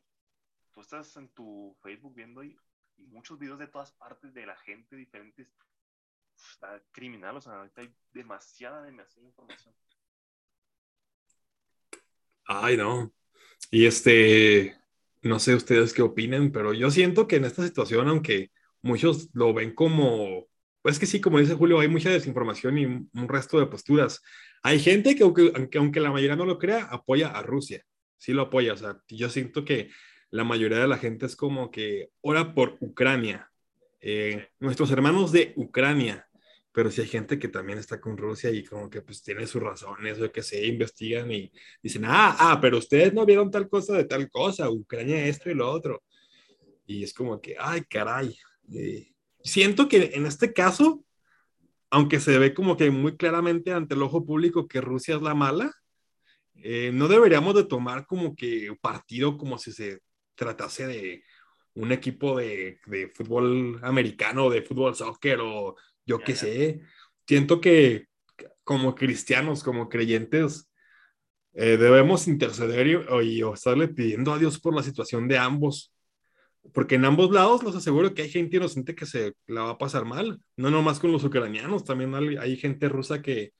tú 0.71 0.81
estás 0.81 1.15
en 1.17 1.29
tu 1.29 1.75
Facebook 1.81 2.13
viendo 2.15 2.43
y, 2.43 2.57
muchos 2.97 3.37
videos 3.37 3.59
de 3.59 3.67
todas 3.67 3.91
partes 3.91 4.33
de 4.33 4.45
la 4.45 4.55
gente 4.55 4.95
diferentes. 4.95 5.47
Está 6.51 6.81
criminal, 6.91 7.35
o 7.37 7.41
sea, 7.41 7.53
ahorita 7.53 7.81
hay 7.81 7.93
demasiada, 8.11 8.83
demasiada 8.83 9.27
información. 9.27 9.75
Ay, 12.45 12.77
no. 12.77 13.13
Y 13.71 13.85
este, 13.85 14.77
no 15.21 15.39
sé 15.39 15.55
ustedes 15.55 15.93
qué 15.93 16.01
opinen, 16.01 16.51
pero 16.51 16.73
yo 16.73 16.89
siento 16.89 17.27
que 17.27 17.35
en 17.35 17.45
esta 17.45 17.63
situación, 17.63 18.07
aunque 18.07 18.51
muchos 18.85 19.29
lo 19.33 19.53
ven 19.53 19.73
como, 19.73 20.47
pues 20.81 20.99
que 20.99 21.05
sí, 21.05 21.19
como 21.19 21.39
dice 21.39 21.55
Julio, 21.55 21.79
hay 21.79 21.87
mucha 21.87 22.09
desinformación 22.09 22.77
y 22.77 22.85
un 22.85 23.27
resto 23.27 23.59
de 23.59 23.67
posturas. 23.67 24.21
Hay 24.63 24.79
gente 24.79 25.15
que 25.15 25.23
aunque, 25.23 25.51
aunque 25.77 25.99
la 25.99 26.11
mayoría 26.11 26.35
no 26.35 26.45
lo 26.45 26.57
crea, 26.57 26.85
apoya 26.85 27.29
a 27.29 27.43
Rusia. 27.43 27.83
Sí 28.17 28.33
lo 28.33 28.43
apoya. 28.43 28.73
O 28.73 28.77
sea, 28.77 28.97
yo 29.09 29.29
siento 29.29 29.65
que 29.65 29.89
la 30.31 30.43
mayoría 30.43 30.79
de 30.79 30.87
la 30.87 30.97
gente 30.97 31.25
es 31.25 31.35
como 31.35 31.71
que 31.71 32.09
ora 32.21 32.53
por 32.53 32.77
Ucrania. 32.79 33.51
Eh, 33.99 34.49
nuestros 34.59 34.91
hermanos 34.91 35.31
de 35.31 35.53
Ucrania 35.55 36.27
pero 36.75 36.91
sí 36.91 36.99
hay 36.99 37.07
gente 37.07 37.39
que 37.39 37.47
también 37.47 37.79
está 37.79 38.01
con 38.01 38.17
Rusia 38.17 38.51
y 38.51 38.61
como 38.61 38.89
que 38.89 39.01
pues 39.01 39.23
tiene 39.23 39.47
sus 39.47 39.63
razones 39.63 40.19
o 40.21 40.29
que 40.29 40.43
se 40.43 40.65
investigan 40.67 41.31
y 41.31 41.49
dicen, 41.81 42.03
ah, 42.03 42.35
ah, 42.37 42.59
pero 42.61 42.79
ustedes 42.79 43.13
no 43.13 43.25
vieron 43.25 43.49
tal 43.49 43.69
cosa 43.69 43.93
de 43.93 44.03
tal 44.03 44.29
cosa, 44.29 44.69
Ucrania 44.69 45.25
esto 45.25 45.49
y 45.49 45.53
lo 45.53 45.71
otro. 45.71 46.03
Y 46.85 47.01
es 47.05 47.13
como 47.13 47.39
que, 47.39 47.55
ay, 47.57 47.83
caray. 47.89 48.35
Eh, 48.73 49.13
siento 49.43 49.87
que 49.87 50.11
en 50.13 50.25
este 50.25 50.53
caso, 50.53 51.03
aunque 51.89 52.19
se 52.19 52.37
ve 52.39 52.53
como 52.53 52.77
que 52.77 52.89
muy 52.91 53.17
claramente 53.17 53.71
ante 53.71 53.95
el 53.95 54.03
ojo 54.03 54.25
público 54.25 54.67
que 54.67 54.81
Rusia 54.81 55.15
es 55.15 55.21
la 55.21 55.35
mala, 55.35 55.71
eh, 56.55 56.91
no 56.93 57.07
deberíamos 57.07 57.55
de 57.55 57.65
tomar 57.65 58.05
como 58.05 58.35
que 58.35 58.75
partido 58.81 59.37
como 59.37 59.57
si 59.57 59.71
se 59.71 59.99
tratase 60.35 60.87
de 60.87 61.23
un 61.75 61.91
equipo 61.91 62.37
de, 62.37 62.79
de 62.87 63.09
fútbol 63.09 63.79
americano, 63.83 64.49
de 64.49 64.61
fútbol 64.61 64.95
soccer 64.95 65.39
o 65.41 65.75
yo 66.05 66.19
qué 66.19 66.35
sé, 66.35 66.81
siento 67.27 67.59
que 67.59 68.07
como 68.63 68.95
cristianos, 68.95 69.63
como 69.63 69.89
creyentes, 69.89 70.69
eh, 71.53 71.77
debemos 71.77 72.27
interceder 72.27 72.87
y, 72.87 73.43
o 73.43 73.53
estarle 73.53 73.87
pidiendo 73.87 74.33
a 74.33 74.37
Dios 74.37 74.59
por 74.59 74.75
la 74.75 74.83
situación 74.83 75.27
de 75.27 75.37
ambos. 75.37 75.93
Porque 76.73 76.95
en 76.95 77.05
ambos 77.05 77.31
lados 77.31 77.63
los 77.63 77.75
aseguro 77.75 78.13
que 78.13 78.23
hay 78.23 78.29
gente 78.29 78.57
inocente 78.57 78.95
que 78.95 79.05
se 79.05 79.33
la 79.47 79.63
va 79.63 79.69
a 79.71 79.77
pasar 79.77 80.05
mal. 80.05 80.39
No 80.57 80.71
nomás 80.71 80.99
con 80.99 81.11
los 81.11 81.23
ucranianos, 81.23 81.83
también 81.83 82.13
hay, 82.15 82.57
gente 82.57 82.89
rusa 82.89 83.21
que 83.21 83.53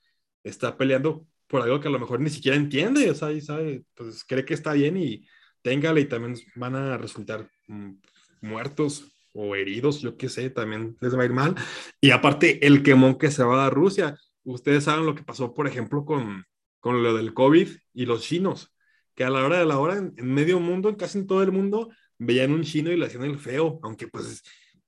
está 0.43 0.77
peleando 0.77 1.25
por 1.47 1.61
algo 1.61 1.79
que 1.79 1.87
a 1.87 1.91
lo 1.91 1.99
mejor 1.99 2.19
ni 2.19 2.29
siquiera 2.29 2.57
entiende, 2.57 3.09
o 3.09 3.15
sea, 3.15 3.29
sabe, 3.41 3.83
pues 3.93 4.23
cree 4.25 4.45
que 4.45 4.53
está 4.53 4.73
bien 4.73 4.97
y 4.97 5.25
téngale 5.61 6.01
y 6.01 6.05
también 6.05 6.35
van 6.55 6.75
a 6.75 6.97
resultar 6.97 7.49
mm, 7.67 7.93
muertos 8.41 9.11
o 9.33 9.55
heridos, 9.55 10.01
yo 10.01 10.17
qué 10.17 10.29
sé, 10.29 10.49
también 10.49 10.97
les 11.01 11.15
va 11.15 11.23
a 11.23 11.25
ir 11.25 11.33
mal. 11.33 11.55
Y 11.99 12.11
aparte, 12.11 12.65
el 12.65 12.83
quemón 12.83 13.17
que 13.17 13.31
se 13.31 13.43
va 13.43 13.65
a 13.65 13.69
Rusia. 13.69 14.17
Ustedes 14.43 14.85
saben 14.85 15.05
lo 15.05 15.15
que 15.15 15.23
pasó, 15.23 15.53
por 15.53 15.67
ejemplo, 15.67 16.05
con, 16.05 16.45
con 16.79 17.03
lo 17.03 17.15
del 17.15 17.33
COVID 17.33 17.67
y 17.93 18.05
los 18.05 18.21
chinos, 18.21 18.73
que 19.15 19.23
a 19.23 19.29
la 19.29 19.43
hora 19.43 19.57
de 19.57 19.65
la 19.65 19.79
hora, 19.79 19.97
en, 19.97 20.13
medio 20.33 20.59
mundo, 20.59 20.87
en 20.87 20.95
casi 20.95 21.17
en 21.17 21.27
todo 21.27 21.41
el 21.41 21.51
mundo, 21.51 21.89
veían 22.17 22.51
un 22.51 22.63
chino 22.63 22.91
y 22.91 22.97
le 22.97 23.06
hacían 23.06 23.23
el 23.23 23.39
feo, 23.39 23.80
aunque 23.84 24.08
pues 24.08 24.43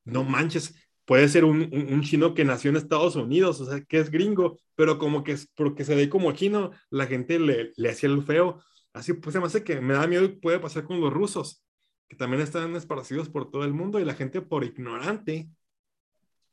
no 0.05 0.23
manches, 0.23 0.75
puede 1.05 1.27
ser 1.29 1.45
un, 1.45 1.69
un, 1.71 2.01
chino 2.01 2.33
que 2.33 2.45
nació 2.45 2.69
en 2.69 2.77
Estados 2.77 3.15
Unidos, 3.15 3.61
o 3.61 3.65
sea, 3.65 3.81
que 3.81 3.99
es 3.99 4.09
gringo, 4.11 4.59
pero 4.75 4.97
como 4.97 5.23
que 5.23 5.37
porque 5.55 5.83
se 5.85 5.95
ve 5.95 6.09
como 6.09 6.31
chino, 6.33 6.71
la 6.89 7.07
gente 7.07 7.39
le, 7.39 7.71
le 7.75 7.89
hacía 7.89 8.09
el 8.09 8.23
feo. 8.23 8.61
Así 8.93 9.13
pues 9.13 9.33
se 9.33 9.39
me 9.39 9.63
que 9.63 9.81
me 9.81 9.93
da 9.93 10.07
miedo 10.07 10.39
puede 10.39 10.59
pasar 10.59 10.83
con 10.83 10.99
los 10.99 11.13
rusos 11.13 11.63
que 12.07 12.15
también 12.15 12.41
están 12.41 12.75
esparcidos 12.75 13.29
por 13.29 13.51
todo 13.51 13.63
el 13.63 13.73
mundo 13.73 13.99
y 13.99 14.05
la 14.05 14.15
gente 14.15 14.41
por 14.41 14.63
ignorante, 14.63 15.49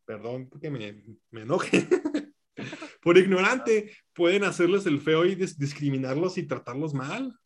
perdón 0.05 0.49
porque 0.49 0.71
me, 0.71 1.05
me 1.31 1.43
enoje, 1.43 1.87
por 3.03 3.19
ignorante 3.19 3.93
pueden 4.13 4.45
hacerles 4.45 4.87
el 4.87 5.01
feo 5.01 5.25
y 5.25 5.35
discriminarlos 5.35 6.39
y 6.39 6.47
tratarlos 6.47 6.93
mal, 6.95 7.39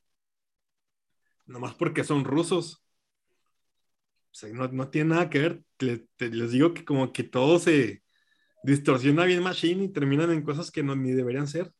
nomás 1.46 1.74
porque 1.74 2.04
son 2.04 2.24
rusos. 2.24 2.84
O 4.30 4.34
sea, 4.34 4.50
no, 4.50 4.68
no 4.68 4.90
tiene 4.90 5.10
nada 5.10 5.30
que 5.30 5.38
ver, 5.38 5.62
les 6.18 6.52
digo 6.52 6.74
que 6.74 6.84
como 6.84 7.12
que 7.12 7.24
todo 7.24 7.58
se 7.58 8.02
distorsiona 8.62 9.24
bien 9.24 9.42
machine 9.42 9.84
y 9.84 9.92
terminan 9.92 10.30
en 10.30 10.42
cosas 10.42 10.70
que 10.70 10.82
no, 10.82 10.94
ni 10.94 11.12
deberían 11.12 11.46
ser. 11.46 11.72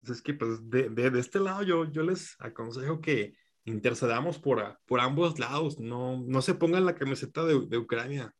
Entonces, 0.00 0.18
es 0.18 0.22
que 0.22 0.34
pues 0.34 0.68
de, 0.68 0.88
de, 0.90 1.10
de, 1.10 1.20
este 1.20 1.38
lado 1.40 1.62
yo, 1.62 1.84
yo 1.90 2.02
les 2.02 2.36
aconsejo 2.40 3.00
que 3.00 3.34
intercedamos 3.64 4.38
por, 4.38 4.80
por 4.86 5.00
ambos 5.00 5.38
lados, 5.38 5.78
no, 5.78 6.18
no 6.18 6.42
se 6.42 6.54
pongan 6.54 6.84
la 6.84 6.94
camiseta 6.94 7.44
de, 7.44 7.66
de 7.66 7.78
Ucrania 7.78 8.34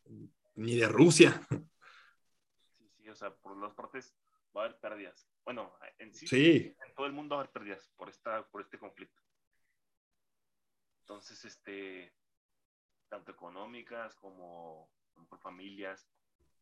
ni 0.55 0.77
de 0.77 0.89
Rusia. 0.89 1.41
Sí, 2.79 2.89
sí, 2.97 3.09
o 3.09 3.15
sea, 3.15 3.35
por 3.35 3.57
las 3.57 3.73
partes 3.75 4.15
va 4.57 4.63
a 4.63 4.65
haber 4.67 4.79
pérdidas. 4.81 5.29
Bueno, 5.45 5.73
en 5.99 6.13
sí, 6.13 6.27
sí. 6.27 6.77
en 6.85 6.95
todo 6.95 7.07
el 7.07 7.13
mundo 7.13 7.37
va 7.37 7.43
a 7.43 7.45
haber 7.45 7.53
pérdidas 7.53 7.91
por, 7.97 8.09
esta, 8.09 8.47
por 8.49 8.61
este 8.61 8.79
conflicto. 8.79 9.21
Entonces, 11.01 11.45
este, 11.45 12.13
tanto 13.13 13.31
económicas 13.31 14.15
como, 14.15 14.91
por 15.29 15.39
familias, 15.39 16.09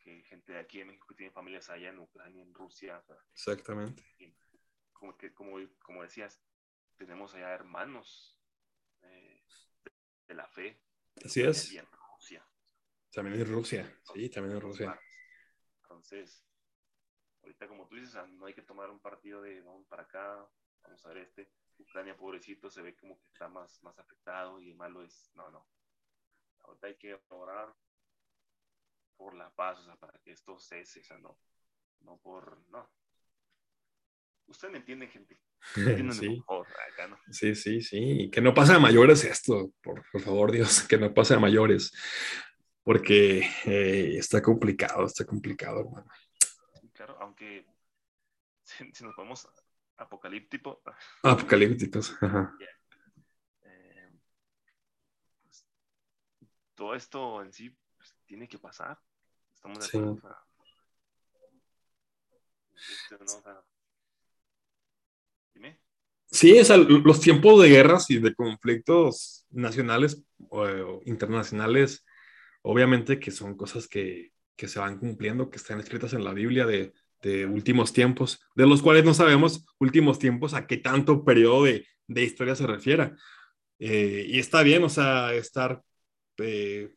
que 0.01 0.25
gente 0.25 0.53
de 0.53 0.59
aquí 0.59 0.81
en 0.81 0.89
México 0.89 1.15
tiene 1.15 1.31
familias 1.31 1.71
allá 1.71 1.91
en 1.91 2.01
Ucrania, 2.01 2.43
en 2.43 2.53
Rusia. 2.53 3.01
Exactamente. 3.33 4.03
Como, 4.93 5.17
que, 5.17 5.33
como, 5.33 5.59
como 5.79 6.03
decías, 6.03 6.43
tenemos 6.97 7.35
allá 7.35 7.55
hermanos 7.55 8.37
de 10.27 10.35
la 10.35 10.49
fe. 10.49 10.83
Así 11.25 11.43
es. 11.43 11.73
También 13.13 13.41
en 13.41 13.47
Rusia, 13.47 14.01
sí, 14.13 14.29
también 14.29 14.57
en 14.57 14.61
Rusia. 14.61 15.01
Entonces, 15.83 16.45
ahorita 17.43 17.69
como 17.69 17.87
tú 17.87 17.95
dices, 17.95 18.17
no 18.31 18.47
hay 18.47 18.55
que 18.55 18.63
tomar 18.63 18.91
un 18.91 18.99
partido 18.99 19.41
de 19.43 19.61
vamos 19.63 19.87
para 19.87 20.03
acá, 20.03 20.49
vamos 20.83 21.07
a 21.07 21.09
ver 21.11 21.19
este. 21.19 21.53
Ucrania, 21.79 22.17
pobrecito, 22.17 22.69
se 22.71 22.83
ve 22.83 22.95
como 22.97 23.19
que 23.19 23.27
está 23.29 23.49
más, 23.49 23.83
más 23.83 23.99
afectado 23.99 24.61
y 24.61 24.69
el 24.69 24.77
malo 24.77 25.03
es, 25.03 25.31
no, 25.35 25.49
no. 25.51 25.67
Ahorita 26.71 26.87
hay 26.87 26.97
que 26.97 27.19
orar 27.31 27.75
por 29.17 29.35
la 29.35 29.51
paz, 29.51 29.81
o 29.81 29.85
sea, 29.85 29.97
para 29.97 30.19
que 30.21 30.31
esto 30.31 30.59
cese, 30.59 31.01
o 31.01 31.05
sea, 31.05 31.19
no, 31.19 31.37
no 32.01 32.17
por, 32.19 32.65
no. 32.69 32.89
Usted 34.47 34.71
me 34.71 34.79
entiende, 34.79 35.09
gente. 35.09 35.41
Sí. 37.31 37.55
sí, 37.55 37.83
sí, 37.83 38.31
Que 38.33 38.41
no 38.41 38.55
pase 38.55 38.73
a 38.73 38.79
mayores 38.79 39.25
esto, 39.25 39.73
por, 39.83 40.03
favor, 40.21 40.51
Dios, 40.51 40.83
que 40.89 40.97
no 40.97 41.13
pase 41.13 41.35
a 41.35 41.39
mayores. 41.39 41.93
Porque 42.83 43.41
eh, 43.67 44.17
está 44.17 44.41
complicado, 44.41 45.05
está 45.05 45.27
complicado, 45.27 45.81
hermano. 45.81 46.09
Claro, 46.95 47.19
aunque 47.21 47.67
si, 48.63 49.05
nos 49.05 49.15
ponemos 49.15 49.47
apocalíptico. 49.99 50.83
Apocalípticos, 51.23 52.17
ajá. 52.23 52.57
Eh, 52.59 52.80
todo 56.81 56.95
esto 56.95 57.43
en 57.43 57.53
sí 57.53 57.77
pues, 57.99 58.16
tiene 58.25 58.49
que 58.49 58.59
pasar. 58.59 58.99
Estamos 59.55 59.81
de 59.81 59.99
acuerdo. 59.99 60.19
Sí, 66.31 66.57
es 66.57 66.71
los 66.71 67.21
tiempos 67.21 67.61
de 67.61 67.69
guerras 67.69 68.11
y 68.11 68.19
de 68.19 68.35
conflictos 68.35 69.45
nacionales 69.51 70.25
o, 70.49 71.03
internacionales, 71.05 72.07
obviamente 72.62 73.21
que 73.21 73.31
son 73.31 73.59
cosas 73.59 73.87
que, 73.87 74.33
que, 74.57 74.66
se 74.66 74.79
van 74.79 74.99
cumpliendo, 74.99 75.51
que 75.51 75.59
están 75.59 75.81
escritas 75.81 76.14
en 76.14 76.25
la 76.25 76.33
Biblia 76.33 76.64
de, 76.64 76.95
de, 77.21 77.45
últimos 77.45 77.93
tiempos, 77.93 78.40
de 78.55 78.66
los 78.66 78.81
cuales 78.81 79.05
no 79.05 79.12
sabemos 79.12 79.66
últimos 79.79 80.19
tiempos 80.19 80.55
a 80.55 80.66
qué 80.66 80.79
tanto 80.79 81.27
periodo 81.27 81.64
de, 81.64 81.87
de 82.07 82.25
historia 82.25 82.55
se 82.55 82.66
refiera. 82.66 83.14
Eh, 83.79 84.25
y 84.29 84.38
está 84.38 84.62
bien, 84.62 84.83
o 84.85 84.88
sea, 84.88 85.35
estar 85.35 85.83
eh, 86.42 86.94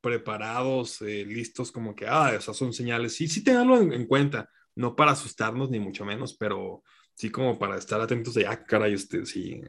preparados, 0.00 1.02
eh, 1.02 1.24
listos, 1.26 1.72
como 1.72 1.94
que, 1.94 2.06
ah, 2.06 2.34
esas 2.34 2.56
son 2.56 2.72
señales. 2.72 3.14
Sí, 3.14 3.28
sí, 3.28 3.44
tenganlo 3.44 3.80
en, 3.80 3.92
en 3.92 4.06
cuenta, 4.06 4.48
no 4.74 4.96
para 4.96 5.12
asustarnos 5.12 5.70
ni 5.70 5.80
mucho 5.80 6.04
menos, 6.04 6.34
pero 6.36 6.82
sí 7.14 7.30
como 7.30 7.58
para 7.58 7.76
estar 7.76 8.00
atentos 8.00 8.34
de, 8.34 8.46
ah, 8.46 8.64
caray, 8.64 8.94
este, 8.94 9.26
sí, 9.26 9.60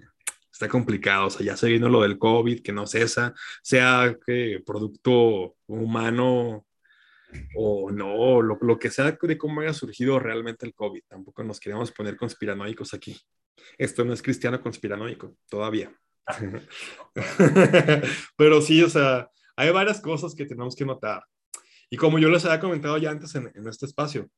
está 0.52 0.70
complicado, 0.70 1.28
o 1.28 1.30
sea, 1.30 1.46
ya 1.46 1.58
se 1.58 1.70
vino 1.70 1.90
lo 1.90 2.02
del 2.02 2.18
COVID, 2.18 2.62
que 2.62 2.72
no 2.72 2.88
cesa, 2.88 3.34
sea 3.64 4.18
que 4.26 4.62
producto 4.66 5.56
humano 5.68 6.66
o 7.56 7.92
no, 7.92 8.42
lo, 8.42 8.58
lo, 8.62 8.80
que 8.80 8.90
sea 8.90 9.18
de 9.22 9.38
cómo 9.38 9.62
haya 9.62 9.74
surgido 9.74 10.20
realmente 10.20 10.66
el 10.66 10.74
COVID, 10.74 11.04
tampoco 11.08 11.44
nos 11.44 11.60
queremos 11.60 11.92
poner 11.92 12.18
conspiranoicos 12.18 12.94
aquí. 12.94 13.20
Esto 13.78 14.04
no 14.04 14.14
es 14.14 14.22
cristiano 14.22 14.62
conspiranoico, 14.62 15.36
todavía. 15.50 15.94
Pero 18.38 18.62
sí, 18.62 18.84
o 18.84 18.90
sea, 18.90 19.30
hay 19.56 19.72
varias 19.72 20.02
cosas 20.02 20.36
que 20.36 20.46
tenemos 20.46 20.76
que 20.76 20.86
notar. 20.86 21.24
Y 21.90 21.98
como 21.98 22.20
yo 22.20 22.30
les 22.30 22.46
había 22.46 22.60
comentado 22.60 22.98
ya 22.98 23.12
antes 23.12 23.34
en, 23.36 23.52
en 23.54 23.68
este 23.68 23.86
espacio, 23.86 24.30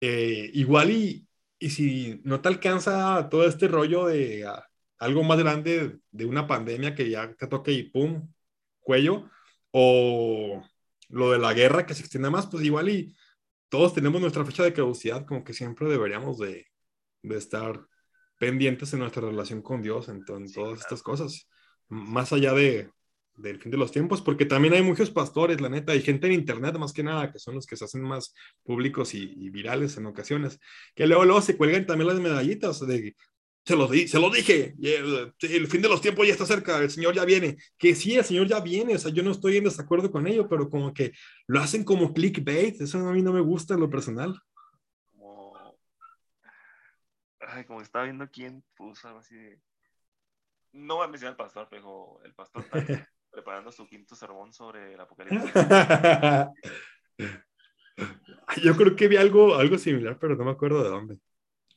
eh, 0.00 0.50
igual 0.54 0.90
y 0.90 1.26
y 1.58 1.70
si 1.70 2.20
no 2.24 2.40
te 2.40 2.48
alcanza 2.48 3.28
todo 3.30 3.46
este 3.46 3.68
rollo 3.68 4.06
de 4.06 4.46
ah, 4.46 4.66
algo 4.98 5.22
más 5.22 5.38
grande 5.38 5.98
de 6.10 6.26
una 6.26 6.46
pandemia 6.46 6.94
que 6.94 7.10
ya 7.10 7.34
te 7.34 7.46
toque 7.46 7.72
y 7.72 7.84
pum, 7.84 8.28
cuello, 8.80 9.30
o 9.70 10.62
lo 11.08 11.32
de 11.32 11.38
la 11.38 11.54
guerra 11.54 11.86
que 11.86 11.94
se 11.94 12.02
extienda 12.02 12.30
más, 12.30 12.46
pues 12.46 12.64
igual 12.64 12.88
y 12.88 13.14
todos 13.68 13.94
tenemos 13.94 14.20
nuestra 14.20 14.44
fecha 14.44 14.64
de 14.64 14.72
caducidad, 14.72 15.26
como 15.26 15.44
que 15.44 15.54
siempre 15.54 15.88
deberíamos 15.88 16.38
de, 16.38 16.66
de 17.22 17.36
estar 17.36 17.86
pendientes 18.38 18.92
en 18.92 19.00
nuestra 19.00 19.22
relación 19.22 19.62
con 19.62 19.82
Dios 19.82 20.08
en, 20.08 20.24
todas 20.24 20.80
estas 20.80 21.02
cosas, 21.02 21.48
más 21.88 22.32
allá 22.32 22.52
de, 22.52 22.90
del 23.36 23.60
fin 23.60 23.70
de 23.70 23.78
los 23.78 23.92
tiempos, 23.92 24.22
porque 24.22 24.46
también 24.46 24.74
hay 24.74 24.82
muchos 24.82 25.10
pastores, 25.10 25.60
la 25.60 25.68
neta, 25.68 25.92
hay 25.92 26.02
gente 26.02 26.26
en 26.26 26.34
internet 26.34 26.76
más 26.78 26.92
que 26.92 27.02
nada, 27.02 27.32
que 27.32 27.38
son 27.38 27.54
los 27.54 27.66
que 27.66 27.76
se 27.76 27.84
hacen 27.84 28.02
más 28.02 28.34
públicos 28.64 29.14
y, 29.14 29.50
virales 29.50 29.96
en 29.96 30.06
ocasiones, 30.06 30.58
que 30.94 31.06
luego, 31.06 31.24
luego 31.24 31.42
se 31.42 31.56
cuelgan 31.56 31.86
también 31.86 32.08
las 32.08 32.20
medallitas 32.20 32.86
de, 32.86 33.14
se 33.64 33.74
lo, 33.74 33.88
di, 33.88 34.06
se 34.06 34.20
lo 34.20 34.30
dije, 34.30 34.74
el, 34.80 35.32
el, 35.40 35.66
fin 35.66 35.82
de 35.82 35.88
los 35.88 36.00
tiempos 36.00 36.26
ya 36.26 36.32
está 36.32 36.46
cerca, 36.46 36.78
el 36.78 36.90
Señor 36.90 37.14
ya 37.14 37.24
viene, 37.24 37.56
que 37.76 37.94
sí, 37.94 38.16
el 38.16 38.24
Señor 38.24 38.46
ya 38.46 38.60
viene, 38.60 38.94
o 38.94 38.98
sea, 38.98 39.10
yo 39.10 39.22
no 39.22 39.32
estoy 39.32 39.56
en 39.56 39.64
desacuerdo 39.64 40.10
con 40.10 40.26
ello, 40.26 40.48
pero 40.48 40.70
como 40.70 40.94
que 40.94 41.12
lo 41.48 41.60
hacen 41.60 41.82
como 41.82 42.14
clickbait, 42.14 42.80
eso 42.80 42.98
a 42.98 43.12
mí 43.12 43.22
no 43.22 43.32
me 43.32 43.40
gusta 43.40 43.74
en 43.74 43.80
lo 43.80 43.90
personal. 43.90 44.40
Ay, 47.46 47.64
como 47.64 47.80
estaba 47.80 48.04
viendo 48.04 48.30
quién 48.30 48.64
puso 48.74 49.08
algo 49.08 49.20
así 49.20 49.36
de... 49.36 49.60
No 50.72 50.96
voy 50.96 51.06
a 51.06 51.08
mencionar 51.08 51.32
al 51.32 51.36
pastor, 51.36 51.68
pero 51.70 52.20
el 52.24 52.34
pastor 52.34 52.64
está 52.64 52.76
preparando 53.30 53.72
su 53.72 53.86
quinto 53.86 54.14
sermón 54.14 54.52
sobre 54.52 54.94
el 54.94 55.00
apocalipsis. 55.00 55.52
Yo 58.62 58.76
creo 58.76 58.96
que 58.96 59.08
vi 59.08 59.16
algo, 59.16 59.56
algo 59.56 59.78
similar, 59.78 60.18
pero 60.18 60.36
no 60.36 60.44
me 60.44 60.50
acuerdo 60.50 60.82
de 60.82 60.90
dónde. 60.90 61.18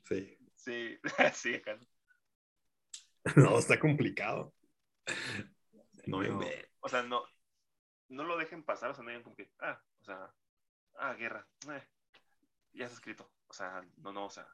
Sí. 0.03 0.37
Sí, 0.55 0.99
sí, 1.33 1.55
acá. 1.55 1.79
No, 3.35 3.59
está 3.59 3.79
complicado. 3.79 4.53
No, 6.05 6.19
O 6.79 6.89
sea, 6.89 7.03
no, 7.03 7.23
no 8.07 8.23
lo 8.23 8.37
dejen 8.37 8.63
pasar, 8.63 8.89
o 8.89 8.93
sea, 8.93 9.03
no 9.03 9.09
digan 9.09 9.23
como 9.23 9.35
que, 9.35 9.51
ah, 9.59 9.81
o 10.01 10.03
sea, 10.03 10.33
ah, 10.95 11.13
guerra, 11.13 11.47
eh, 11.69 11.87
ya 12.73 12.85
está 12.85 12.95
escrito. 12.95 13.31
O 13.47 13.53
sea, 13.53 13.85
no, 13.97 14.13
no, 14.13 14.25
o 14.25 14.29
sea, 14.29 14.47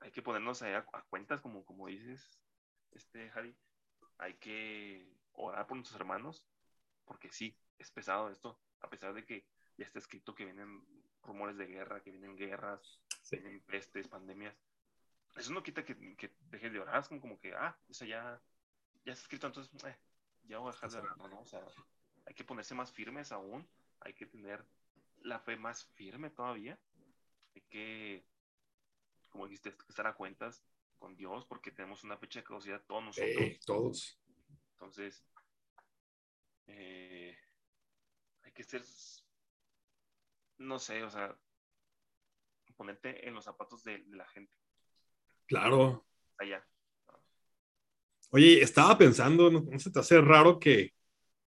hay 0.00 0.10
que 0.10 0.22
ponernos 0.22 0.62
a, 0.62 0.78
a, 0.78 1.02
cuentas, 1.08 1.40
como, 1.40 1.64
como 1.64 1.86
dices, 1.88 2.38
este, 2.92 3.30
Harry. 3.34 3.56
Hay 4.18 4.34
que 4.34 5.06
orar 5.32 5.66
por 5.66 5.76
nuestros 5.76 6.00
hermanos, 6.00 6.44
porque 7.04 7.30
sí, 7.30 7.56
es 7.78 7.90
pesado 7.90 8.30
esto, 8.30 8.58
a 8.80 8.88
pesar 8.88 9.14
de 9.14 9.24
que 9.24 9.44
ya 9.76 9.84
está 9.84 9.98
escrito 9.98 10.34
que 10.34 10.44
vienen 10.44 10.84
rumores 11.22 11.56
de 11.56 11.66
guerra, 11.66 12.02
que 12.02 12.10
vienen 12.10 12.36
guerras, 12.36 13.00
vienen 13.30 13.60
pestes, 13.62 14.08
pandemias. 14.08 14.56
Eso 15.36 15.52
no 15.52 15.62
quita 15.62 15.84
que, 15.84 16.16
que 16.16 16.34
dejes 16.50 16.72
de 16.72 16.80
orar, 16.80 17.00
es 17.00 17.08
como, 17.08 17.38
que, 17.38 17.54
ah, 17.54 17.76
eso 17.88 18.06
ya, 18.06 18.40
ya 19.04 19.12
está 19.12 19.22
escrito, 19.24 19.46
entonces, 19.46 19.84
eh, 19.84 19.96
ya 20.44 20.58
voy 20.58 20.70
a 20.70 20.72
dejar 20.72 20.90
de 20.90 20.98
orar. 20.98 21.18
No, 21.18 21.40
o 21.40 21.46
sea, 21.46 21.60
hay 22.24 22.34
que 22.34 22.44
ponerse 22.44 22.74
más 22.74 22.90
firmes 22.90 23.32
aún, 23.32 23.68
hay 24.00 24.14
que 24.14 24.26
tener 24.26 24.64
la 25.20 25.40
fe 25.40 25.56
más 25.56 25.84
firme 25.94 26.30
todavía, 26.30 26.78
hay 27.54 27.62
que 27.62 28.24
como 29.36 29.48
dijiste, 29.48 29.76
estar 29.86 30.06
a 30.06 30.14
cuentas 30.14 30.64
con 30.98 31.14
Dios 31.14 31.44
porque 31.44 31.70
tenemos 31.70 32.02
una 32.04 32.16
fecha 32.16 32.40
de 32.40 32.44
caducidad 32.44 32.82
todos 32.86 33.04
nosotros. 33.04 33.60
todos. 33.66 34.18
Entonces, 34.72 35.22
eh, 36.68 37.36
hay 38.42 38.52
que 38.52 38.64
ser, 38.64 38.82
no 40.56 40.78
sé, 40.78 41.02
o 41.02 41.10
sea, 41.10 41.36
ponerte 42.76 43.28
en 43.28 43.34
los 43.34 43.44
zapatos 43.44 43.84
de, 43.84 44.04
la 44.08 44.26
gente. 44.28 44.54
Claro. 45.46 46.06
Allá. 46.38 46.66
Oye, 48.30 48.62
estaba 48.62 48.96
pensando, 48.96 49.50
¿no, 49.50 49.78
se 49.78 49.90
te 49.90 49.98
hace 49.98 50.20
raro 50.22 50.58
que 50.58 50.94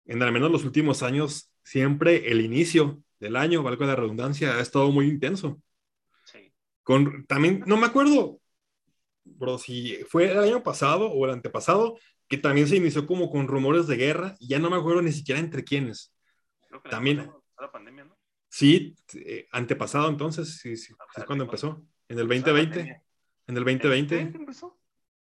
en 0.06 0.22
al 0.22 0.32
menos 0.32 0.52
los 0.52 0.64
últimos 0.64 1.02
años 1.02 1.52
siempre 1.64 2.32
el 2.32 2.42
inicio 2.42 3.04
del 3.20 3.36
año, 3.36 3.64
valga 3.64 3.88
la 3.88 3.96
redundancia, 3.96 4.58
ha 4.58 4.62
estado 4.62 4.92
muy 4.92 5.08
intenso? 5.08 5.60
También, 7.28 7.64
no 7.66 7.78
me 7.78 7.86
acuerdo, 7.86 8.40
bro, 9.24 9.58
si 9.58 9.98
fue 10.08 10.32
el 10.32 10.40
año 10.40 10.64
pasado 10.64 11.12
o 11.12 11.26
el 11.26 11.32
antepasado, 11.32 11.98
que 12.28 12.38
también 12.38 12.68
se 12.68 12.78
inició 12.78 13.06
como 13.06 13.30
con 13.30 13.48
rumores 13.48 13.88
de 13.88 13.98
guerra, 13.98 14.36
y 14.40 14.48
ya 14.48 14.60
no 14.60 14.70
me 14.70 14.78
acuerdo 14.78 15.02
ni 15.02 15.12
siquiera 15.12 15.40
entre 15.40 15.64
quiénes. 15.64 16.14
también. 16.90 17.32
La 17.60 17.72
pandemia, 17.72 18.06
¿no? 18.06 18.18
Sí, 18.48 18.96
eh, 19.14 19.48
antepasado 19.52 20.10
entonces, 20.10 20.58
sí, 20.58 20.76
sí, 20.76 20.94
ah, 20.98 21.06
es 21.18 21.24
cuando 21.26 21.44
empezó. 21.44 21.86
En 22.08 22.18
el 22.18 22.28
2020. 22.28 22.80
En 23.48 23.58
el 23.58 23.64
2020. 23.64 24.20
¿En 24.20 24.36
empezó? 24.36 24.80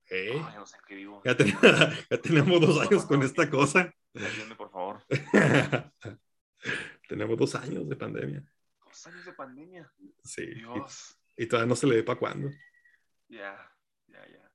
Eh, 0.08 0.40
no 0.54 0.66
sé 0.66 0.76
qué 0.86 0.94
vivo. 0.94 1.22
Ya, 1.24 1.36
ya, 2.10 2.20
tenemos 2.20 2.60
dos 2.60 2.80
años 2.80 3.04
con 3.06 3.22
esta 3.22 3.50
cosa. 3.50 3.92
por 4.56 4.70
favor. 4.70 5.02
tenemos 7.08 7.36
dos 7.36 7.54
años 7.56 7.88
de 7.88 7.96
pandemia. 7.96 8.44
Dos 8.84 9.06
años 9.06 9.24
de 9.24 9.32
pandemia. 9.32 9.92
Sí. 10.22 10.46
Dios. 10.54 11.15
Y 11.36 11.46
todavía 11.46 11.68
no 11.68 11.76
se 11.76 11.86
le 11.86 11.96
ve 11.96 12.02
para 12.02 12.18
cuándo. 12.18 12.50
Ya, 13.28 13.72
ya, 14.06 14.26
ya. 14.26 14.50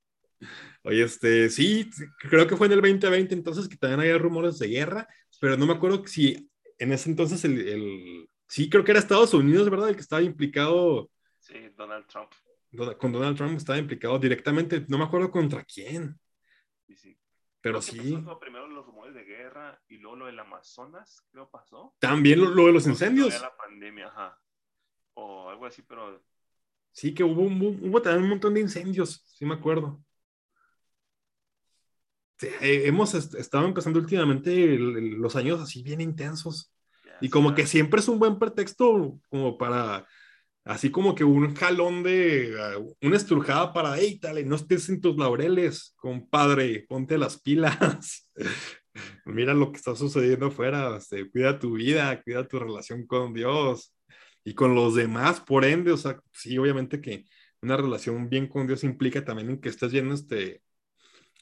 Oye, 0.82 1.02
este, 1.02 1.48
sí, 1.50 1.88
creo 2.18 2.46
que 2.46 2.56
fue 2.56 2.66
en 2.66 2.72
el 2.74 2.80
2020 2.80 3.34
entonces 3.34 3.68
que 3.68 3.76
también 3.76 4.00
había 4.00 4.18
rumores 4.18 4.58
de 4.58 4.68
guerra, 4.68 5.08
pero 5.40 5.56
no 5.56 5.66
me 5.66 5.74
acuerdo 5.74 6.06
si 6.06 6.50
en 6.78 6.92
ese 6.92 7.10
entonces 7.10 7.44
el, 7.44 7.68
el 7.68 8.30
sí, 8.48 8.68
creo 8.68 8.84
que 8.84 8.90
era 8.90 9.00
Estados 9.00 9.34
Unidos, 9.34 9.70
¿verdad? 9.70 9.88
El 9.88 9.94
que 9.94 10.00
estaba 10.00 10.22
implicado. 10.22 11.10
Sí, 11.38 11.68
Donald 11.76 12.06
Trump. 12.06 12.30
Con 12.98 13.12
Donald 13.12 13.36
Trump 13.36 13.56
estaba 13.56 13.78
implicado 13.78 14.18
directamente, 14.18 14.84
no 14.88 14.98
me 14.98 15.04
acuerdo 15.04 15.30
contra 15.30 15.62
quién. 15.64 16.18
Sí, 16.86 16.96
sí. 16.96 17.18
Pero 17.60 17.80
sí. 17.80 18.18
Primero 18.40 18.66
los 18.66 18.84
rumores 18.84 19.14
de 19.14 19.24
guerra 19.24 19.80
y 19.88 19.98
luego 19.98 20.16
lo 20.16 20.26
del 20.26 20.38
Amazonas, 20.38 21.24
creo 21.30 21.48
pasó. 21.48 21.94
También 22.00 22.40
lo, 22.40 22.50
lo 22.50 22.66
de 22.66 22.72
los 22.72 22.86
incendios. 22.86 23.40
la 23.40 23.56
pandemia, 23.56 24.08
ajá. 24.08 24.40
O 25.14 25.48
algo 25.48 25.66
así, 25.66 25.82
pero 25.82 26.22
Sí, 26.92 27.14
que 27.14 27.24
hubo, 27.24 27.42
hubo, 27.42 28.02
también 28.02 28.24
un 28.24 28.30
montón 28.30 28.54
de 28.54 28.60
incendios, 28.60 29.24
sí 29.26 29.44
me 29.46 29.54
acuerdo. 29.54 30.02
Eh, 32.40 32.82
hemos 32.86 33.14
estado 33.14 33.66
empezando 33.66 33.98
últimamente 34.00 34.76
los 34.78 35.36
años 35.36 35.60
así 35.60 35.82
bien 35.82 36.00
intensos. 36.00 36.72
y 37.20 37.28
como 37.30 37.54
que 37.54 37.66
siempre 37.66 38.00
es 38.00 38.08
un 38.08 38.18
buen 38.18 38.38
pretexto 38.38 39.18
como 39.30 39.56
para, 39.56 40.06
así 40.64 40.90
como 40.90 41.14
que 41.14 41.24
un 41.24 41.54
jalón 41.54 42.02
de, 42.02 42.54
uh, 42.78 42.94
una 43.00 43.16
estrujada 43.16 43.72
para, 43.72 43.96
hey, 43.98 44.18
dale, 44.20 44.44
no 44.44 44.56
estés 44.56 44.88
en 44.88 45.00
tus 45.00 45.16
laureles, 45.16 45.94
compadre, 45.96 46.84
ponte 46.88 47.18
las 47.18 47.40
pilas. 47.40 48.30
Mira 49.24 49.54
lo 49.54 49.72
que 49.72 49.78
está 49.78 49.94
sucediendo 49.96 50.46
afuera, 50.46 50.96
este, 50.96 51.30
cuida 51.30 51.58
tu 51.58 51.74
vida, 51.74 52.20
cuida 52.22 52.46
tu 52.46 52.58
relación 52.58 53.06
con 53.06 53.32
Dios 53.32 53.94
y 54.44 54.54
con 54.54 54.74
los 54.74 54.94
demás, 54.94 55.40
por 55.40 55.64
ende, 55.64 55.92
o 55.92 55.96
sea, 55.96 56.20
sí, 56.32 56.58
obviamente 56.58 57.00
que 57.00 57.24
una 57.60 57.76
relación 57.76 58.28
bien 58.28 58.48
con 58.48 58.66
Dios 58.66 58.84
implica 58.84 59.24
también 59.24 59.50
en 59.50 59.60
que 59.60 59.68
estés 59.68 59.92
lleno 59.92 60.14
este, 60.14 60.62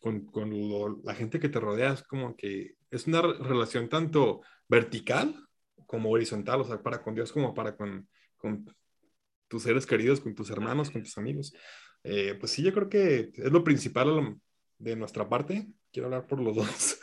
con, 0.01 0.27
con 0.27 1.01
la 1.05 1.15
gente 1.15 1.41
que 1.41 1.49
te 1.49 1.61
rodea, 1.61 1.93
es 1.93 2.03
como 2.03 2.37
que 2.37 2.75
es 2.91 3.07
una 3.07 3.23
relación 3.23 3.89
tanto 3.89 4.43
vertical 4.69 5.35
como 5.87 6.11
horizontal, 6.11 6.61
o 6.61 6.65
sea, 6.65 6.83
para 6.83 7.03
con 7.03 7.15
Dios 7.15 7.33
como 7.33 7.55
para 7.55 7.77
con, 7.77 8.09
con 8.37 8.65
tus 9.49 9.63
seres 9.63 9.87
queridos, 9.87 10.21
con 10.21 10.35
tus 10.35 10.51
hermanos, 10.51 10.91
con 10.91 11.03
tus 11.03 11.19
amigos. 11.19 11.55
Eh, 12.05 12.37
pues 12.39 12.53
sí, 12.53 12.63
yo 12.63 12.73
creo 12.73 12.89
que 12.89 13.31
es 13.35 13.53
lo 13.53 13.65
principal 13.65 14.39
de 14.79 14.97
nuestra 14.97 15.29
parte. 15.29 15.67
Quiero 15.93 16.07
hablar 16.07 16.27
por 16.27 16.41
los 16.41 16.57
dos. 16.57 16.99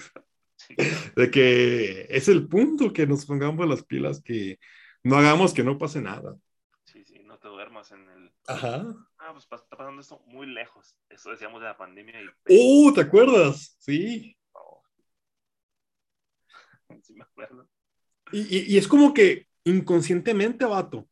de 1.15 1.31
que 1.31 2.07
es 2.09 2.27
el 2.27 2.47
punto 2.47 2.93
que 2.93 3.05
nos 3.07 3.25
pongamos 3.25 3.67
las 3.67 3.83
pilas, 3.83 4.21
que 4.21 4.59
no 5.07 5.17
hagamos 5.17 5.53
que 5.53 5.63
no 5.63 5.77
pase 5.77 6.01
nada. 6.01 6.37
Sí, 6.83 7.03
sí, 7.05 7.19
no 7.23 7.39
te 7.39 7.47
duermas 7.47 7.91
en 7.91 8.07
el. 8.09 8.31
Ajá. 8.47 8.85
Ah, 9.17 9.31
pues 9.31 9.43
está 9.43 9.77
pasando 9.77 10.01
esto 10.01 10.21
muy 10.27 10.47
lejos. 10.47 10.99
Eso 11.09 11.31
decíamos 11.31 11.61
de 11.61 11.67
la 11.67 11.77
pandemia. 11.77 12.21
Y... 12.21 12.27
¡Uh! 12.49 12.93
¿Te 12.93 13.01
acuerdas? 13.01 13.77
Sí. 13.79 14.35
sí, 17.01 17.13
me 17.13 17.23
acuerdo. 17.23 17.67
Y, 18.33 18.73
y, 18.73 18.77
es 18.77 18.87
como 18.87 19.13
que 19.13 19.47
inconscientemente, 19.63 20.65
vato. 20.65 21.07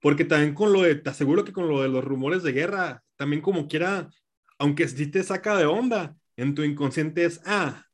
Porque 0.00 0.24
también 0.24 0.54
con 0.54 0.72
lo 0.72 0.82
de, 0.82 0.96
te 0.96 1.10
aseguro 1.10 1.44
que 1.44 1.52
con 1.52 1.68
lo 1.68 1.82
de 1.82 1.88
los 1.88 2.04
rumores 2.04 2.42
de 2.42 2.52
guerra, 2.52 3.04
también 3.14 3.42
como 3.42 3.68
quiera, 3.68 4.10
aunque 4.58 4.88
si 4.88 5.08
te 5.08 5.22
saca 5.22 5.56
de 5.56 5.66
onda, 5.66 6.16
en 6.36 6.54
tu 6.54 6.62
inconsciente 6.62 7.24
es, 7.24 7.40
ah, 7.46 7.86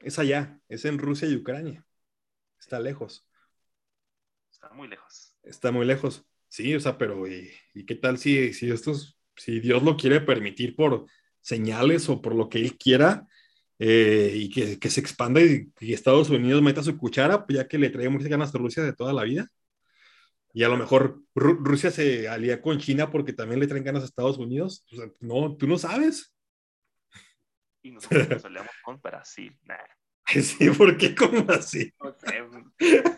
es 0.00 0.18
allá, 0.18 0.60
es 0.68 0.84
en 0.84 0.98
Rusia 0.98 1.28
y 1.28 1.36
Ucrania. 1.36 1.86
Está 2.58 2.78
lejos. 2.78 3.27
Está 4.60 4.74
muy 4.74 4.88
lejos. 4.88 5.36
Está 5.44 5.70
muy 5.72 5.86
lejos. 5.86 6.26
Sí, 6.48 6.74
o 6.74 6.80
sea, 6.80 6.98
pero 6.98 7.28
¿y, 7.28 7.50
qué 7.86 7.94
tal 7.94 8.18
si, 8.18 8.52
si 8.52 8.70
estos, 8.70 9.16
si 9.36 9.60
Dios 9.60 9.84
lo 9.84 9.96
quiere 9.96 10.20
permitir 10.20 10.74
por 10.74 11.06
señales 11.40 12.08
o 12.08 12.20
por 12.20 12.34
lo 12.34 12.48
que 12.48 12.58
Él 12.58 12.76
quiera 12.76 13.28
eh, 13.78 14.32
y 14.34 14.50
que, 14.50 14.80
que, 14.80 14.90
se 14.90 15.00
expanda 15.00 15.40
y, 15.40 15.70
Estados 15.80 16.30
Unidos 16.30 16.60
meta 16.60 16.82
su 16.82 16.98
cuchara, 16.98 17.46
ya 17.48 17.68
que 17.68 17.78
le 17.78 17.90
trae 17.90 18.08
muchas 18.08 18.28
ganas 18.28 18.52
a 18.52 18.58
Rusia 18.58 18.82
de 18.82 18.92
toda 18.92 19.12
la 19.12 19.22
vida? 19.22 19.48
y 20.52 20.64
a 20.64 20.68
lo 20.68 20.76
mejor 20.76 21.22
Ru- 21.36 21.58
Rusia 21.60 21.92
se 21.92 22.28
alía 22.28 22.60
con 22.60 22.78
China 22.78 23.12
porque 23.12 23.32
también 23.32 23.60
le 23.60 23.68
traen 23.68 23.84
ganas 23.84 24.02
a 24.02 24.06
Estados 24.06 24.38
Unidos. 24.38 24.84
O 24.90 24.96
sea, 24.96 25.06
no, 25.20 25.56
tú 25.56 25.68
no 25.68 25.78
sabes. 25.78 26.34
Y 27.82 27.92
nosotros 27.92 28.28
nos 28.28 28.44
aliamos 28.44 28.72
con 28.82 29.00
Brasil. 29.00 29.56
Nah, 29.66 29.76
Sí, 30.42 30.70
¿por 30.70 30.96
qué? 30.96 31.14
¿Cómo 31.14 31.44
así? 31.50 31.92
no 32.00 32.12
sé. 32.18 33.14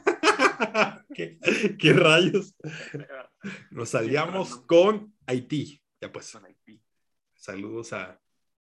¿Qué, 1.15 1.39
qué 1.79 1.93
rayos? 1.93 2.55
Nos 3.71 3.95
aliamos 3.95 4.57
con 4.57 5.15
Haití. 5.27 5.83
Ya 6.01 6.11
pues, 6.13 6.31
Con 6.33 6.45
Haití, 6.47 6.83
saludos 7.35 7.93
a, 7.93 8.21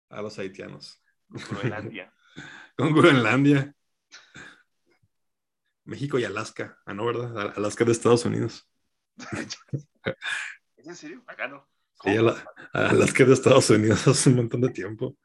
a 0.09 0.21
los 0.21 0.37
haitianos. 0.39 1.01
con 1.27 1.41
Groenlandia. 1.57 2.13
Con 2.75 2.91
Groenlandia. 2.93 3.75
México 5.85 6.17
y 6.17 6.23
Alaska. 6.23 6.79
Ah, 6.85 6.93
no, 6.95 7.05
¿verdad? 7.05 7.53
Alaska 7.55 7.85
de 7.85 7.91
Estados 7.91 8.25
Unidos. 8.25 8.67
¿Es 10.77 10.87
en 10.87 10.95
serio? 10.95 11.23
Acá 11.27 11.47
no. 11.47 11.67
Sí, 12.01 12.09
Alaska 12.73 13.23
de 13.25 13.33
Estados 13.33 13.69
Unidos 13.69 14.07
hace 14.07 14.29
un 14.29 14.37
montón 14.37 14.61
de 14.61 14.69
tiempo. 14.69 15.15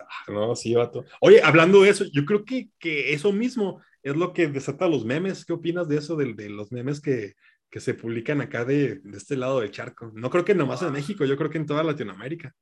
Ah, 0.00 0.24
No, 0.28 0.54
sí, 0.54 0.74
vato. 0.74 1.04
Oye, 1.20 1.42
hablando 1.42 1.82
de 1.82 1.90
eso, 1.90 2.04
yo 2.12 2.24
creo 2.24 2.44
que, 2.44 2.70
que 2.78 3.12
eso 3.12 3.32
mismo 3.32 3.82
es 4.10 4.16
lo 4.16 4.32
que 4.32 4.46
desata 4.48 4.88
los 4.88 5.04
memes. 5.04 5.44
¿Qué 5.44 5.52
opinas 5.52 5.88
de 5.88 5.98
eso, 5.98 6.16
de, 6.16 6.34
de 6.34 6.48
los 6.50 6.70
memes 6.72 7.00
que, 7.00 7.34
que 7.70 7.80
se 7.80 7.94
publican 7.94 8.40
acá 8.40 8.64
de, 8.64 8.96
de 8.96 9.16
este 9.16 9.36
lado 9.36 9.60
del 9.60 9.70
charco? 9.70 10.10
No 10.14 10.30
creo 10.30 10.44
que 10.44 10.54
nomás 10.54 10.82
en 10.82 10.92
México, 10.92 11.24
yo 11.24 11.36
creo 11.36 11.50
que 11.50 11.58
en 11.58 11.66
toda 11.66 11.82
Latinoamérica. 11.82 12.54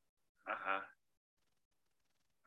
Ajá. 0.45 0.89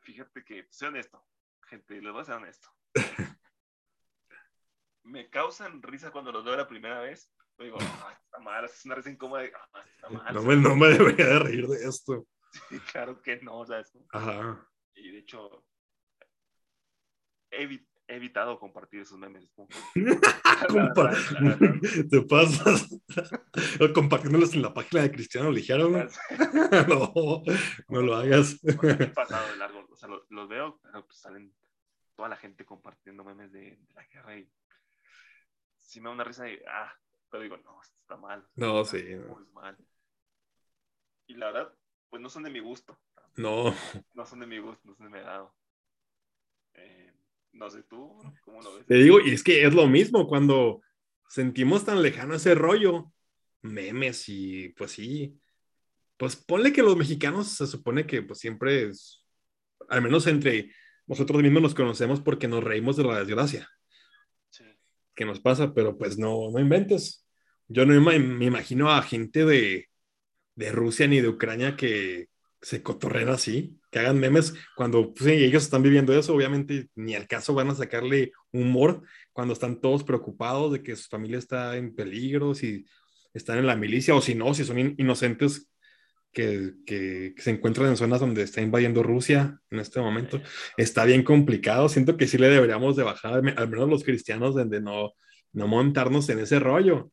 Fíjate 0.01 0.43
que, 0.43 0.67
soy 0.69 0.87
honesto, 0.89 1.25
gente, 1.67 2.01
les 2.01 2.11
voy 2.11 2.21
a 2.21 2.25
ser 2.25 2.35
honesto. 2.35 2.67
Me 5.03 5.29
causan 5.29 5.81
risa 5.81 6.11
cuando 6.11 6.31
los 6.31 6.43
veo 6.45 6.55
la 6.55 6.67
primera 6.67 6.99
vez. 6.99 7.31
Yo 7.57 7.65
digo, 7.65 7.77
"Ah, 7.81 8.17
está 8.23 8.39
mal, 8.39 8.63
es 8.65 8.85
una 8.85 8.95
risa 8.95 9.09
incómoda. 9.09 9.43
"Ah, 9.73 9.83
está 9.95 10.09
mal. 10.09 10.33
No 10.33 10.43
me, 10.43 10.55
no 10.55 10.75
me 10.75 10.87
debería 10.89 11.25
de 11.25 11.39
reír 11.39 11.67
de 11.67 11.87
esto. 11.87 12.27
Sí, 12.69 12.79
claro 12.91 13.21
que 13.21 13.39
no, 13.41 13.59
o 13.59 13.65
sea, 13.65 13.79
es- 13.79 13.95
Ajá. 14.11 14.67
y 14.95 15.11
de 15.11 15.19
hecho, 15.19 15.63
he 18.09 18.15
evitado 18.15 18.57
compartir 18.59 19.01
esos 19.01 19.17
memes. 19.19 19.49
Compa- 20.67 21.13
Te 22.09 22.21
pasas 22.23 22.89
compartiéndolos 23.93 24.53
en 24.55 24.63
la 24.63 24.73
página 24.73 25.03
de 25.03 25.11
Cristiano 25.11 25.51
Ligero, 25.51 25.89
¿no? 25.89 26.05
No, 27.87 28.01
lo 28.01 28.15
hagas. 28.15 28.59
He 28.63 29.07
pasado 29.07 29.47
de 29.51 29.57
largo, 29.57 29.87
o 29.89 29.95
sea, 29.95 30.09
lo- 30.09 30.25
los, 30.29 30.49
veo, 30.49 30.79
pero 30.81 31.05
pues 31.05 31.19
salen 31.19 31.53
toda 32.15 32.29
la 32.29 32.35
gente 32.35 32.65
compartiendo 32.65 33.23
memes 33.23 33.51
de, 33.51 33.61
de 33.77 33.93
la 33.93 34.03
guerra 34.07 34.37
y 34.37 34.51
sí 35.77 36.01
me 36.01 36.09
da 36.09 36.15
una 36.15 36.23
risa 36.23 36.43
de, 36.45 36.63
ah, 36.67 36.91
pero 37.29 37.43
digo, 37.43 37.57
no, 37.57 37.79
está 37.81 38.17
mal. 38.17 38.45
No, 38.55 38.81
está 38.81 38.97
sí, 38.97 39.05
no. 39.15 39.35
muy 39.35 39.45
mal. 39.53 39.77
Y 41.27 41.35
la 41.35 41.51
verdad, 41.51 41.73
pues 42.09 42.21
no 42.21 42.29
son 42.29 42.41
de 42.43 42.49
mi 42.49 42.59
gusto, 42.59 42.99
No, 43.37 43.73
no 44.15 44.25
son 44.25 44.39
de 44.39 44.47
mi 44.47 44.57
gusto, 44.57 44.81
no 44.87 44.95
son 44.95 45.05
de 45.05 45.11
mi 45.11 45.19
agrado. 45.19 45.55
Eh, 46.73 47.13
no 47.51 47.69
sé 47.69 47.83
tú, 47.83 48.17
¿cómo 48.43 48.61
lo 48.61 48.75
ves? 48.75 48.85
te 48.85 48.95
digo, 48.95 49.19
y 49.19 49.31
es 49.31 49.43
que 49.43 49.65
es 49.65 49.73
lo 49.73 49.87
mismo 49.87 50.27
cuando 50.27 50.81
sentimos 51.27 51.85
tan 51.85 52.01
lejano 52.01 52.35
ese 52.35 52.55
rollo, 52.55 53.11
memes 53.61 54.29
y 54.29 54.69
pues 54.69 54.91
sí, 54.91 55.39
pues 56.17 56.35
ponle 56.35 56.73
que 56.73 56.83
los 56.83 56.97
mexicanos 56.97 57.55
se 57.55 57.67
supone 57.67 58.05
que 58.05 58.21
pues 58.21 58.39
siempre 58.39 58.87
es, 58.87 59.25
al 59.89 60.01
menos 60.01 60.27
entre 60.27 60.71
nosotros 61.07 61.41
mismos 61.41 61.61
nos 61.61 61.75
conocemos 61.75 62.21
porque 62.21 62.47
nos 62.47 62.63
reímos 62.63 62.95
de 62.97 63.03
la 63.03 63.19
desgracia. 63.19 63.69
Sí, 64.49 64.63
que 65.15 65.25
nos 65.25 65.39
pasa, 65.39 65.73
pero 65.73 65.97
pues 65.97 66.17
no, 66.17 66.51
no 66.51 66.59
inventes. 66.59 67.25
Yo 67.67 67.85
no 67.85 67.99
me, 67.99 68.19
me 68.19 68.45
imagino 68.45 68.91
a 68.91 69.01
gente 69.01 69.45
de, 69.45 69.89
de 70.55 70.71
Rusia 70.71 71.07
ni 71.07 71.21
de 71.21 71.29
Ucrania 71.29 71.75
que 71.75 72.28
se 72.61 72.83
cotorren 72.83 73.29
así, 73.29 73.79
que 73.91 73.99
hagan 73.99 74.19
memes 74.19 74.53
cuando 74.75 75.13
pues, 75.13 75.27
ellos 75.27 75.63
están 75.63 75.81
viviendo 75.81 76.17
eso, 76.17 76.33
obviamente 76.33 76.89
ni 76.95 77.15
al 77.15 77.27
caso 77.27 77.53
van 77.53 77.69
a 77.69 77.75
sacarle 77.75 78.31
humor 78.51 79.01
cuando 79.31 79.53
están 79.53 79.79
todos 79.79 80.03
preocupados 80.03 80.73
de 80.73 80.83
que 80.83 80.95
su 80.95 81.07
familia 81.07 81.37
está 81.39 81.77
en 81.77 81.95
peligro, 81.95 82.53
si 82.53 82.85
están 83.33 83.59
en 83.59 83.67
la 83.67 83.75
milicia 83.75 84.13
o 84.15 84.21
si 84.21 84.35
no, 84.35 84.53
si 84.53 84.65
son 84.65 84.77
in- 84.79 84.95
inocentes 84.97 85.69
que, 86.31 86.73
que- 86.85 87.33
que 87.35 87.41
se 87.41 87.49
encuentran 87.51 87.87
en 87.87 87.97
zonas 87.97 88.19
donde 88.19 88.43
está 88.43 88.61
invadiendo 88.61 89.01
Rusia 89.03 89.59
en 89.71 89.79
este 89.79 89.99
momento 89.99 90.41
está 90.77 91.05
bien 91.05 91.23
complicado. 91.23 91.89
Siento 91.89 92.17
que 92.17 92.27
sí 92.27 92.37
le 92.37 92.49
deberíamos 92.49 92.95
de 92.95 93.03
bajar, 93.03 93.33
al 93.35 93.43
me- 93.43 93.53
al 93.53 93.69
menos 93.69 93.89
los 93.89 94.03
cristianos, 94.03 94.53
de 94.55 94.81
no, 94.81 95.13
no 95.53 95.67
montarnos 95.67 96.29
en 96.29 96.39
ese 96.39 96.59
rollo. 96.59 97.11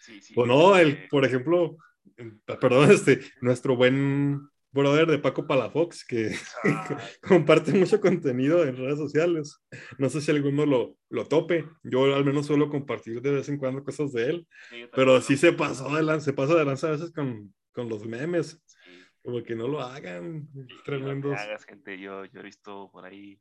sí, 0.00 0.20
sí. 0.20 0.34
O 0.36 0.44
no, 0.46 0.76
el, 0.76 1.08
por 1.08 1.24
ejemplo, 1.24 1.78
perdón, 2.60 2.90
este, 2.90 3.20
nuestro 3.40 3.76
buen 3.76 4.48
brother 4.72 5.06
de 5.06 5.18
Paco 5.18 5.46
Palafox, 5.46 6.04
que 6.04 6.34
comparte 7.22 7.72
mucho 7.72 8.00
contenido 8.00 8.64
en 8.64 8.76
redes 8.76 8.98
sociales. 8.98 9.62
No 9.98 10.08
sé 10.08 10.20
si 10.20 10.30
alguno 10.30 10.64
lo, 10.66 10.96
lo 11.10 11.26
tope. 11.26 11.68
Yo 11.82 12.14
al 12.14 12.24
menos 12.24 12.46
suelo 12.46 12.68
compartir 12.70 13.20
de 13.20 13.32
vez 13.32 13.48
en 13.48 13.58
cuando 13.58 13.84
cosas 13.84 14.12
de 14.12 14.30
él, 14.30 14.48
sí, 14.70 14.84
pero 14.94 15.20
sí 15.20 15.36
se 15.36 15.52
pasó 15.52 15.94
de 15.94 16.02
lanza, 16.02 16.24
se 16.26 16.32
pasa 16.32 16.54
de 16.54 16.64
lanza 16.64 16.88
a 16.88 16.92
veces 16.92 17.12
con, 17.12 17.54
con 17.72 17.88
los 17.88 18.06
memes. 18.06 18.62
sí. 18.66 18.98
Como 19.22 19.42
que 19.44 19.54
no 19.54 19.68
lo 19.68 19.80
hagan, 19.80 20.48
no 20.52 20.66
te 20.66 20.74
tremendos. 20.84 21.38
hagas, 21.38 21.64
gente. 21.64 21.96
Yo, 21.98 22.24
yo 22.24 22.40
he 22.40 22.42
visto 22.42 22.90
por 22.90 23.04
ahí 23.04 23.40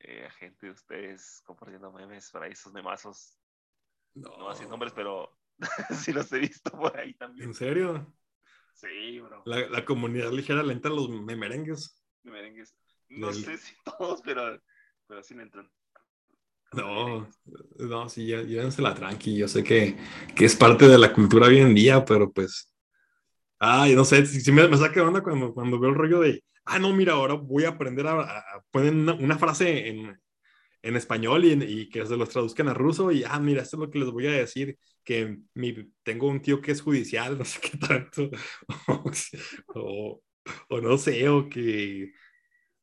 eh, 0.00 0.26
a 0.26 0.30
gente 0.30 0.66
de 0.66 0.72
ustedes 0.72 1.42
compartiendo 1.46 1.90
memes 1.90 2.30
por 2.30 2.42
ahí, 2.42 2.52
esos 2.52 2.72
memazos. 2.72 3.38
No 4.14 4.30
voy 4.36 4.48
a 4.48 4.50
decir 4.50 4.68
nombres, 4.68 4.92
pero 4.94 5.38
sí 6.04 6.12
los 6.12 6.32
he 6.32 6.38
visto 6.38 6.70
por 6.70 6.96
ahí 6.96 7.14
también. 7.14 7.48
¿En 7.48 7.54
serio? 7.54 8.12
Sí, 8.74 9.20
bro. 9.20 9.42
La, 9.46 9.68
la 9.68 9.84
comunidad 9.84 10.30
ligera 10.32 10.62
le 10.62 10.72
entra 10.74 10.90
los 10.90 11.08
merengues. 11.08 12.02
De 12.22 12.30
merengues. 12.30 12.74
No 13.08 13.28
Del- 13.28 13.44
sé 13.44 13.56
si 13.58 13.74
todos, 13.84 14.20
pero, 14.22 14.60
pero 15.06 15.22
sí 15.22 15.34
le 15.34 15.42
entran. 15.42 15.70
No, 16.72 17.26
no, 17.78 18.08
sí, 18.08 18.26
ya- 18.26 18.42
llévensela 18.42 18.94
tranqui. 18.94 19.36
Yo 19.36 19.48
sé 19.48 19.64
que, 19.64 19.96
que 20.34 20.44
es 20.44 20.56
parte 20.56 20.88
de 20.88 20.98
la 20.98 21.12
cultura 21.12 21.46
hoy 21.46 21.58
en 21.58 21.74
día, 21.74 22.04
pero 22.04 22.30
pues. 22.30 22.72
Ay, 23.58 23.94
no 23.94 24.04
sé, 24.04 24.26
si, 24.26 24.52
me, 24.52 24.68
me 24.68 24.76
saca 24.76 25.00
de 25.00 25.06
onda 25.06 25.22
cuando, 25.22 25.54
cuando 25.54 25.78
veo 25.78 25.90
el 25.90 25.96
rollo 25.96 26.20
de. 26.20 26.44
Ah, 26.66 26.78
no, 26.78 26.92
mira, 26.92 27.14
ahora 27.14 27.34
voy 27.34 27.64
a 27.64 27.70
aprender 27.70 28.06
a. 28.06 28.20
a- 28.20 28.64
ponen 28.70 28.98
una, 29.00 29.14
una 29.14 29.38
frase 29.38 29.88
en, 29.88 30.20
en 30.86 30.96
español 30.96 31.44
y, 31.44 31.52
y 31.52 31.88
que 31.88 32.06
se 32.06 32.16
los 32.16 32.28
traduzcan 32.28 32.68
a 32.68 32.74
ruso. 32.74 33.10
Y 33.12 33.24
ah, 33.24 33.38
mira, 33.40 33.62
esto 33.62 33.76
es 33.76 33.80
lo 33.80 33.90
que 33.90 33.98
les 33.98 34.10
voy 34.10 34.26
a 34.26 34.32
decir: 34.32 34.78
que 35.04 35.38
mi, 35.54 35.74
tengo 36.02 36.28
un 36.28 36.40
tío 36.40 36.60
que 36.60 36.72
es 36.72 36.82
judicial, 36.82 37.36
no 37.38 37.44
sé 37.44 37.60
qué 37.60 37.78
tanto. 37.78 38.30
o, 39.74 40.22
o 40.68 40.80
no 40.80 40.98
sé, 40.98 41.28
o 41.28 41.48
que. 41.48 42.12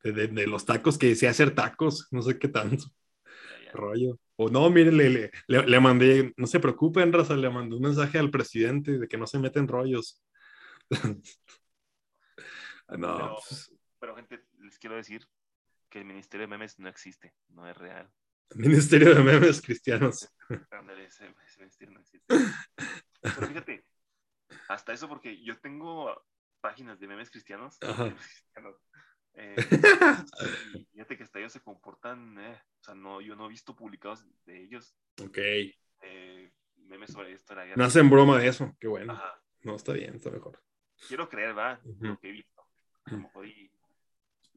De, 0.02 0.12
de- 0.28 0.46
los 0.46 0.66
tacos 0.66 0.98
que 0.98 1.14
sé 1.14 1.28
hacer 1.28 1.54
tacos, 1.54 2.08
no 2.10 2.20
sé 2.20 2.38
qué 2.38 2.48
tanto 2.48 2.84
rollo. 3.74 4.18
O 4.36 4.48
no, 4.48 4.68
mire, 4.70 4.90
le, 4.92 5.10
le, 5.10 5.30
le- 5.48 5.66
le 5.66 5.80
mandé, 5.80 6.32
no 6.36 6.46
se 6.46 6.60
preocupen, 6.60 7.12
Raza, 7.12 7.36
le 7.36 7.50
mandé 7.50 7.76
un 7.76 7.82
mensaje 7.82 8.18
al 8.18 8.30
presidente 8.30 8.98
de 8.98 9.08
que 9.08 9.18
no 9.18 9.26
se 9.26 9.38
meten 9.38 9.68
rollos. 9.68 10.22
no, 11.00 11.22
Pero- 12.88 13.36
pues, 13.48 13.72
Pero, 14.00 14.16
gente, 14.16 14.44
les 14.60 14.78
quiero 14.78 14.96
decir 14.96 15.26
que 15.94 16.00
el 16.00 16.06
Ministerio 16.06 16.42
de 16.42 16.48
Memes 16.48 16.80
no 16.80 16.88
existe, 16.88 17.36
no 17.50 17.68
es 17.70 17.76
real. 17.76 18.12
Ministerio 18.56 19.14
de 19.14 19.22
Memes 19.22 19.62
Cristianos. 19.62 20.28
Ándale, 20.72 21.04
ese, 21.04 21.32
ese 21.46 21.60
ministerio 21.60 21.94
no 21.94 22.00
existe. 22.00 22.26
Pero 23.22 23.46
fíjate, 23.46 23.84
hasta 24.68 24.92
eso 24.92 25.08
porque 25.08 25.40
yo 25.40 25.56
tengo 25.60 26.12
páginas 26.60 26.98
de 26.98 27.06
memes 27.06 27.30
cristianos. 27.30 27.78
Ajá. 27.80 28.06
memes 28.06 28.26
cristianos, 28.26 28.76
eh, 29.34 29.54
y 30.74 30.84
fíjate 30.86 31.16
que 31.16 31.22
hasta 31.22 31.38
ellos 31.38 31.52
se 31.52 31.60
comportan, 31.60 32.40
eh, 32.40 32.60
o 32.80 32.82
sea, 32.82 32.96
no, 32.96 33.20
yo 33.20 33.36
no 33.36 33.46
he 33.46 33.50
visto 33.50 33.76
publicados 33.76 34.26
de 34.46 34.64
ellos 34.64 34.96
Ok. 35.22 35.38
eh, 35.38 36.52
memes 36.74 37.12
sobre 37.12 37.34
esto 37.34 37.54
de 37.54 37.60
la 37.60 37.66
guerra. 37.66 37.76
No 37.76 37.84
hacen 37.84 38.10
broma 38.10 38.36
de 38.40 38.48
eso, 38.48 38.76
qué 38.80 38.88
bueno. 38.88 39.12
Ajá. 39.12 39.40
No, 39.62 39.76
está 39.76 39.92
bien, 39.92 40.16
está 40.16 40.32
mejor. 40.32 40.60
Quiero 41.06 41.28
creer, 41.28 41.56
va, 41.56 41.80
lo 42.00 42.18
que 42.18 42.30
he 42.30 42.32
visto. 42.32 42.66
A 43.04 43.12
lo 43.12 43.18
mejor 43.18 43.46
y, 43.46 43.70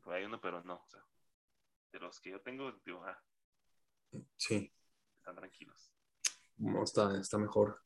por 0.02 0.16
ahí 0.16 0.26
uno, 0.26 0.42
pero 0.42 0.64
no, 0.64 0.76
o 0.76 0.90
sea, 0.90 1.04
de 2.00 2.06
los 2.06 2.20
que 2.20 2.30
yo 2.32 2.42
tengo, 2.42 2.72
digo, 2.86 3.04
ah, 3.06 3.20
Sí, 4.38 4.72
están 5.18 5.36
tranquilos. 5.36 5.92
no, 6.58 6.84
está, 6.84 7.20
está 7.20 7.38
mejor. 7.38 7.82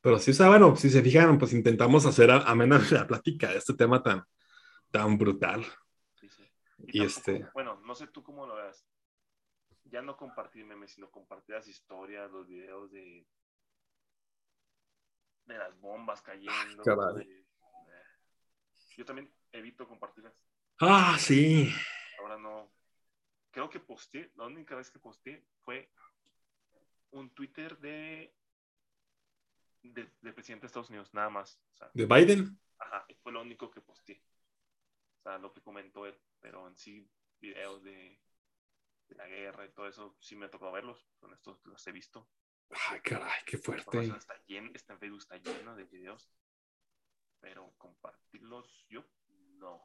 Pero 0.00 0.18
sí, 0.18 0.30
o 0.32 0.34
sea, 0.34 0.48
bueno, 0.48 0.74
si 0.76 0.90
se 0.90 1.02
fijan, 1.02 1.38
pues 1.38 1.52
intentamos 1.52 2.06
hacer 2.06 2.30
amena 2.30 2.80
la 2.90 3.06
plática 3.06 3.48
de 3.50 3.58
este 3.58 3.74
tema 3.74 4.02
tan, 4.02 4.24
tan 4.90 5.16
brutal. 5.18 5.64
Sí, 6.14 6.28
sí. 6.28 6.42
Y 6.88 6.98
tampoco- 6.98 7.04
este- 7.06 7.50
Bueno, 7.54 7.80
no 7.84 7.94
sé 7.94 8.06
tú 8.08 8.22
cómo 8.22 8.46
lo 8.46 8.56
veas. 8.56 8.86
Ya 9.84 10.02
no 10.02 10.16
compartir 10.16 10.64
memes, 10.66 10.92
sino 10.92 11.10
compartir 11.10 11.54
las 11.56 11.68
historias, 11.68 12.30
los 12.30 12.46
videos 12.46 12.90
de, 12.92 13.26
de 15.46 15.58
las 15.58 15.78
bombas 15.80 16.22
cayendo. 16.22 16.82
caray. 16.82 17.26
de- 17.26 17.34
de- 17.34 17.46
yo 18.96 19.04
también 19.04 19.32
evito 19.52 19.86
compartirlas. 19.88 20.34
Ah, 20.80 21.16
sí. 21.18 21.72
Ahora 22.20 22.38
no. 22.38 22.70
Creo 23.50 23.68
que 23.68 23.80
posteé, 23.80 24.30
la 24.36 24.46
única 24.46 24.76
vez 24.76 24.90
que 24.90 24.98
posteé 24.98 25.44
fue 25.62 25.90
un 27.10 27.30
Twitter 27.30 27.78
de, 27.78 28.34
de, 29.82 30.12
del 30.20 30.34
presidente 30.34 30.62
de 30.62 30.66
Estados 30.68 30.90
Unidos, 30.90 31.12
nada 31.12 31.30
más. 31.30 31.60
O 31.74 31.76
sea, 31.76 31.90
¿De 31.92 32.06
Biden? 32.06 32.60
ajá, 32.78 33.06
fue 33.22 33.32
lo 33.32 33.42
único 33.42 33.70
que 33.70 33.80
posteé. 33.80 34.22
O 35.18 35.22
sea, 35.22 35.38
lo 35.38 35.52
que 35.52 35.60
comentó 35.60 36.06
él, 36.06 36.18
pero 36.40 36.66
en 36.68 36.76
sí, 36.76 37.10
videos 37.40 37.82
de, 37.82 38.20
de 39.08 39.14
la 39.16 39.26
guerra 39.26 39.66
y 39.66 39.70
todo 39.70 39.88
eso, 39.88 40.16
sí 40.20 40.36
me 40.36 40.48
tocó 40.48 40.70
verlos. 40.72 41.06
Con 41.18 41.32
estos 41.32 41.60
los 41.66 41.86
he 41.86 41.92
visto. 41.92 42.28
Ay, 42.88 43.00
caray, 43.00 43.40
qué 43.44 43.58
fuerte. 43.58 44.00
Está, 44.00 44.34
lleno, 44.46 44.70
está 44.74 44.92
en 44.92 45.00
Facebook, 45.00 45.18
está 45.20 45.36
lleno 45.38 45.74
de 45.74 45.84
videos. 45.84 46.30
Pero 47.40 47.74
compartirlos 47.78 48.86
yo, 48.88 49.04
no. 49.58 49.82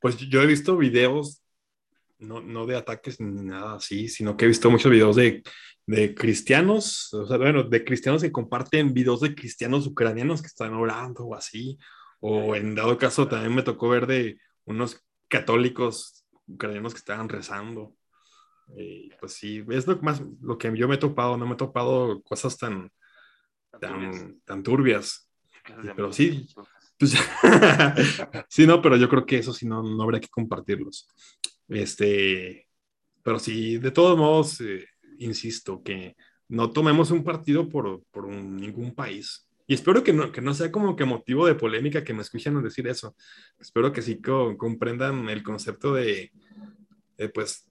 Pues 0.00 0.16
yo 0.16 0.40
he 0.40 0.46
visto 0.46 0.76
videos, 0.76 1.44
no, 2.20 2.40
no 2.40 2.66
de 2.66 2.76
ataques 2.76 3.20
ni 3.20 3.42
nada 3.42 3.74
así, 3.76 4.08
sino 4.08 4.36
que 4.36 4.44
he 4.44 4.48
visto 4.48 4.70
muchos 4.70 4.90
videos 4.90 5.16
de, 5.16 5.42
de 5.86 6.14
cristianos, 6.14 7.12
o 7.14 7.26
sea, 7.26 7.38
bueno, 7.38 7.64
de 7.64 7.84
cristianos 7.84 8.22
que 8.22 8.32
comparten 8.32 8.94
videos 8.94 9.20
de 9.20 9.34
cristianos 9.34 9.86
ucranianos 9.86 10.40
que 10.40 10.48
están 10.48 10.74
orando 10.74 11.24
o 11.24 11.34
así, 11.34 11.78
o 12.20 12.54
en 12.54 12.74
dado 12.74 12.98
caso 12.98 13.26
también 13.26 13.54
me 13.54 13.62
tocó 13.62 13.88
ver 13.88 14.06
de 14.06 14.38
unos 14.64 15.02
católicos 15.28 16.26
ucranianos 16.46 16.92
que 16.92 16.98
estaban 16.98 17.28
rezando. 17.28 17.94
Y 18.76 19.10
pues 19.18 19.32
sí, 19.32 19.64
es 19.70 19.86
lo 19.86 20.00
más 20.00 20.22
lo 20.40 20.56
que 20.58 20.70
yo 20.76 20.86
me 20.86 20.94
he 20.94 20.98
topado, 20.98 21.36
no 21.36 21.46
me 21.46 21.54
he 21.54 21.56
topado 21.56 22.22
cosas 22.22 22.56
tan, 22.56 22.92
tan, 23.80 24.40
tan 24.44 24.62
turbias. 24.62 25.28
Pero 25.96 26.12
sí. 26.12 26.46
Pues, 26.98 27.14
sí, 28.48 28.66
no, 28.66 28.82
pero 28.82 28.96
yo 28.96 29.08
creo 29.08 29.24
que 29.24 29.38
eso 29.38 29.52
sí 29.52 29.66
no, 29.66 29.82
no 29.82 30.02
habría 30.02 30.20
que 30.20 30.28
compartirlos. 30.28 31.08
Este, 31.70 32.68
pero 33.22 33.38
sí, 33.38 33.78
de 33.78 33.92
todos 33.92 34.18
modos, 34.18 34.60
eh, 34.60 34.86
insisto, 35.18 35.82
que 35.82 36.16
no 36.48 36.70
tomemos 36.72 37.10
un 37.12 37.24
partido 37.24 37.68
por, 37.68 38.02
por 38.10 38.26
un- 38.26 38.56
ningún 38.56 38.94
país. 38.94 39.48
Y 39.66 39.74
espero 39.74 40.02
que 40.04 40.12
no, 40.12 40.32
que 40.32 40.40
no 40.42 40.52
sea 40.54 40.72
como 40.72 40.96
que 40.96 41.04
motivo 41.04 41.46
de 41.46 41.54
polémica 41.54 42.04
que 42.04 42.14
me 42.14 42.22
escuchen 42.22 42.60
decir 42.62 42.88
eso. 42.88 43.14
Espero 43.58 43.92
que 43.92 44.02
sí 44.02 44.20
co- 44.20 44.56
comprendan 44.58 45.28
el 45.30 45.42
concepto 45.44 45.94
de, 45.94 46.32
de, 47.18 47.28
pues, 47.30 47.70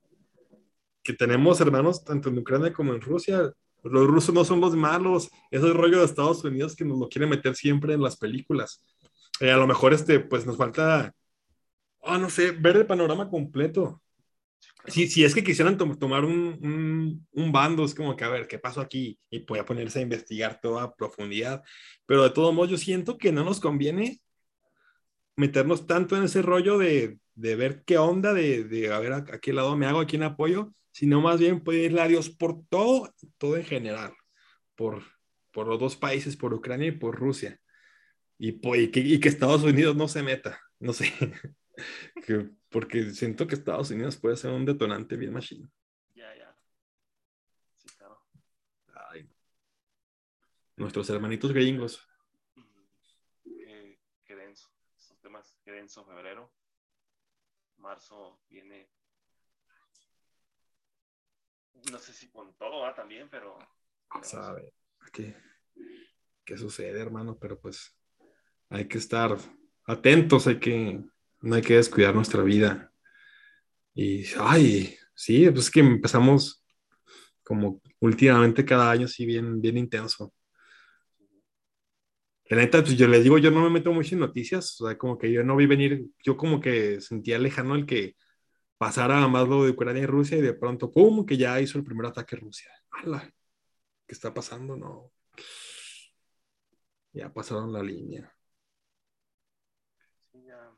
que 1.04 1.14
tenemos 1.14 1.60
hermanos 1.62 2.04
tanto 2.04 2.30
en 2.30 2.38
Ucrania 2.40 2.74
como 2.74 2.94
en 2.94 3.02
Rusia. 3.02 3.52
Los 3.84 4.08
rusos 4.08 4.34
no 4.36 4.46
son 4.46 4.62
los 4.62 4.76
malos. 4.76 5.26
Ese 5.52 5.64
es 5.66 5.72
el 5.72 5.74
rollo 5.74 6.00
de 6.00 6.06
Estados 6.06 6.44
Unidos 6.44 6.76
que 6.76 6.86
nos 6.86 7.00
lo 7.00 7.10
quiere 7.10 7.28
meter 7.28 7.56
siempre 7.56 7.94
en 7.94 8.02
las 8.02 8.18
películas. 8.18 8.84
Eh, 9.40 9.52
a 9.52 9.58
lo 9.58 9.68
mejor 9.68 9.94
este, 9.94 10.20
pues 10.20 10.46
nos 10.46 10.58
falta, 10.58 11.14
ah, 12.10 12.18
no 12.18 12.30
sé, 12.30 12.52
ver 12.52 12.78
el 12.78 12.86
panorama 12.88 13.30
completo. 13.30 14.02
Si, 14.88 15.08
si 15.08 15.24
es 15.24 15.36
que 15.36 15.44
quisieran 15.44 15.78
tom- 15.78 15.98
tomar 16.00 16.26
un, 16.26 16.58
un, 16.62 17.28
un 17.32 17.52
bando, 17.52 17.86
es 17.86 17.94
como 17.96 18.16
que, 18.16 18.24
a 18.24 18.30
ver, 18.30 18.48
¿qué 18.48 18.60
pasó 18.60 18.82
aquí? 18.82 19.20
Y 19.30 19.46
voy 19.46 19.60
a 19.60 19.66
ponerse 19.66 20.00
a 20.00 20.04
investigar 20.04 20.60
toda 20.62 20.94
profundidad. 20.96 21.64
Pero 22.06 22.24
de 22.24 22.30
todos 22.32 22.54
modos, 22.54 22.72
yo 22.72 22.78
siento 22.78 23.18
que 23.18 23.32
no 23.32 23.44
nos 23.44 23.60
conviene 23.60 24.22
meternos 25.36 25.88
tanto 25.88 26.18
en 26.18 26.24
ese 26.24 26.42
rollo 26.42 26.78
de, 26.78 27.20
de 27.36 27.56
ver 27.56 27.84
qué 27.86 27.98
onda, 27.98 28.34
de, 28.34 28.64
de 28.64 28.92
a 28.94 29.00
ver 29.00 29.14
a, 29.14 29.18
a 29.18 29.40
qué 29.40 29.54
lado 29.54 29.76
me 29.78 29.86
hago, 29.86 30.00
a 30.02 30.08
quién 30.08 30.24
apoyo, 30.24 30.72
sino 30.92 31.22
más 31.22 31.40
bien 31.40 31.64
pedirle 31.64 32.02
a 32.02 32.08
Dios 32.08 32.30
por 32.30 32.66
todo, 32.68 33.14
todo 33.38 33.56
en 33.58 33.66
general, 33.66 34.14
por, 34.76 35.04
por 35.52 35.68
los 35.68 35.80
dos 35.80 35.96
países, 35.96 36.36
por 36.36 36.54
Ucrania 36.54 36.88
y 36.88 36.92
por 36.92 37.16
Rusia. 37.18 37.60
Y 38.38 38.60
que, 38.92 39.00
y 39.00 39.20
que 39.20 39.30
Estados 39.30 39.64
Unidos 39.64 39.96
no 39.96 40.08
se 40.08 40.24
meta, 40.24 40.60
no 40.80 40.94
sé. 40.94 41.14
Que- 42.26 42.50
porque 42.70 43.12
siento 43.12 43.48
que 43.48 43.56
Estados 43.56 43.90
Unidos 43.92 44.18
puede 44.18 44.38
ser 44.38 44.52
un 44.52 44.66
detonante 44.66 45.16
bien 45.18 45.34
machine. 45.34 45.68
Ya, 46.14 46.36
ya. 46.36 46.56
Sí, 47.78 47.88
claro. 47.98 48.22
Ay. 48.94 49.28
Nuestros 50.76 51.10
hermanitos 51.10 51.52
gringos. 51.52 52.08
Mm, 52.56 52.84
Qué, 53.44 54.00
qué 54.26 54.36
denso. 54.36 54.70
Estos 54.98 55.20
temas, 55.20 55.58
qué 55.64 55.72
denso 55.72 56.06
febrero. 56.06 56.52
Marzo 57.78 58.42
viene. 58.50 58.90
No 61.92 61.98
sé 61.98 62.14
si 62.14 62.30
con 62.30 62.54
todo 62.56 62.82
va 62.82 62.94
también, 62.94 63.30
pero. 63.30 63.58
sabe 64.22 64.74
qué, 65.14 65.36
qué 66.44 66.58
sucede, 66.58 67.00
hermano, 67.00 67.38
pero 67.40 67.60
pues 67.60 67.98
hay 68.70 68.88
que 68.88 68.98
estar 68.98 69.38
atentos, 69.86 70.46
hay 70.48 70.60
que, 70.60 71.02
no 71.42 71.56
hay 71.56 71.62
que 71.62 71.76
descuidar 71.76 72.16
nuestra 72.16 72.44
vida. 72.44 72.92
Y, 73.94 74.26
ay, 74.40 74.96
sí, 75.14 75.50
pues 75.50 75.66
es 75.66 75.72
que 75.72 75.82
empezamos 75.82 76.64
como 77.44 77.82
últimamente 78.00 78.66
cada 78.66 78.92
año, 78.92 79.08
sí, 79.08 79.26
bien, 79.26 79.62
bien 79.62 79.78
intenso. 79.78 80.34
La 82.46 82.58
neta, 82.58 82.82
pues 82.82 82.98
yo 82.98 83.08
les 83.08 83.24
digo, 83.24 83.38
yo 83.38 83.52
no 83.52 83.62
me 83.62 83.70
meto 83.70 83.94
mucho 83.94 84.16
en 84.16 84.22
noticias, 84.22 84.82
o 84.82 84.88
sea, 84.88 84.98
como 84.98 85.18
que 85.18 85.32
yo 85.32 85.44
no 85.44 85.56
vi 85.56 85.68
venir, 85.68 86.08
yo 86.24 86.36
como 86.36 86.60
que 86.60 87.00
sentía 87.00 87.38
lejano 87.38 87.76
el 87.76 87.86
que 87.86 88.16
pasara 88.78 89.28
más 89.28 89.48
lo 89.48 89.66
de 89.66 89.72
Ucrania 89.72 90.04
y 90.04 90.06
Rusia 90.08 90.38
y 90.38 90.42
de 90.42 90.54
pronto, 90.54 90.92
¡pum!, 90.92 91.26
que 91.26 91.38
ya 91.38 91.62
hizo 91.62 91.78
el 91.78 91.84
primer 91.86 92.08
ataque 92.08 92.36
Rusia. 92.38 92.72
¡Hala! 92.92 93.32
¿Qué 94.08 94.14
está 94.16 94.34
pasando? 94.34 94.78
No. 94.78 95.12
Ya 97.14 97.32
pasaron 97.32 97.72
la 97.74 97.84
línea. 97.84 98.34
Sí, 100.32 100.44
ya. 100.46 100.72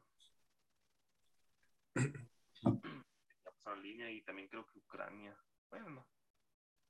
Ya 1.95 3.51
pasaron 3.53 3.81
línea 3.81 4.09
y 4.11 4.21
también 4.21 4.47
creo 4.47 4.65
que 4.67 4.79
Ucrania. 4.79 5.37
Bueno, 5.69 5.89
no. 5.89 6.07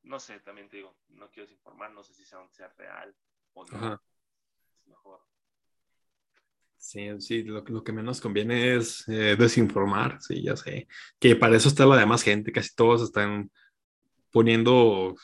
No 0.03 0.19
sé, 0.19 0.39
también 0.39 0.67
te 0.67 0.77
digo, 0.77 0.97
no 1.09 1.29
quiero 1.29 1.47
desinformar, 1.47 1.91
no 1.91 2.03
sé 2.03 2.13
si 2.13 2.25
sea, 2.25 2.39
sea 2.49 2.69
real 2.77 3.15
o 3.53 3.65
no. 3.65 3.77
Ajá. 3.77 4.01
Es 4.79 4.87
mejor. 4.87 5.21
Sí, 6.77 7.07
sí, 7.21 7.43
lo, 7.43 7.61
lo 7.61 7.83
que 7.83 7.91
menos 7.91 8.19
conviene 8.19 8.75
es 8.75 9.07
eh, 9.07 9.35
desinformar, 9.37 10.19
sí, 10.19 10.41
ya 10.41 10.55
sé. 10.55 10.87
Que 11.19 11.35
para 11.35 11.55
eso 11.55 11.67
está 11.67 11.85
la 11.85 11.97
demás 11.97 12.23
gente, 12.23 12.51
casi 12.51 12.73
todos 12.75 13.03
están 13.03 13.51
poniendo 14.31 15.15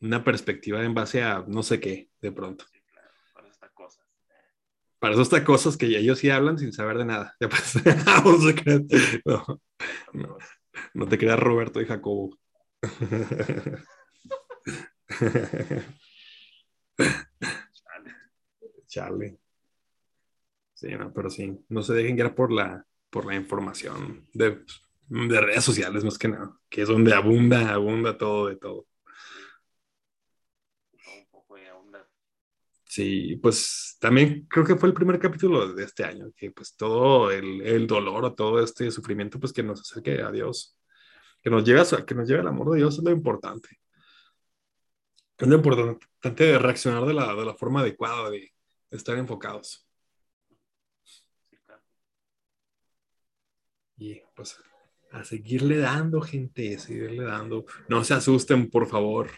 una 0.00 0.22
perspectiva 0.22 0.84
en 0.84 0.92
base 0.92 1.22
a 1.22 1.44
no 1.46 1.62
sé 1.62 1.80
qué, 1.80 2.10
de 2.20 2.32
pronto. 2.32 2.66
Sí, 2.70 2.82
claro. 2.82 3.10
Para 3.32 3.48
estas 3.48 3.72
cosas. 3.72 4.06
Para 5.02 5.14
eso 5.14 5.22
está 5.22 5.42
cosas 5.42 5.76
que 5.76 5.86
ellos 5.86 6.20
sí 6.20 6.30
hablan 6.30 6.58
sin 6.60 6.72
saber 6.72 6.96
de 6.96 7.04
nada. 7.04 7.34
Ya 7.40 7.48
pues, 7.48 7.74
no. 9.24 10.38
No, 10.94 11.08
te 11.08 11.18
creas 11.18 11.40
Roberto 11.40 11.80
y 11.80 11.86
Jacobo. 11.86 12.38
Chale. 17.72 18.14
Charlie. 18.86 19.36
Sí, 20.72 20.94
no, 20.96 21.12
pero 21.12 21.30
sí, 21.30 21.52
no 21.68 21.82
se 21.82 21.94
dejen 21.94 22.14
guiar 22.14 22.36
por 22.36 22.52
la, 22.52 22.86
por 23.10 23.26
la 23.26 23.34
información 23.34 24.28
de, 24.32 24.64
de 25.08 25.40
redes 25.40 25.64
sociales 25.64 26.04
más 26.04 26.16
que 26.16 26.28
nada, 26.28 26.56
que 26.68 26.82
es 26.82 26.88
donde 26.88 27.12
abunda, 27.12 27.74
abunda 27.74 28.16
todo 28.16 28.46
de. 28.46 28.54
Todo 28.54 28.86
un 31.16 31.26
poco 31.28 31.56
de 31.56 31.72
onda. 31.72 32.08
Sí, 32.92 33.36
pues 33.36 33.96
también 34.00 34.46
creo 34.50 34.66
que 34.66 34.76
fue 34.76 34.86
el 34.90 34.94
primer 34.94 35.18
capítulo 35.18 35.72
de 35.72 35.82
este 35.84 36.04
año, 36.04 36.26
que 36.36 36.50
pues 36.50 36.76
todo 36.76 37.30
el, 37.30 37.62
el 37.62 37.86
dolor 37.86 38.22
o 38.26 38.34
todo 38.34 38.62
este 38.62 38.90
sufrimiento, 38.90 39.40
pues 39.40 39.54
que 39.54 39.62
nos 39.62 39.80
acerque 39.80 40.20
a 40.20 40.30
Dios, 40.30 40.76
que 41.42 41.48
nos 41.50 41.64
lleve, 41.64 41.80
a- 41.80 42.04
que 42.06 42.14
nos 42.14 42.28
lleve 42.28 42.42
el 42.42 42.48
amor 42.48 42.70
de 42.72 42.78
Dios 42.78 42.98
es 42.98 43.04
lo 43.04 43.10
importante. 43.10 43.80
Es 45.38 45.48
lo 45.48 45.56
importante 45.56 46.44
de 46.44 46.58
reaccionar 46.58 47.06
de 47.06 47.14
la, 47.14 47.34
de 47.34 47.44
la 47.46 47.54
forma 47.54 47.80
adecuada, 47.80 48.30
de, 48.30 48.52
estar 48.90 49.16
enfocados. 49.16 49.86
Y 53.96 54.20
pues 54.36 54.58
a 55.12 55.24
seguirle 55.24 55.78
dando, 55.78 56.20
gente, 56.20 56.76
a 56.76 56.78
seguirle 56.78 57.24
dando. 57.24 57.64
No 57.88 58.04
se 58.04 58.12
asusten, 58.12 58.68
por 58.68 58.86
favor. 58.86 59.30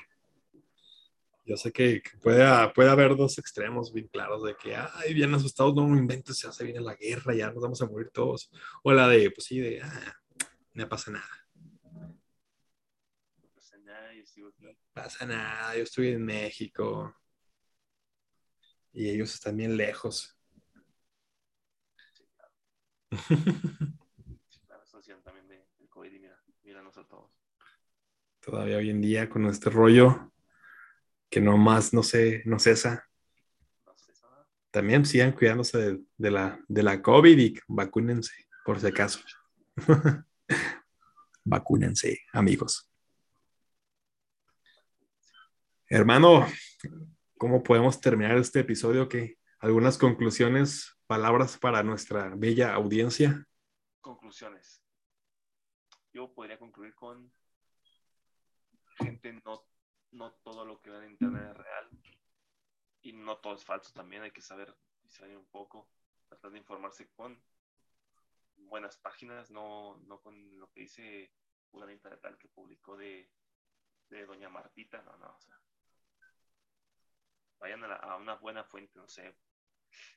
Yo 1.46 1.58
sé 1.58 1.72
que, 1.72 2.00
que 2.00 2.16
puede, 2.22 2.42
puede 2.72 2.88
haber 2.88 3.16
dos 3.16 3.36
extremos 3.38 3.92
bien 3.92 4.08
claros 4.08 4.42
de 4.44 4.56
que, 4.56 4.74
ay, 4.74 5.12
bien 5.12 5.34
asustados, 5.34 5.74
no 5.74 5.86
inventes, 5.88 6.40
ya 6.40 6.50
se 6.50 6.64
viene 6.64 6.80
la 6.80 6.94
guerra, 6.94 7.34
ya 7.34 7.50
nos 7.50 7.62
vamos 7.62 7.82
a 7.82 7.86
morir 7.86 8.10
todos. 8.10 8.50
O 8.82 8.92
la 8.92 9.06
de, 9.08 9.30
pues 9.30 9.46
sí, 9.46 9.60
de, 9.60 9.82
ah, 9.82 10.16
no 10.72 10.88
pasa 10.88 11.10
nada, 11.10 11.28
ya, 13.84 14.12
yo 14.14 14.24
sigo 14.24 14.48
aquí. 14.48 14.66
pasa 14.94 15.26
nada, 15.26 15.76
yo 15.76 15.82
estoy 15.82 16.08
en 16.08 16.24
México. 16.24 17.14
Y 18.92 19.10
ellos 19.10 19.34
están 19.34 19.56
bien 19.56 19.76
lejos. 19.76 20.38
Sí, 22.14 22.24
claro. 22.34 22.52
También 25.22 25.46
de, 25.48 25.66
del 25.78 25.88
COVID 25.90 26.12
y 26.12 26.18
mira, 26.18 26.42
míranos 26.62 26.96
a 26.96 27.06
todos. 27.06 27.30
Todavía 28.40 28.78
hoy 28.78 28.88
en 28.88 29.02
día 29.02 29.28
con 29.28 29.44
este 29.46 29.68
rollo 29.68 30.32
que 31.34 31.40
nomás 31.40 31.92
no 31.92 32.04
sé, 32.04 32.44
no 32.44 32.60
cesa. 32.60 33.10
También 34.70 35.04
sigan 35.04 35.32
cuidándose 35.32 35.98
de, 36.16 36.30
la, 36.30 36.60
de 36.68 36.82
la 36.84 37.02
COVID 37.02 37.36
y 37.36 37.58
vacúnense, 37.66 38.46
por 38.64 38.78
si 38.78 38.86
acaso. 38.86 39.18
vacúnense, 41.44 42.20
amigos. 42.32 42.88
Hermano, 45.88 46.46
¿cómo 47.36 47.64
podemos 47.64 48.00
terminar 48.00 48.38
este 48.38 48.60
episodio? 48.60 49.08
¿Qué? 49.08 49.36
¿Algunas 49.58 49.98
conclusiones, 49.98 50.96
palabras 51.08 51.58
para 51.58 51.82
nuestra 51.82 52.32
bella 52.36 52.74
audiencia? 52.74 53.44
Conclusiones. 54.00 54.84
Yo 56.12 56.32
podría 56.32 56.60
concluir 56.60 56.94
con 56.94 57.32
gente, 59.00 59.32
no, 59.44 59.73
no 60.14 60.32
todo 60.32 60.64
lo 60.64 60.80
que 60.80 60.90
ve 60.90 60.98
en 60.98 61.12
internet 61.12 61.50
es 61.50 61.56
real 61.56 61.90
y 63.02 63.12
no 63.12 63.36
todo 63.38 63.54
es 63.54 63.64
falso 63.64 63.92
también, 63.92 64.22
hay 64.22 64.30
que 64.30 64.40
saber 64.40 64.74
salir 65.08 65.36
un 65.36 65.46
poco, 65.46 65.88
tratar 66.28 66.50
de 66.50 66.58
informarse 66.58 67.08
con 67.10 67.38
buenas 68.56 68.96
páginas, 68.96 69.50
no, 69.50 69.98
no 70.06 70.20
con 70.20 70.58
lo 70.58 70.70
que 70.70 70.80
dice 70.82 71.30
una 71.72 71.92
internet 71.92 72.20
tal 72.22 72.38
que 72.38 72.48
publicó 72.48 72.96
de, 72.96 73.28
de 74.08 74.26
Doña 74.26 74.48
Martita, 74.48 75.02
no, 75.02 75.16
no, 75.18 75.34
o 75.34 75.40
sea, 75.40 75.60
vayan 77.58 77.84
a, 77.84 78.16
una 78.16 78.34
buena 78.36 78.64
fuente, 78.64 78.98
no 78.98 79.08
sé. 79.08 79.34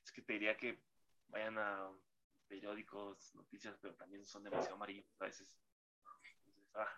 Es 0.03 0.11
que 0.11 0.21
te 0.21 0.33
diría 0.33 0.55
que 0.55 0.79
vayan 1.29 1.57
a 1.57 1.89
periódicos, 2.47 3.33
noticias, 3.35 3.77
pero 3.81 3.95
también 3.95 4.25
son 4.25 4.43
demasiado 4.43 4.75
amarillos 4.75 5.05
a 5.19 5.25
veces. 5.25 5.57
Ah. 6.73 6.89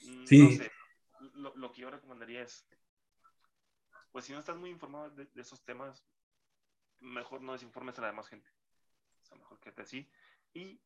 Mm, 0.00 0.26
sí. 0.26 0.60
Lo, 1.38 1.72
que 1.72 1.82
yo 1.82 1.90
recomendaría 1.90 2.42
es, 2.42 2.66
pues 4.10 4.24
si 4.24 4.32
no 4.32 4.40
estás 4.40 4.56
muy 4.56 4.70
informado 4.70 5.10
de, 5.10 5.28
esos 5.36 5.64
temas, 5.64 6.04
mejor 7.00 7.42
no 7.42 7.52
desinformes 7.52 7.98
a 7.98 8.02
la 8.02 8.08
demás 8.08 8.28
gente. 8.28 8.50
O 9.22 9.24
sea, 9.24 9.38
mejor 9.38 9.60
quédate 9.60 9.82
así. 9.82 10.10
Y 10.52 10.80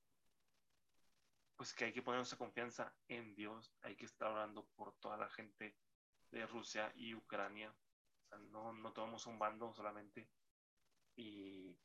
pues 1.57 1.75
que 1.75 1.87
hay 1.87 1.93
que 1.93 2.03
poner 2.03 2.19
nuestra 2.19 2.39
confianza 2.39 2.95
en 3.09 3.35
Dios, 3.35 3.73
hay 3.83 3.97
que 3.97 4.05
estar 4.05 4.31
orando 4.31 4.67
por 4.75 4.93
toda 4.95 5.17
la 5.17 5.29
gente 5.29 5.77
de 6.31 6.47
Rusia 6.47 6.93
y 6.97 7.15
Ucrania, 7.15 7.75
no, 8.51 8.73
no 8.73 8.93
tomamos 8.93 9.27
un 9.27 9.39
bando 9.39 9.73
solamente. 9.73 10.29
Y, 11.15 11.77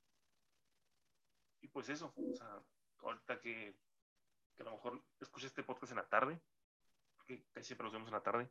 y 1.62 1.68
pues 1.68 1.90
eso, 1.90 2.14
o 2.16 2.36
sea, 2.36 2.62
ahorita 3.00 3.40
que, 3.40 3.78
que 4.56 4.64
a 4.64 4.66
lo 4.66 4.72
mejor 4.72 5.04
escuches 5.20 5.48
este 5.48 5.64
podcast 5.64 5.92
en 5.92 5.98
la 5.98 6.08
tarde, 6.08 6.42
casi 7.52 7.68
siempre 7.68 7.84
lo 7.84 7.90
hacemos 7.90 8.08
en 8.08 8.14
la 8.14 8.24
tarde, 8.24 8.50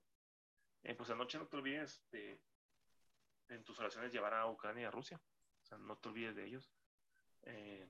eh, 0.83 0.95
pues 0.95 1.11
anoche 1.11 1.39
no 1.39 1.47
te 1.47 1.57
olvides 1.57 2.05
de, 2.11 2.41
en 3.49 3.64
tus 3.64 3.79
oraciones 3.79 4.12
llevar 4.12 4.35
a 4.35 4.51
Ucrania 4.51 4.83
y 4.83 4.87
a 4.87 4.91
Rusia. 4.91 5.20
O 5.62 5.64
sea, 5.64 5.79
no 5.79 5.97
te 5.99 6.09
olvides 6.09 6.37
de 6.37 6.45
ellos. 6.47 6.70
Eh, 7.43 7.89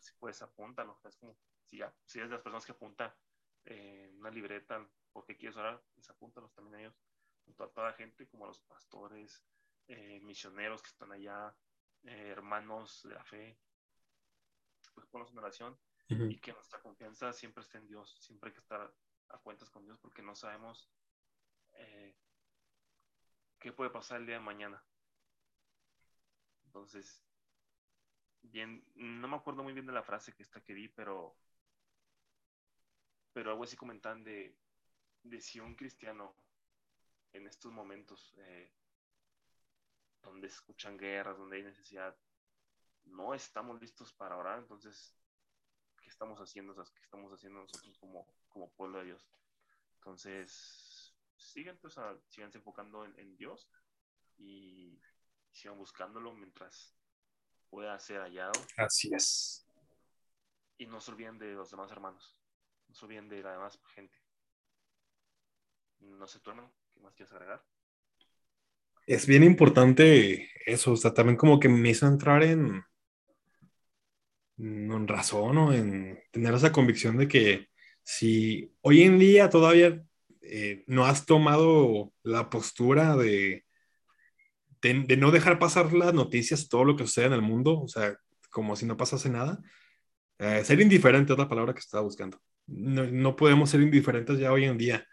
si 0.00 0.12
puedes, 0.18 0.40
apúntalo. 0.42 1.00
Es 1.04 1.16
como, 1.16 1.36
si, 1.64 1.78
ya, 1.78 1.92
si 2.04 2.18
eres 2.18 2.30
de 2.30 2.36
las 2.36 2.42
personas 2.42 2.64
que 2.64 2.72
apunta 2.72 3.16
eh, 3.64 4.12
una 4.18 4.30
libreta 4.30 4.86
porque 5.12 5.36
quieres 5.36 5.56
orar, 5.56 5.82
pues 5.94 6.08
apúntalos 6.10 6.52
también 6.52 6.76
a 6.76 6.80
ellos 6.80 7.00
junto 7.44 7.64
a 7.64 7.70
toda 7.70 7.88
la 7.88 7.92
gente, 7.94 8.28
como 8.28 8.44
a 8.44 8.48
los 8.48 8.60
pastores, 8.60 9.42
eh, 9.88 10.20
misioneros 10.20 10.82
que 10.82 10.88
están 10.88 11.12
allá, 11.12 11.54
eh, 12.02 12.28
hermanos 12.28 13.02
de 13.04 13.14
la 13.14 13.24
fe, 13.24 13.58
pues 14.94 15.06
ponlos 15.06 15.30
en 15.30 15.38
oración 15.38 15.78
y 16.08 16.38
que 16.38 16.52
nuestra 16.52 16.80
confianza 16.80 17.32
siempre 17.32 17.62
esté 17.62 17.78
en 17.78 17.86
Dios, 17.86 18.16
siempre 18.20 18.48
hay 18.48 18.54
que 18.54 18.60
estar 18.60 18.92
a 19.30 19.38
cuentas 19.38 19.70
con 19.70 19.84
Dios 19.84 19.98
porque 19.98 20.22
no 20.22 20.34
sabemos 20.34 20.88
eh, 21.74 22.16
qué 23.58 23.72
puede 23.72 23.90
pasar 23.90 24.20
el 24.20 24.26
día 24.26 24.36
de 24.36 24.42
mañana. 24.42 24.82
Entonces, 26.66 27.24
bien, 28.42 28.84
no 28.94 29.28
me 29.28 29.36
acuerdo 29.36 29.62
muy 29.62 29.72
bien 29.72 29.86
de 29.86 29.92
la 29.92 30.02
frase 30.02 30.32
que 30.32 30.42
está 30.42 30.60
que 30.62 30.74
vi, 30.74 30.88
pero 30.88 31.36
pero 33.32 33.50
algo 33.50 33.64
así 33.64 33.76
comentan 33.76 34.24
de, 34.24 34.56
de 35.22 35.40
si 35.42 35.60
un 35.60 35.74
cristiano 35.74 36.34
en 37.34 37.46
estos 37.46 37.70
momentos 37.70 38.34
eh, 38.38 38.72
donde 40.22 40.46
escuchan 40.46 40.96
guerras, 40.96 41.36
donde 41.36 41.56
hay 41.58 41.62
necesidad, 41.62 42.16
no 43.04 43.34
estamos 43.34 43.78
listos 43.80 44.12
para 44.14 44.36
orar, 44.36 44.58
entonces, 44.58 45.14
¿qué 46.06 46.10
estamos 46.10 46.38
haciendo? 46.38 46.72
¿Qué 46.72 47.02
estamos 47.02 47.32
haciendo 47.32 47.60
nosotros 47.60 47.98
como, 47.98 48.32
como 48.48 48.70
pueblo 48.70 49.00
de 49.00 49.06
Dios? 49.06 49.28
Entonces, 49.96 51.12
sigan, 51.36 51.76
pues, 51.78 51.96
enfocando 52.54 53.04
en, 53.04 53.36
Dios 53.36 53.68
y 54.38 55.00
sigan 55.50 55.76
buscándolo 55.76 56.32
mientras 56.32 56.94
pueda 57.68 57.98
ser 57.98 58.20
hallado. 58.20 58.52
Así 58.76 59.12
es. 59.12 59.66
Y 60.78 60.86
no 60.86 61.00
se 61.00 61.10
olviden 61.10 61.38
de 61.38 61.54
los 61.54 61.72
demás 61.72 61.90
hermanos, 61.90 62.40
no 62.86 62.94
se 62.94 63.04
olviden 63.04 63.28
de 63.28 63.42
la 63.42 63.52
demás 63.52 63.80
gente. 63.94 64.16
No 65.98 66.28
se 66.28 66.38
tu 66.38 66.52
¿Qué 66.52 67.00
más 67.00 67.14
quieres 67.14 67.32
agregar? 67.32 67.64
Es 69.06 69.26
bien 69.26 69.42
importante 69.42 70.52
eso, 70.66 70.92
o 70.92 70.96
sea, 70.96 71.12
también 71.14 71.36
como 71.36 71.58
que 71.58 71.68
me 71.68 71.90
hizo 71.90 72.06
entrar 72.06 72.44
en, 72.44 72.84
en 74.58 75.08
razón 75.08 75.58
o 75.58 75.72
en 75.72 76.18
tener 76.30 76.54
esa 76.54 76.72
convicción 76.72 77.16
de 77.16 77.28
que 77.28 77.68
si 78.02 78.72
hoy 78.82 79.02
en 79.02 79.18
día 79.18 79.50
todavía 79.50 80.02
eh, 80.42 80.84
no 80.86 81.04
has 81.06 81.26
tomado 81.26 82.12
la 82.22 82.50
postura 82.50 83.16
de, 83.16 83.64
de, 84.80 85.16
no 85.16 85.30
dejar 85.30 85.58
pasar 85.58 85.92
las 85.92 86.14
noticias, 86.14 86.68
todo 86.68 86.84
lo 86.84 86.96
que 86.96 87.04
sucede 87.06 87.26
en 87.26 87.32
el 87.32 87.42
mundo, 87.42 87.80
o 87.80 87.88
sea, 87.88 88.16
como 88.50 88.76
si 88.76 88.86
no 88.86 88.96
pasase 88.96 89.28
nada, 89.28 89.60
eh, 90.38 90.62
ser 90.64 90.80
indiferente 90.80 91.32
es 91.32 91.38
la 91.38 91.48
palabra 91.48 91.74
que 91.74 91.80
estaba 91.80 92.02
buscando. 92.04 92.40
No, 92.66 93.04
no 93.04 93.36
podemos 93.36 93.70
ser 93.70 93.80
indiferentes 93.80 94.38
ya 94.38 94.52
hoy 94.52 94.64
en 94.64 94.78
día 94.78 95.06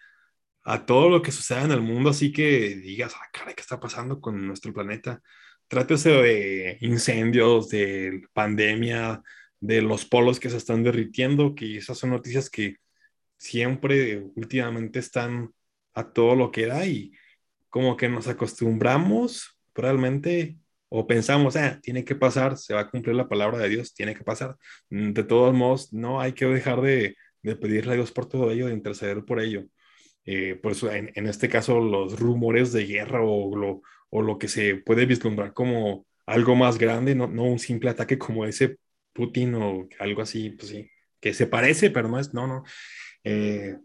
a 0.64 0.86
todo 0.86 1.10
lo 1.10 1.22
que 1.22 1.32
suceda 1.32 1.64
en 1.64 1.72
el 1.72 1.82
mundo, 1.82 2.10
así 2.10 2.32
que 2.32 2.76
digas, 2.76 3.14
ah, 3.16 3.28
caray, 3.34 3.54
¿qué 3.56 3.62
está 3.62 3.80
pasando 3.80 4.22
con 4.22 4.46
nuestro 4.48 4.74
planeta? 4.74 5.22
Trátese 5.68 6.10
de 6.10 6.78
incendios, 6.82 7.70
de 7.70 8.24
pandemia, 8.34 9.22
de 9.60 9.82
los 9.82 10.06
polos 10.06 10.40
que 10.40 10.50
se 10.50 10.58
están 10.58 10.84
derritiendo, 10.84 11.56
que 11.56 11.78
esas 11.78 11.98
son 11.98 12.12
noticias 12.12 12.50
que 12.50 12.78
siempre 13.38 14.24
últimamente 14.36 15.00
están 15.00 15.52
a 15.94 16.12
todo 16.12 16.36
lo 16.36 16.52
que 16.52 16.68
da 16.68 16.86
y 16.86 17.12
como 17.70 17.98
que 17.98 18.10
nos 18.10 18.28
acostumbramos 18.28 19.60
realmente 19.74 20.58
o 20.90 21.08
pensamos, 21.08 21.56
ah, 21.56 21.80
tiene 21.82 22.06
que 22.06 22.16
pasar, 22.16 22.58
se 22.58 22.74
va 22.76 22.82
a 22.82 22.90
cumplir 22.90 23.16
la 23.16 23.28
palabra 23.28 23.58
de 23.58 23.70
Dios, 23.70 23.96
tiene 23.96 24.14
que 24.14 24.24
pasar. 24.24 24.58
De 24.90 25.24
todos 25.24 25.54
modos, 25.54 25.92
no 25.92 26.22
hay 26.22 26.34
que 26.34 26.46
dejar 26.46 26.82
de, 26.82 27.16
de 27.42 27.56
pedirle 27.56 27.94
a 27.94 27.96
Dios 27.96 28.12
por 28.12 28.28
todo 28.28 28.52
ello, 28.52 28.68
de 28.68 28.74
interceder 28.74 29.26
por 29.26 29.40
ello. 29.40 29.66
Eh, 30.26 30.56
por 30.62 30.72
eso 30.72 30.92
en, 30.92 31.12
este 31.28 31.50
caso 31.50 31.80
los 31.82 32.20
rumores 32.20 32.72
de 32.72 32.86
guerra 32.86 33.22
o 33.22 33.56
lo, 33.56 33.82
o 34.16 34.22
lo 34.22 34.38
que 34.38 34.48
se 34.48 34.76
puede 34.76 35.08
vislumbrar 35.08 35.54
como 35.54 36.06
algo 36.28 36.56
más 36.56 36.78
grande, 36.78 37.16
no, 37.16 37.28
no 37.28 37.44
un 37.46 37.58
simple 37.58 37.90
ataque 37.90 38.20
como 38.20 38.46
ese 38.46 38.78
Putin 39.12 39.56
o 39.56 39.90
algo 40.00 40.22
así, 40.22 40.52
pues 40.52 40.70
sí, 40.70 40.90
que 41.20 41.34
se 41.34 41.48
parece, 41.48 41.90
pero 41.90 42.08
no 42.10 42.20
es, 42.20 42.32
no, 42.34 42.46
no. 42.46 42.64
Eh, 43.24 43.76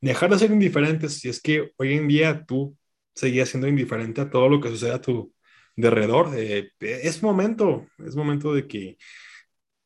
dejar 0.00 0.30
de 0.30 0.38
ser 0.40 0.50
indiferentes, 0.50 1.20
si 1.20 1.28
es 1.28 1.40
que 1.40 1.70
hoy 1.76 1.94
en 1.94 2.08
día 2.08 2.44
tú 2.44 2.76
seguías 3.14 3.50
siendo 3.50 3.68
indiferente 3.68 4.20
a 4.20 4.30
todo 4.30 4.48
lo 4.48 4.60
que 4.60 4.68
sucede 4.68 4.94
a 4.94 5.00
tu 5.00 5.32
derredor, 5.76 6.30
eh, 6.36 6.70
es 6.80 7.22
momento, 7.22 7.86
es 8.04 8.16
momento 8.16 8.52
de 8.54 8.66
que 8.66 8.98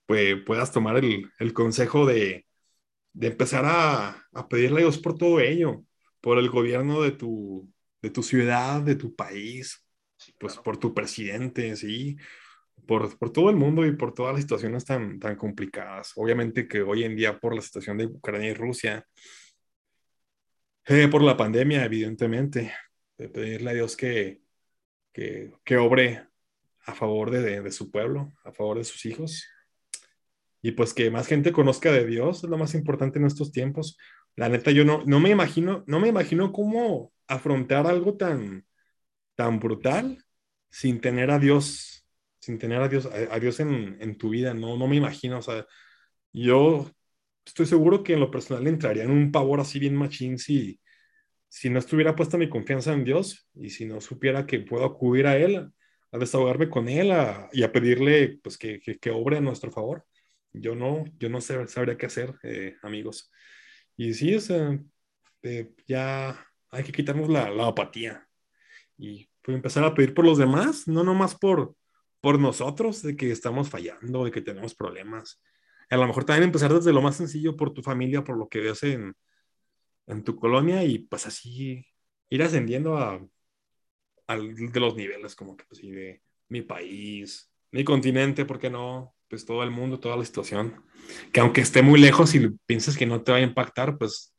pues, 0.07 0.37
puedas 0.47 0.73
tomar 0.73 0.97
el, 0.97 1.31
el 1.39 1.53
consejo 1.53 2.07
de, 2.07 2.47
de 3.13 3.27
empezar 3.27 3.65
a, 3.67 4.27
a, 4.33 4.49
pedirle 4.49 4.79
a 4.79 4.81
Dios 4.85 4.99
por 4.99 5.19
todo 5.19 5.41
ello, 5.41 5.85
por 6.23 6.39
el 6.39 6.49
gobierno 6.49 7.03
de 7.03 7.13
tu, 7.13 7.71
de 8.03 8.11
tu 8.11 8.23
ciudad, 8.23 8.83
de 8.83 8.97
tu 8.97 9.15
país, 9.15 9.85
pues 10.39 10.57
por 10.57 10.79
tu 10.79 10.95
presidente, 10.95 11.77
sí, 11.77 12.17
por, 12.87 13.19
por, 13.19 13.33
todo 13.33 13.51
el 13.51 13.57
mundo 13.57 13.87
y 13.87 13.97
por 13.97 14.15
todas 14.15 14.35
las 14.35 14.43
situaciones 14.43 14.85
tan, 14.85 15.19
tan 15.19 15.37
complicadas. 15.37 16.13
Obviamente 16.17 16.69
que 16.69 16.83
hoy 16.83 17.05
en 17.05 17.17
día 17.17 17.39
por 17.39 17.55
la 17.55 17.63
situación 17.63 17.99
de 17.99 18.07
Ucrania 18.07 18.51
y 18.51 18.55
Rusia, 18.55 19.07
eh, 20.87 21.09
por 21.09 21.23
la 21.23 21.37
pandemia, 21.37 21.85
evidentemente, 21.85 22.73
de 23.19 23.29
pedirle 23.29 23.71
a 23.71 23.75
Dios 23.75 23.97
que, 23.97 24.41
que, 25.13 25.53
que 25.65 25.77
obre 25.77 26.27
a 26.87 26.95
favor 26.95 27.31
de, 27.31 27.61
de 27.61 27.73
su 27.73 27.91
pueblo, 27.91 28.33
a 28.45 28.53
favor 28.53 28.79
de 28.79 28.85
sus 28.85 29.05
hijos 29.07 29.49
y 30.67 30.73
pues 30.73 30.95
que 30.95 31.13
más 31.13 31.29
gente 31.29 31.53
conozca 31.53 31.93
de 31.93 32.05
Dios 32.05 32.43
es 32.43 32.51
lo 32.51 32.59
más 32.59 32.75
importante 32.75 33.21
en 33.21 33.27
estos 33.27 33.53
tiempos. 33.53 33.97
La 34.35 34.49
neta, 34.49 34.73
yo 34.73 34.85
no, 34.85 35.05
no 35.07 35.21
me 35.21 35.31
imagino, 35.31 35.85
no 35.87 36.01
me 36.01 36.09
imagino 36.09 36.53
cómo 36.53 37.13
afrontar 37.29 37.87
algo 37.87 38.17
tan, 38.17 38.67
tan 39.35 39.59
brutal 39.61 40.25
sin 40.71 41.01
tener 41.01 41.31
a 41.31 41.39
Dios, 41.39 42.07
sin 42.39 42.59
tener 42.59 42.81
a 42.83 42.89
Dios, 42.89 43.07
a, 43.07 43.39
Dios 43.41 43.61
en, 43.61 43.97
en, 44.01 44.19
tu 44.19 44.31
vida, 44.31 44.55
no, 44.55 44.77
no 44.77 44.89
me 44.89 44.97
imagino, 44.97 45.39
o 45.39 45.43
sea, 45.43 45.67
yo 46.33 46.91
estoy 47.45 47.67
seguro 47.67 48.03
que 48.03 48.15
en 48.15 48.21
lo 48.21 48.31
personal 48.31 48.67
entraría 48.67 49.05
en 49.05 49.11
un 49.11 49.33
pavor 49.33 49.61
así 49.61 49.79
bien 49.79 49.97
machín 49.97 50.39
si, 50.39 50.81
si 51.49 51.71
no 51.71 51.79
estuviera 51.79 52.17
puesta 52.17 52.39
mi 52.39 52.49
confianza 52.49 52.93
en 52.93 53.05
Dios 53.05 53.49
y 53.55 53.71
si 53.71 53.87
no 53.87 54.01
supiera 54.01 54.47
que 54.47 54.61
puedo 54.61 54.85
acudir 54.85 55.27
a 55.27 55.37
Él, 55.39 55.71
a 56.13 56.19
desahogarme 56.19 56.69
con 56.71 56.89
Él 56.89 57.13
y 57.53 57.63
a 57.63 57.73
pedirle 57.73 58.39
pues 58.43 58.59
que, 58.59 58.81
que, 58.81 58.99
que 58.99 59.11
obre 59.11 59.39
a 59.39 59.41
nuestro 59.41 59.71
favor 59.73 60.05
yo 60.61 60.75
no, 60.75 61.05
yo 61.19 61.29
no 61.29 61.41
sé, 61.41 61.67
sabría 61.69 61.97
qué 61.97 62.07
hacer, 62.07 62.35
eh, 62.43 62.77
amigos. 62.83 63.31
Y 63.97 64.15
sí, 64.15 64.35
o 64.35 64.41
sea, 64.41 64.79
eh, 65.43 65.73
ya 65.87 66.47
hay 66.71 66.85
que 66.85 66.93
quitarnos 66.93 67.29
la, 67.29 67.51
la 67.51 67.69
apatía 67.69 68.29
y 68.99 69.29
pues, 69.43 69.57
empezar 69.57 69.85
a 69.85 69.95
pedir 69.95 70.15
por 70.15 70.25
los 70.25 70.39
demás, 70.39 70.89
no 70.89 71.05
nomás 71.05 71.35
por, 71.35 71.75
por 72.21 72.39
nosotros, 72.41 73.03
de 73.03 73.17
que 73.17 73.31
estamos 73.31 73.69
fallando, 73.69 74.25
de 74.25 74.31
que 74.31 74.41
tenemos 74.41 74.75
problemas. 74.75 75.43
A 75.91 75.97
lo 75.97 76.07
mejor 76.07 76.25
también 76.25 76.45
empezar 76.45 76.73
desde 76.73 76.93
lo 76.93 77.03
más 77.03 77.17
sencillo 77.17 77.57
por 77.57 77.73
tu 77.73 77.83
familia, 77.83 78.25
por 78.25 78.37
lo 78.37 78.49
que 78.49 78.61
ves 78.61 78.83
en, 78.83 79.15
en 80.07 80.25
tu 80.25 80.37
colonia 80.37 80.83
y 80.85 80.99
pues 80.99 81.27
así 81.27 81.87
ir 82.29 82.43
ascendiendo 82.43 82.97
a, 82.97 83.25
al 84.27 84.55
de 84.55 84.81
los 84.81 84.97
niveles, 84.97 85.35
como 85.37 85.57
que 85.57 85.65
pues, 85.69 85.81
de 85.83 86.23
mi 86.49 86.63
país, 86.63 87.53
mi 87.71 87.85
continente, 87.85 88.45
¿por 88.45 88.59
qué 88.59 88.71
no? 88.71 89.15
Pues 89.29 89.45
todo 89.45 89.63
el 89.63 89.71
mundo, 89.71 90.01
toda 90.01 90.17
la 90.17 90.25
situación. 90.25 90.85
Que 91.33 91.41
aunque 91.41 91.61
esté 91.61 91.83
muy 91.83 92.01
lejos 92.01 92.35
y 92.35 92.49
piensas 92.67 92.97
que 92.97 93.07
no 93.07 93.23
te 93.23 93.33
va 93.33 93.39
a 93.39 93.43
impactar, 93.43 93.99
pues 93.99 94.36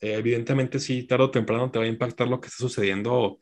eh, 0.00 0.14
evidentemente 0.14 0.78
sí, 0.78 1.04
tarde 1.04 1.24
o 1.24 1.30
temprano 1.30 1.70
te 1.70 1.78
va 1.78 1.84
a 1.84 1.88
impactar 1.88 2.28
lo 2.28 2.40
que 2.40 2.48
está 2.48 2.58
sucediendo 2.58 3.38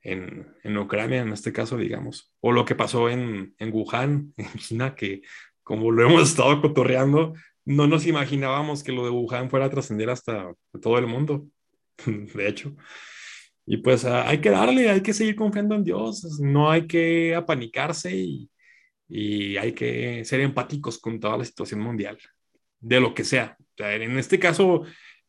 en, 0.00 0.52
en, 0.64 0.76
Ucrania, 0.78 1.22
en 1.22 1.32
este 1.32 1.52
caso, 1.52 1.76
digamos, 1.76 2.32
o 2.40 2.52
lo 2.52 2.64
que 2.64 2.74
pasó 2.74 3.08
en, 3.08 3.54
en 3.58 3.72
Wuhan, 3.72 4.34
en 4.36 4.52
China, 4.58 4.94
que 4.94 5.22
como 5.62 5.90
lo 5.90 6.08
hemos 6.08 6.28
estado 6.28 6.60
cotorreando, 6.60 7.34
no 7.64 7.86
nos 7.86 8.06
imaginábamos 8.06 8.82
que 8.82 8.92
lo 8.92 9.04
de 9.04 9.10
Wuhan 9.10 9.48
fuera 9.48 9.66
a 9.66 9.70
trascender 9.70 10.10
hasta 10.10 10.52
todo 10.80 10.98
el 10.98 11.06
mundo, 11.06 11.46
de 12.06 12.48
hecho. 12.48 12.74
Y 13.64 13.76
pues 13.76 14.04
ah, 14.04 14.28
hay 14.28 14.40
que 14.40 14.50
darle, 14.50 14.90
hay 14.90 15.02
que 15.02 15.12
seguir 15.14 15.36
confiando 15.36 15.76
en 15.76 15.84
Dios, 15.84 16.40
no 16.40 16.70
hay 16.70 16.88
que 16.88 17.34
apanicarse 17.36 18.14
y, 18.14 18.50
y 19.08 19.56
hay 19.56 19.72
que 19.72 20.24
ser 20.24 20.40
empáticos 20.40 20.98
con 20.98 21.20
toda 21.20 21.38
la 21.38 21.44
situación 21.44 21.80
mundial, 21.80 22.18
de 22.80 23.00
lo 23.00 23.14
que 23.14 23.24
sea. 23.24 23.56
En 23.76 24.18
este 24.18 24.38
caso, 24.38 24.82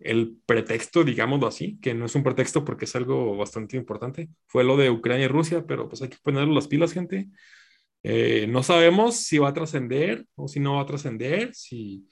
el 0.04 0.38
pretexto, 0.46 1.04
digámoslo 1.04 1.48
así, 1.48 1.80
que 1.82 1.94
no 1.94 2.06
es 2.06 2.16
un 2.16 2.24
pretexto 2.24 2.66
porque 2.66 2.86
es 2.86 2.96
algo 2.96 3.38
bastante 3.38 3.78
importante, 3.78 4.30
fue 4.48 4.64
lo 4.64 4.78
de 4.78 4.90
Ucrania 4.90 5.26
y 5.26 5.30
Rusia, 5.30 5.66
pero 5.68 5.88
pues 5.88 6.02
hay 6.02 6.10
que 6.10 6.18
poner 6.22 6.48
las 6.48 6.68
pilas, 6.68 6.94
gente. 6.94 7.30
Eh, 8.04 8.48
no 8.48 8.64
sabemos 8.64 9.16
si 9.18 9.38
va 9.38 9.50
a 9.50 9.54
trascender 9.54 10.26
o 10.36 10.48
si 10.48 10.60
no 10.60 10.76
va 10.76 10.82
a 10.82 10.86
trascender, 10.86 11.56
si 11.56 12.08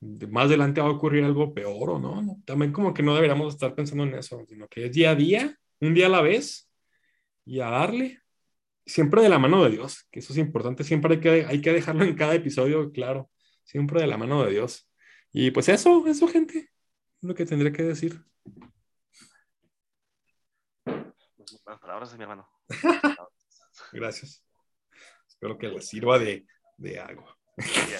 más 0.00 0.46
adelante 0.46 0.80
va 0.80 0.88
a 0.88 0.90
ocurrir 0.92 1.24
algo 1.24 1.54
peor 1.54 1.90
o 1.90 1.98
no, 1.98 2.22
no, 2.22 2.42
También 2.44 2.72
como 2.72 2.94
que 2.94 3.02
no 3.02 3.14
deberíamos 3.14 3.54
estar 3.54 3.74
pensando 3.74 4.04
en 4.04 4.14
eso, 4.14 4.42
sino 4.48 4.68
que 4.68 4.86
es 4.86 4.92
día 4.92 5.10
a 5.10 5.14
día, 5.14 5.58
un 5.80 5.94
día 5.94 6.06
a 6.06 6.10
la 6.10 6.22
vez 6.22 6.70
y 7.44 7.60
a 7.60 7.66
darle, 7.70 8.20
siempre 8.86 9.22
de 9.22 9.28
la 9.28 9.38
mano 9.38 9.64
de 9.64 9.70
Dios, 9.70 10.06
que 10.10 10.20
eso 10.20 10.32
es 10.32 10.38
importante, 10.38 10.84
siempre 10.84 11.14
hay 11.14 11.20
que, 11.20 11.46
hay 11.46 11.60
que 11.60 11.72
dejarlo 11.72 12.04
en 12.04 12.14
cada 12.14 12.34
episodio, 12.34 12.92
claro, 12.92 13.30
siempre 13.64 14.00
de 14.00 14.06
la 14.06 14.16
mano 14.18 14.44
de 14.44 14.52
Dios. 14.52 14.88
Y 15.32 15.50
pues 15.50 15.68
eso, 15.68 16.06
eso 16.06 16.28
gente, 16.28 16.70
lo 17.26 17.34
que 17.34 17.44
tendría 17.44 17.72
que 17.72 17.82
decir. 17.82 18.24
Buenas 20.84 21.80
palabras, 21.80 22.16
mi 22.16 22.22
hermano. 22.22 22.48
Gracias. 23.92 24.44
Espero 25.26 25.58
que 25.58 25.68
les 25.68 25.88
sirva 25.88 26.18
de, 26.18 26.46
de 26.76 26.98
algo. 27.00 27.26
De 27.56 27.96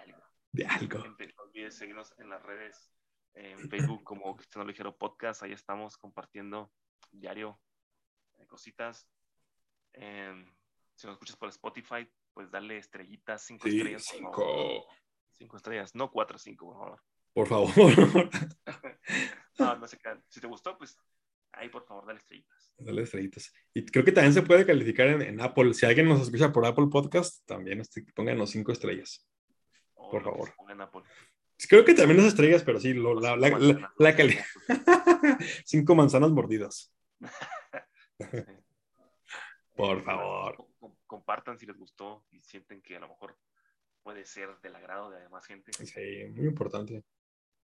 algo. 0.00 0.22
De 0.52 0.66
algo. 0.66 0.98
No 0.98 1.42
olvides 1.44 1.76
seguirnos 1.76 2.14
en 2.18 2.28
las 2.30 2.42
redes, 2.42 2.90
en 3.34 3.68
Facebook 3.68 4.04
como 4.04 4.36
Cristiano 4.36 4.66
Ligero 4.66 4.96
Podcast. 4.96 5.42
Ahí 5.42 5.52
estamos 5.52 5.96
compartiendo 5.96 6.72
diario 7.10 7.60
eh, 8.38 8.46
cositas. 8.46 9.08
Eh, 9.92 10.44
si 10.94 11.06
nos 11.06 11.14
escuchas 11.14 11.36
por 11.36 11.48
Spotify, 11.48 12.08
pues 12.32 12.50
dale 12.50 12.78
estrellitas, 12.78 13.42
cinco 13.42 13.68
Sí, 13.68 13.76
estrellas. 13.78 14.04
cinco. 14.10 14.86
Cinco 15.32 15.56
estrellas, 15.56 15.94
no 15.96 16.10
cuatro, 16.12 16.38
cinco, 16.38 16.66
por 16.66 16.76
favor. 16.78 17.02
Por 17.34 17.46
favor. 17.48 17.70
No, 19.56 19.76
no 19.76 19.86
se 19.86 19.96
quedan. 19.98 20.20
Si 20.28 20.40
te 20.40 20.48
gustó, 20.48 20.76
pues 20.76 20.98
ahí 21.52 21.68
por 21.68 21.84
favor 21.86 22.04
dale 22.06 22.18
estrellitas. 22.18 22.72
Dale 22.76 23.02
estrellitas. 23.02 23.52
Y 23.72 23.84
creo 23.86 24.04
que 24.04 24.10
también 24.10 24.32
se 24.34 24.42
puede 24.42 24.66
calificar 24.66 25.06
en, 25.06 25.22
en 25.22 25.40
Apple. 25.40 25.72
Si 25.74 25.86
alguien 25.86 26.08
nos 26.08 26.22
escucha 26.22 26.50
por 26.50 26.66
Apple 26.66 26.88
Podcast, 26.90 27.46
también 27.46 27.80
este, 27.80 28.04
pónganos 28.16 28.50
cinco 28.50 28.72
estrellas. 28.72 29.24
Por 29.94 30.24
favor. 30.24 30.52
Apple. 30.80 31.02
Creo 31.68 31.84
que 31.84 31.94
también 31.94 32.16
las 32.16 32.26
estrellas, 32.26 32.64
pero 32.64 32.80
sí, 32.80 32.94
lo- 32.94 33.14
la, 33.20 33.36
la, 33.36 33.50
la, 33.50 33.94
la 33.96 34.16
cali- 34.16 34.36
Cinco 35.64 35.94
manzanas 35.94 36.32
mordidas. 36.32 36.92
Por 39.76 40.02
favor. 40.02 40.56
com- 40.56 40.66
com- 40.80 40.96
Compartan 41.06 41.58
si 41.58 41.66
les 41.66 41.76
gustó 41.76 42.24
y 42.32 42.40
sienten 42.42 42.82
que 42.82 42.96
a 42.96 43.00
lo 43.00 43.08
mejor 43.08 43.38
puede 44.02 44.24
ser 44.24 44.48
del 44.62 44.74
agrado 44.74 45.10
de 45.10 45.28
más 45.28 45.46
gente. 45.46 45.70
Sí, 45.72 46.24
muy 46.34 46.46
importante. 46.46 47.04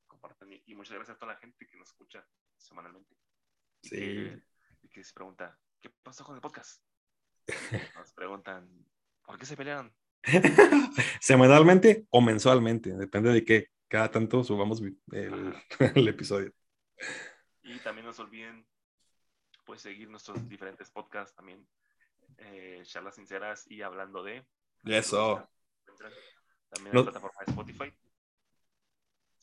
Compartan. 0.09 0.51
Y 0.51 0.61
y 0.65 0.75
muchas 0.75 0.95
gracias 0.95 1.15
a 1.15 1.19
toda 1.19 1.33
la 1.33 1.39
gente 1.39 1.65
que 1.65 1.77
nos 1.77 1.87
escucha 1.89 2.27
semanalmente. 2.57 3.15
Y 3.83 3.87
Sí. 3.87 3.95
que, 3.95 4.43
y 4.81 4.89
que 4.89 5.03
se 5.05 5.13
pregunta, 5.13 5.57
¿qué 5.79 5.89
pasó 6.03 6.25
con 6.25 6.35
el 6.35 6.41
podcast? 6.41 6.83
Nos 7.95 8.11
preguntan, 8.13 8.69
¿por 9.23 9.37
qué 9.39 9.45
se 9.45 9.55
pelearon? 9.55 9.95
Semanalmente 11.21 12.05
o 12.09 12.19
mensualmente, 12.21 12.91
depende 12.91 13.31
de 13.31 13.45
qué. 13.45 13.67
Cada 13.87 14.11
tanto 14.11 14.43
subamos 14.43 14.81
el, 14.81 14.97
el 15.95 16.07
episodio. 16.07 16.53
Y 17.63 17.79
también 17.79 18.05
no 18.05 18.13
se 18.13 18.21
olviden 18.21 18.67
pues 19.65 19.81
seguir 19.81 20.09
nuestros 20.09 20.47
diferentes 20.49 20.89
podcasts 20.91 21.35
también. 21.35 21.67
eh, 22.37 22.81
charlas 22.83 23.15
sinceras 23.15 23.65
y 23.71 23.81
hablando 23.81 24.23
de. 24.23 24.45
Eso. 24.83 25.47
También 26.69 26.95
en 26.95 27.05
la 27.05 27.11
plataforma 27.11 27.39
de 27.45 27.51
Spotify. 27.51 27.93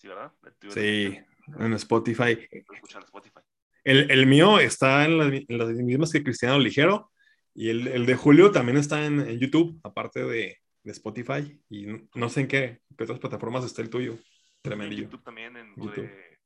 Sí, 0.07 0.09
¿verdad? 0.09 0.33
Sí, 0.71 1.19
en 1.59 1.73
Spotify. 1.75 2.49
Lo 2.69 2.75
escuchan 2.75 3.03
en 3.03 3.07
Spotify. 3.07 3.41
El, 3.83 4.11
el 4.11 4.27
mío 4.27 4.59
está 4.59 5.05
en 5.05 5.19
las, 5.19 5.33
en 5.33 5.59
las 5.59 5.69
mismas 5.69 6.13
que 6.13 6.23
Cristiano 6.23 6.59
Ligero. 6.59 7.11
Y 7.55 7.71
el, 7.71 7.89
el 7.89 8.07
de 8.07 8.15
Julio 8.15 8.51
también 8.51 8.77
está 8.77 9.05
en, 9.05 9.21
en 9.21 9.39
YouTube, 9.39 9.81
aparte 9.83 10.23
de, 10.25 10.59
de 10.83 10.93
Spotify. 10.93 11.61
Y 11.69 11.87
no, 12.15 12.29
sé 12.29 12.43
en 12.43 12.49
qué, 12.49 12.83
qué 12.97 13.05
otras 13.05 13.19
plataformas 13.19 13.65
está 13.65 13.83
el 13.83 13.91
tuyo. 13.91 14.13
En 14.13 14.21
Tremendillo. 14.63 15.05
YouTube 15.05 15.25
también, 15.25 15.57
en 15.57 15.75
YouTube. 15.75 16.09
Google, 16.09 16.39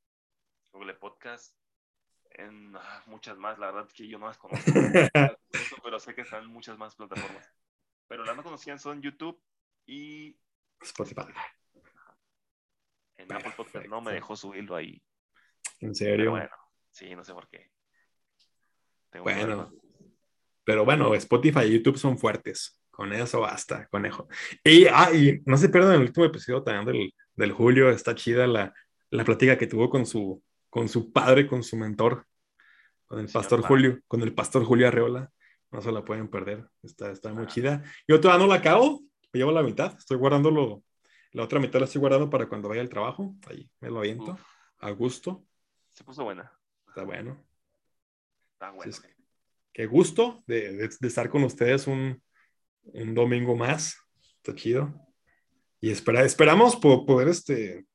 Google 0.72 0.94
Podcast, 0.94 1.56
en 2.30 2.76
ah, 2.76 3.02
muchas 3.06 3.36
más, 3.38 3.58
la 3.58 3.72
verdad 3.72 3.90
que 3.92 4.06
yo 4.06 4.18
no 4.18 4.26
las 4.26 4.38
conozco, 4.38 4.72
pero 5.84 5.98
sé 5.98 6.14
que 6.14 6.22
están 6.22 6.46
muchas 6.46 6.78
más 6.78 6.94
plataformas. 6.94 7.50
Pero 8.08 8.24
las 8.24 8.36
más 8.36 8.44
conocidas 8.44 8.80
son 8.80 9.02
YouTube 9.02 9.40
y 9.86 10.36
Spotify. 10.80 11.32
En 13.22 13.32
Apple 13.32 13.52
Podcast 13.56 13.86
no 13.86 14.00
me 14.00 14.12
dejó 14.12 14.36
subirlo 14.36 14.76
ahí. 14.76 15.02
En 15.80 15.92
Pero 15.92 15.94
serio. 15.94 16.30
bueno, 16.32 16.50
sí, 16.90 17.14
no 17.14 17.24
sé 17.24 17.32
por 17.32 17.48
qué. 17.48 17.70
Tengo 19.10 19.24
Bueno. 19.24 19.72
Pero 20.64 20.84
bueno, 20.84 21.14
Spotify 21.14 21.60
y 21.64 21.72
YouTube 21.72 21.98
son 21.98 22.18
fuertes. 22.18 22.80
Con 22.90 23.12
eso 23.12 23.40
basta, 23.40 23.86
conejo. 23.88 24.28
Y, 24.62 24.86
ah, 24.86 25.10
y 25.12 25.40
no 25.46 25.56
se 25.56 25.68
pierdan 25.70 25.94
el 25.94 26.02
último 26.02 26.26
episodio 26.26 26.62
también 26.62 26.84
del, 26.86 27.14
del 27.34 27.52
Julio. 27.52 27.90
Está 27.90 28.14
chida 28.14 28.46
la, 28.46 28.72
la 29.10 29.24
plática 29.24 29.56
que 29.56 29.66
tuvo 29.66 29.88
con 29.88 30.04
su, 30.06 30.42
con 30.68 30.88
su 30.88 31.10
padre, 31.10 31.46
con 31.46 31.62
su 31.62 31.76
mentor, 31.76 32.26
con 33.06 33.18
el 33.18 33.26
pastor 33.28 33.60
padre. 33.62 33.68
Julio, 33.68 34.00
con 34.06 34.20
el 34.22 34.34
pastor 34.34 34.64
Julio 34.64 34.86
Arreola. 34.88 35.30
No 35.72 35.80
se 35.80 35.90
la 35.92 36.04
pueden 36.04 36.28
perder. 36.28 36.68
Está, 36.82 37.10
está 37.10 37.32
muy 37.32 37.44
Ah. 37.44 37.48
chida. 37.48 37.82
Yo 38.06 38.20
todavía 38.20 38.44
no 38.44 38.52
la 38.52 38.58
acabo. 38.58 39.00
Llevo 39.32 39.52
la 39.52 39.62
mitad. 39.62 39.96
Estoy 39.96 40.18
guardándolo. 40.18 40.82
La 41.32 41.44
otra 41.44 41.60
mitad 41.60 41.78
la 41.78 41.84
estoy 41.86 42.00
guardando 42.00 42.28
para 42.28 42.48
cuando 42.48 42.68
vaya 42.68 42.80
al 42.80 42.88
trabajo. 42.88 43.34
Ahí 43.48 43.70
me 43.80 43.88
lo 43.90 43.98
aviento. 43.98 44.32
Uf, 44.32 44.42
A 44.78 44.90
gusto. 44.90 45.44
se 45.92 46.04
puso 46.04 46.24
buena. 46.24 46.52
Está 46.88 47.04
bueno. 47.04 47.44
Está 48.54 48.70
bueno. 48.70 48.90
es 48.90 49.00
que- 49.00 49.14
Qué 49.72 49.86
gusto 49.86 50.42
de, 50.46 50.72
de- 50.72 50.88
de 50.88 51.08
estar 51.08 51.30
con 51.30 51.44
ustedes 51.44 51.86
un, 51.86 52.20
un 52.82 53.14
domingo 53.14 53.54
más. 53.56 53.96
Está 54.36 54.54
chido. 54.54 54.92
Y 55.80 55.90
espera, 55.90 56.24
esperamos 56.24 56.76
po- 56.76 57.06
poder 57.06 57.28
este, 57.28 57.86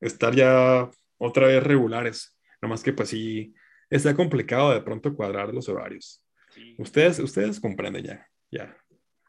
estar 0.00 0.34
ya 0.34 0.88
otra 1.16 1.46
vez 1.46 1.62
regulares. 1.62 2.38
Nomás 2.60 2.82
que 2.82 2.92
pues 2.92 3.08
sí, 3.08 3.54
está 3.88 4.14
complicado 4.14 4.72
de 4.72 4.82
pronto 4.82 5.14
cuadrar 5.14 5.52
los 5.54 5.68
horarios. 5.68 6.22
Sí, 6.50 6.76
Ustedes, 6.78 7.18
ustedes 7.18 7.58
comprenden 7.58 8.04
ya, 8.04 8.28
ya. 8.50 8.76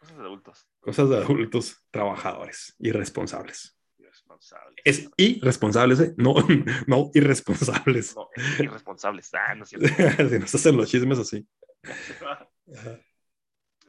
Cosas 0.05 0.17
de 0.17 0.23
adultos. 0.23 0.67
Cosas 0.79 1.09
de 1.09 1.17
adultos 1.17 1.85
trabajadores, 1.91 2.75
irresponsables. 2.79 3.77
Irresponsables. 3.97 4.81
Es 4.83 5.09
irresponsables, 5.17 5.99
¿eh? 5.99 6.13
No, 6.17 6.35
no 6.87 7.09
irresponsables. 7.13 8.15
No, 8.15 8.29
irresponsables. 8.59 9.33
Ah, 9.33 9.55
no 9.55 9.63
es 9.63 9.69
cierto. 9.69 9.87
si 10.29 10.39
nos 10.39 10.55
hacen 10.55 10.77
los 10.77 10.89
chismes 10.89 11.19
así. 11.19 11.47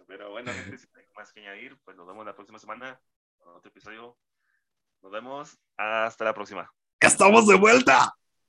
Pero 0.06 0.30
bueno, 0.30 0.52
gente, 0.52 0.78
si 0.78 0.86
hay 0.94 1.04
más 1.14 1.32
que 1.32 1.40
añadir, 1.40 1.78
pues 1.84 1.96
nos 1.96 2.06
vemos 2.06 2.24
la 2.24 2.34
próxima 2.34 2.58
semana 2.58 3.00
con 3.38 3.54
otro 3.54 3.70
episodio. 3.70 4.16
Nos 5.02 5.12
vemos. 5.12 5.58
Hasta 5.76 6.24
la 6.24 6.34
próxima. 6.34 6.72
¡Estamos 7.00 7.46
de 7.46 7.56
vuelta! 7.56 8.14